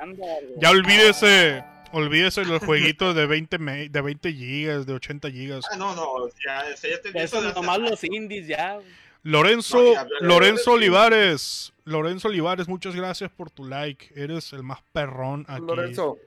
[0.59, 5.65] ya olvídese, olvídese los jueguitos de 20, me- de 20 gigas, de 80 gigas.
[5.71, 8.79] Ah, no, no, ya, ya te Eso nomás los indies ya.
[9.23, 10.73] Lorenzo, No, Lorenzo.
[10.73, 14.13] Olivares, Lorenzo Olivares, muchas gracias por tu like.
[14.15, 15.63] Eres el más perrón aquí.
[15.67, 16.19] Lorenzo,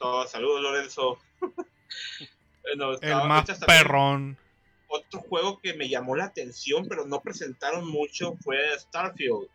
[0.00, 1.18] No, saludos, Lorenzo.
[2.62, 4.36] Bueno, El más perrón.
[4.88, 9.46] Otro juego que me llamó la atención, pero no presentaron mucho, fue Starfield.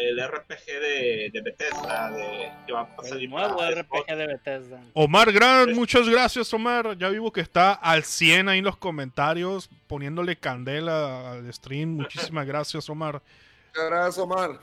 [0.00, 4.26] El RPG de, de Bethesda, de, que va a salir El nuevo para RPG de
[4.26, 4.84] Bethesda.
[4.94, 6.98] Omar Grant, Es- muchas gracias, Omar.
[6.98, 11.90] Ya vivo que está al 100 ahí en los comentarios, poniéndole candela al stream.
[11.96, 13.22] Muchísimas gracias, Omar.
[13.68, 14.60] muchas gracias, Omar.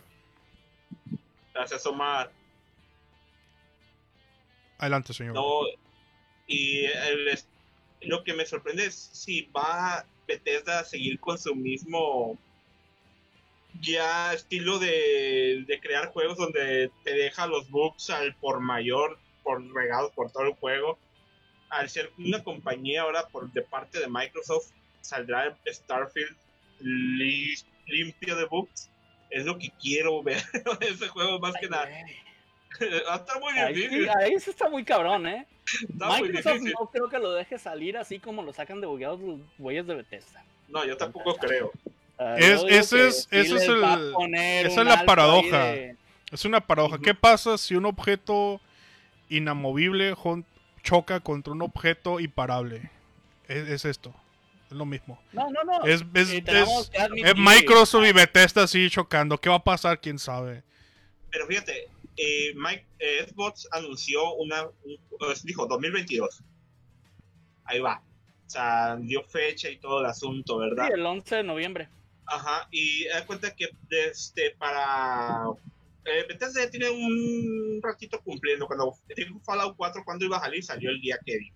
[1.54, 2.32] Gracias, Omar.
[4.78, 5.36] Adelante, señor.
[5.36, 5.62] No,
[6.48, 7.40] y el
[8.02, 12.36] lo que me sorprende es si va Bethesda a seguir con su mismo
[13.80, 19.64] ya estilo de, de crear juegos donde te deja los bugs al por mayor, por
[19.74, 21.00] regados por todo el juego.
[21.70, 26.36] Al ser una compañía ahora por de parte de Microsoft, saldrá Starfield
[26.80, 27.56] li-
[27.88, 28.90] limpio de bugs.
[29.30, 30.42] Es lo que quiero ver
[30.82, 31.88] ese juego más que nada.
[33.08, 34.10] Va a estar muy Ahí, difícil.
[34.10, 35.46] ahí sí está muy cabrón, ¿eh?
[35.90, 39.40] Está Microsoft no creo que lo deje salir así como lo sacan de bugueados los
[39.58, 40.44] güeyes de Bethesda.
[40.68, 41.72] No, yo tampoco creo.
[42.24, 43.84] Ah, Es- ese es- ese es el-
[44.34, 45.64] esa es la paradoja.
[45.72, 45.96] de-
[46.32, 47.00] Es una paradoja.
[47.00, 48.62] ¿Qué pasa si un objeto
[49.30, 50.14] inamovible
[50.84, 52.90] choca contra un objeto imparable?
[53.48, 54.14] Es, es esto.
[54.70, 55.20] Es lo mismo.
[55.34, 55.84] No, no, no.
[55.84, 59.38] Es, es- admitir- es Microsoft y Bethesda así chocando.
[59.38, 60.00] ¿Qué va a pasar?
[60.00, 60.64] ¿Quién sabe?
[61.32, 66.44] Pero fíjate, eh, Mike, eh, Xbox anunció una, un- pues, dijo 2022.
[67.66, 68.02] Ahí va.
[68.48, 70.88] O sea, dio fecha y todo el asunto, ¿verdad?
[70.88, 71.90] Sí, el 11 de noviembre.
[72.34, 75.44] Ajá, y da cuenta que este, para...
[76.06, 78.66] Eh, Bethesda ya tiene un ratito cumpliendo.
[78.68, 81.56] Cuando dijo Fallout 4, cuando iba a salir, salió el día que dijo.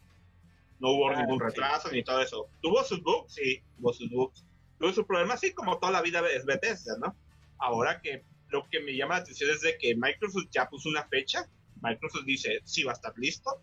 [0.80, 1.46] No hubo Ah, ningún sí.
[1.46, 2.48] retraso ni todo eso.
[2.62, 3.34] ¿Tuvo sus bugs?
[3.34, 4.44] Sí, tuvo sus bugs.
[4.78, 7.16] Tuvo sus problemas, sí, como toda la vida es Bethesda, ¿no?
[7.58, 11.08] Ahora que lo que me llama la atención es de que Microsoft ya puso una
[11.08, 11.48] fecha.
[11.82, 13.62] Microsoft dice, sí, va a estar listo.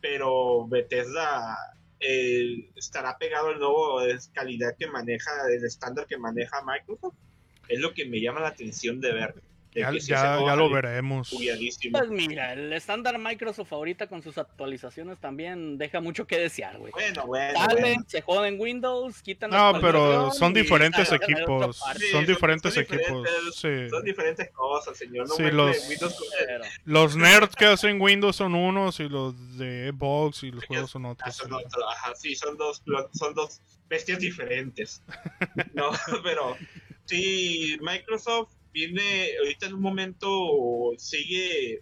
[0.00, 1.56] Pero Bethesda
[2.76, 4.00] estará pegado al nuevo
[4.32, 7.16] calidad que maneja, el estándar que maneja Microsoft.
[7.68, 9.34] Es lo que me llama la atención de ver.
[9.74, 11.30] Ya, que sí ya- lo veremos.
[11.30, 16.92] Pues mira, el estándar Microsoft ahorita con sus actualizaciones también deja mucho que desear, güey.
[16.92, 17.58] Bueno, bueno.
[17.58, 18.04] Salen, bueno.
[18.06, 21.76] se joden Windows, quitan la No, pero son diferentes equipos.
[21.96, 23.24] Sí, Son son- diferentes son equipos.
[23.24, 23.88] diferentes- Sí.
[23.90, 25.28] Son diferentes cosas, señor.
[25.28, 26.16] No Sí, me los- Windows-
[26.84, 31.06] Los nerds que hacen Windows son unos y los de Xbox y los juegos son
[31.06, 31.34] Ah, otros.
[31.36, 32.82] son otro- ajá, sí, son dos,
[33.12, 35.02] son dos bestias diferentes.
[35.74, 35.90] No,
[36.24, 36.56] pero
[37.06, 41.80] sí, Microsoft viene ahorita en un momento, sigue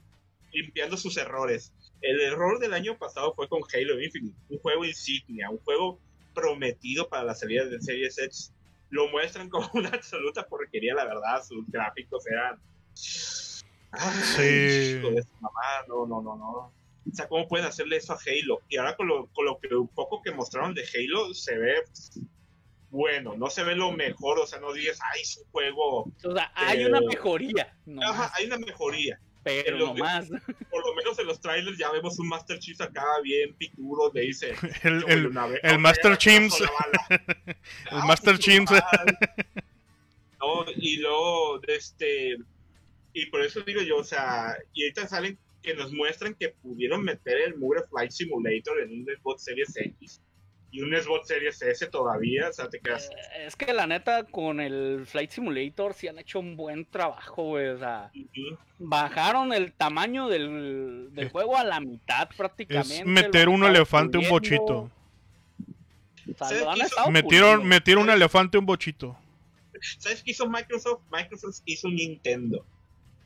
[0.52, 1.72] limpiando sus errores.
[2.02, 5.98] El error del año pasado fue con Halo Infinite, un juego insignia, un juego
[6.34, 8.52] prometido para la salida de Series X.
[8.90, 12.60] Lo muestran como una absoluta porquería, la verdad, sus gráficos eran
[13.92, 14.98] Ay, Sí.
[14.98, 16.72] hijo de su mamá, no, no, no, no.
[17.10, 18.60] O sea, ¿cómo pueden hacerle eso a Halo?
[18.68, 21.74] Y ahora con lo, con lo que un poco que mostraron de Halo, se ve
[22.92, 26.02] bueno, no se ve lo mejor, o sea, no digas, ay, es un juego.
[26.24, 27.74] O sea, hay una mejoría.
[27.86, 29.18] No Ajá, hay una mejoría.
[29.42, 30.28] pero lo- no más.
[30.70, 34.20] Por lo menos en los trailers ya vemos un Master Chief acá bien pituro, le
[34.20, 34.52] dice.
[34.84, 36.50] El, "Yo el- una vez- el Master Chief.
[36.50, 37.24] pasó la bala".
[37.46, 37.56] El
[37.90, 38.70] Ah, Master pues, Chief.
[40.40, 42.36] No, y luego, este,
[43.12, 47.02] y por eso digo yo, o sea, y ahorita salen que nos muestran que pudieron
[47.04, 50.20] meter el Mugre Flight Simulator en un Xbox Series X
[50.72, 54.24] y un Xbox Series S todavía, o sea, te quedas, Eh, Es que la neta,
[54.24, 57.68] con el Flight Simulator sí han hecho un buen trabajo, güey.
[57.68, 58.10] O sea,
[58.78, 63.00] bajaron el tamaño del, del Es- juego a la mitad prácticamente.
[63.00, 64.30] es meter un elefante un puliendo.
[64.64, 64.90] bochito.
[66.40, 69.16] O sea, Metieron, metieron un elefante un bochito.
[69.98, 71.02] ¿Sabes qué hizo Microsoft?
[71.10, 72.64] Microsoft hizo un Nintendo,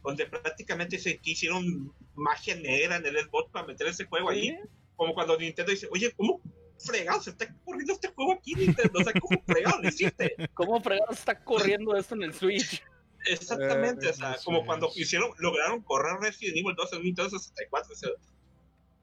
[0.03, 4.59] donde prácticamente se hicieron magia negra en el Xbox para meter ese juego Sí, ahí,
[4.97, 6.41] como cuando Nintendo dice, oye, ¿cómo
[6.79, 9.01] fregado se está corriendo este juego aquí, Nintendo?
[9.01, 10.35] O sea, ¿cómo fregado lo hiciste?
[10.55, 12.83] ¿Cómo fregados está corriendo esto en el Switch?
[13.27, 17.93] Exactamente, Eh, o sea, como cuando hicieron, lograron correr Resident Evil 2 en Nintendo 64,
[17.93, 18.11] o sea,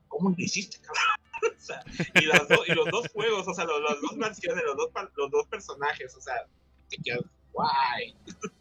[0.08, 1.04] ¿cómo lo hiciste, cabrón?
[1.58, 1.82] O sea,
[2.22, 4.90] y, las do- y los dos juegos, o sea, los- las dos versiones, los dos,
[5.18, 6.36] los dos personajes, o sea,
[6.90, 7.20] te quedas
[7.52, 8.16] guay.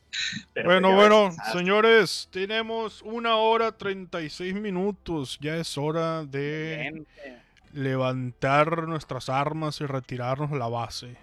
[0.53, 5.39] Pero Bueno, bueno, señores, tenemos una hora 36 minutos.
[5.41, 7.42] Ya es hora de Gente,
[7.73, 11.17] levantar nuestras armas y retirarnos a la base.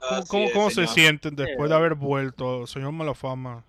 [0.00, 1.78] ¿Cómo, así cómo- es, cómo se sienten después de Sí.
[1.78, 3.64] haber vuelto, señor Malafama?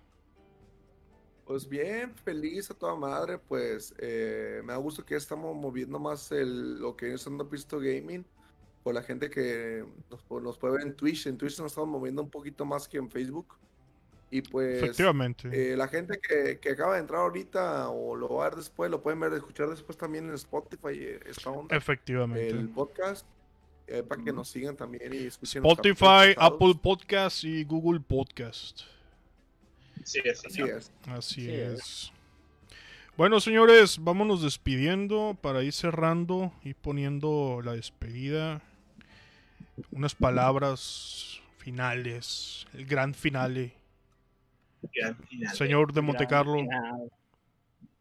[1.44, 5.98] Pues bien, feliz a toda madre, pues eh, me da gusto que ya estamos moviendo
[5.98, 8.24] más el, lo que viene siendo Pisto Gaming,
[8.84, 12.22] por la gente que nos, nos puede ver en Twitch, en Twitch nos estamos moviendo
[12.22, 13.56] un poquito más que en Facebook,
[14.30, 15.48] y pues Efectivamente.
[15.72, 18.90] eh, la gente que, que acaba de entrar ahorita o lo va a ver después,
[18.90, 22.48] lo pueden ver, escuchar después también en Spotify, eh, esta onda, Efectivamente.
[22.48, 23.26] el podcast,
[23.88, 25.64] eh, para que nos sigan también y escuchen.
[25.66, 28.82] Spotify, Apple Podcast y Google Podcast.
[30.04, 30.92] Sí, es, Así es.
[31.08, 32.12] Así Sí, es.
[33.16, 38.62] Bueno, señores, vámonos despidiendo para ir cerrando y poniendo la despedida.
[39.90, 43.74] Unas palabras finales, el gran finale.
[45.54, 46.54] Señor de Monte gran Carlo.
[46.54, 47.10] final.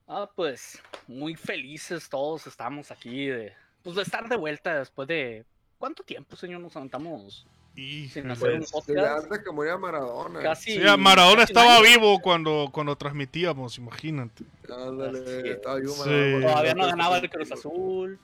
[0.07, 3.53] Ah, pues muy felices todos estamos aquí de,
[3.83, 5.45] pues, de estar de vuelta después de...
[5.77, 9.31] ¿Cuánto tiempo, señor, nos aventamos Y sin hacer un Pues, podcast?
[9.31, 10.41] que moría Maradona.
[10.41, 10.73] Casi...
[10.73, 11.83] Sí, Maradona casi estaba año.
[11.85, 14.43] vivo cuando, cuando transmitíamos, imagínate.
[14.67, 16.41] Ándale, estaba vivo Sí.
[16.41, 18.19] Todavía no ganaba el Cruz Azul.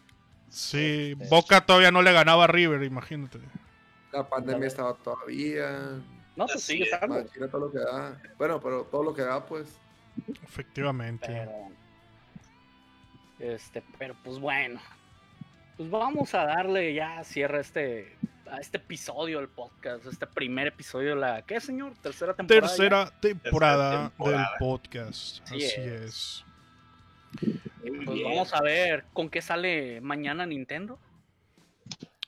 [0.49, 3.39] Sí, Boca todavía no le ganaba a River, imagínate.
[4.11, 6.01] La pandemia estaba todavía.
[6.35, 7.23] No, pues Así sigue es, estando.
[7.23, 8.21] Machina todo lo que da.
[8.37, 9.77] Bueno, pero todo lo que da, pues.
[10.43, 11.27] Efectivamente.
[11.27, 11.69] Pero,
[13.39, 14.79] este, pero pues bueno.
[15.77, 18.15] Pues vamos a darle ya cierre a este,
[18.49, 21.93] a este episodio del podcast, este primer episodio de la, ¿qué señor?
[22.01, 22.67] Tercera temporada.
[22.67, 24.37] Tercera temporada, temporada.
[24.37, 25.43] del podcast.
[25.43, 25.77] Así Así es.
[25.77, 26.45] es.
[28.05, 30.97] Pues vamos a ver con qué sale mañana Nintendo.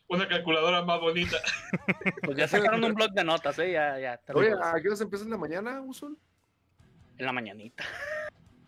[0.10, 1.38] Una calculadora más bonita.
[2.24, 3.72] Pues ya sacaron un blog de notas, ¿eh?
[3.72, 4.18] Ya, ya.
[4.18, 4.52] te lo Oye.
[4.62, 6.18] ¿a qué horas empieza en la mañana, Usul?
[7.18, 7.84] En la mañanita.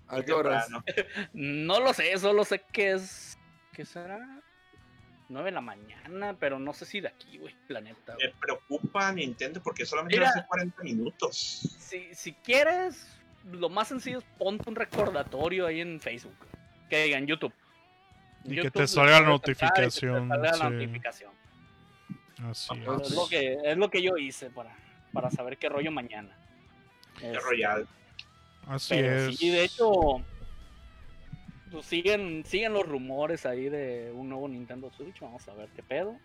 [0.08, 0.68] ¿A qué horas?
[1.34, 3.38] No lo sé, solo sé que es.
[3.74, 4.42] ¿Qué será?
[5.30, 8.16] 9 de la mañana, pero no sé si de aquí, güey, planeta.
[8.20, 10.30] Me preocupa Nintendo porque solamente Mira.
[10.30, 11.38] hace 40 minutos.
[11.80, 16.36] Si, si quieres, lo más sencillo es ponte un recordatorio ahí en Facebook.
[16.90, 17.54] Que diga en YouTube.
[18.52, 20.64] Y que te salga la y notificación, salga la sí.
[20.64, 21.32] notificación.
[22.44, 23.16] Así Es es.
[23.16, 24.76] lo que, es lo que yo hice para,
[25.14, 26.36] para saber qué rollo mañana.
[27.20, 27.88] Qué Este, royal.
[28.68, 29.38] Así pero es.
[29.38, 30.22] sí, de hecho,
[31.72, 35.20] pues siguen, siguen los rumores ahí de un nuevo Nintendo Switch.
[35.20, 36.18] Vamos a ver qué pedo.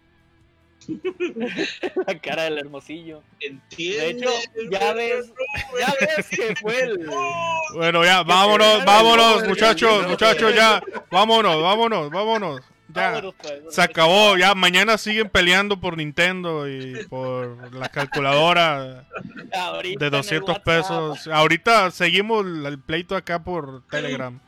[2.07, 3.23] la cara del hermosillo.
[3.41, 3.99] Entiende.
[3.99, 4.31] De hecho,
[4.71, 5.33] ya ves,
[5.81, 7.11] ya ves que fue el.
[7.75, 10.83] Bueno, ya, vámonos, vámonos, muchachos, muchachos, ya.
[11.11, 12.61] Vámonos, vámonos, vámonos.
[12.95, 13.21] Ya.
[13.21, 13.63] Pues.
[13.71, 14.55] Se acabó, ya.
[14.55, 19.09] Mañana siguen peleando por Nintendo y por la calculadora
[19.53, 20.65] Ahorita de en el 200 WhatsApp.
[20.65, 21.27] pesos.
[21.27, 24.39] Ahorita seguimos el pleito acá por Telegram.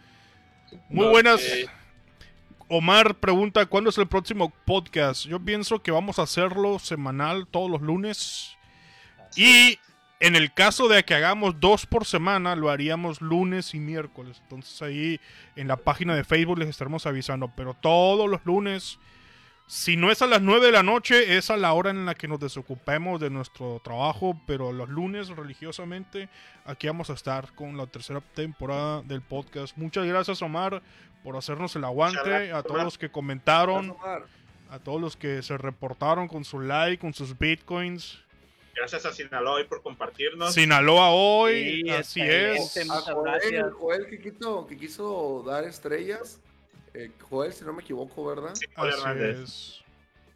[0.88, 1.40] Muy buenas.
[2.68, 5.24] Omar pregunta, ¿cuándo es el próximo podcast?
[5.26, 8.56] Yo pienso que vamos a hacerlo semanal todos los lunes.
[9.36, 9.78] Y
[10.18, 14.38] en el caso de que hagamos dos por semana, lo haríamos lunes y miércoles.
[14.42, 15.20] Entonces ahí
[15.54, 17.52] en la página de Facebook les estaremos avisando.
[17.54, 18.98] Pero todos los lunes
[19.68, 22.14] Si no es a las 9 de la noche, es a la hora en la
[22.14, 26.28] que nos desocupemos de nuestro trabajo, pero los lunes religiosamente
[26.64, 29.76] aquí vamos a estar con la tercera temporada del podcast.
[29.76, 30.82] Muchas gracias Omar
[31.26, 33.96] por hacernos el aguante, a todos los que comentaron,
[34.70, 38.20] a todos los que se reportaron con su like, con sus bitcoins.
[38.76, 40.54] Gracias a Sinaloa hoy por compartirnos.
[40.54, 42.76] Sinaloa hoy, Sí, así es.
[42.88, 46.40] A Muchas Joel, que, quiso, que quiso dar estrellas.
[46.94, 48.54] Eh, Joel, si no me equivoco, ¿verdad?
[48.54, 49.38] Sí, Joel Así Hernández.
[49.40, 49.82] es.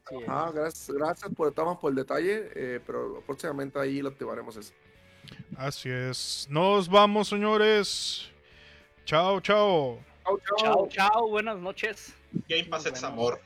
[0.08, 4.56] Sí, Ah, gracias, gracias por, estamos por el detalle, eh, pero próximamente ahí lo activaremos
[4.56, 4.72] eso.
[5.56, 6.48] Así es.
[6.50, 8.28] Nos vamos, señores.
[9.04, 10.09] Chao, chao.
[10.38, 12.12] Chao, Chao, chao, buenas noches.
[12.48, 13.40] Game Pass es amor.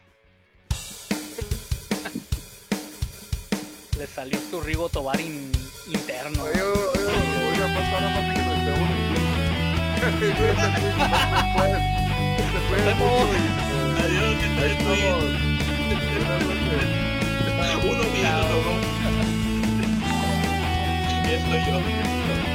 [3.99, 5.51] Le salió tu Rigo Tobar in-
[5.87, 6.43] interno.
[6.43, 9.05] Oye, oye, oye, oiga, pasa ahora más que nos pegó un-
[11.55, 11.73] Después,
[12.53, 12.93] después de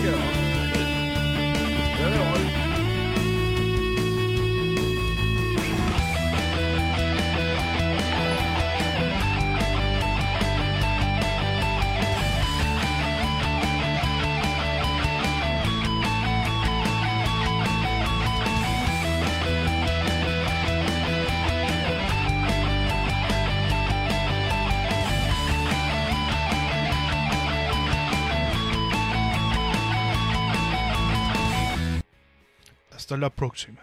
[0.00, 0.40] Ahí quedó.
[33.10, 33.80] hasta la próxima.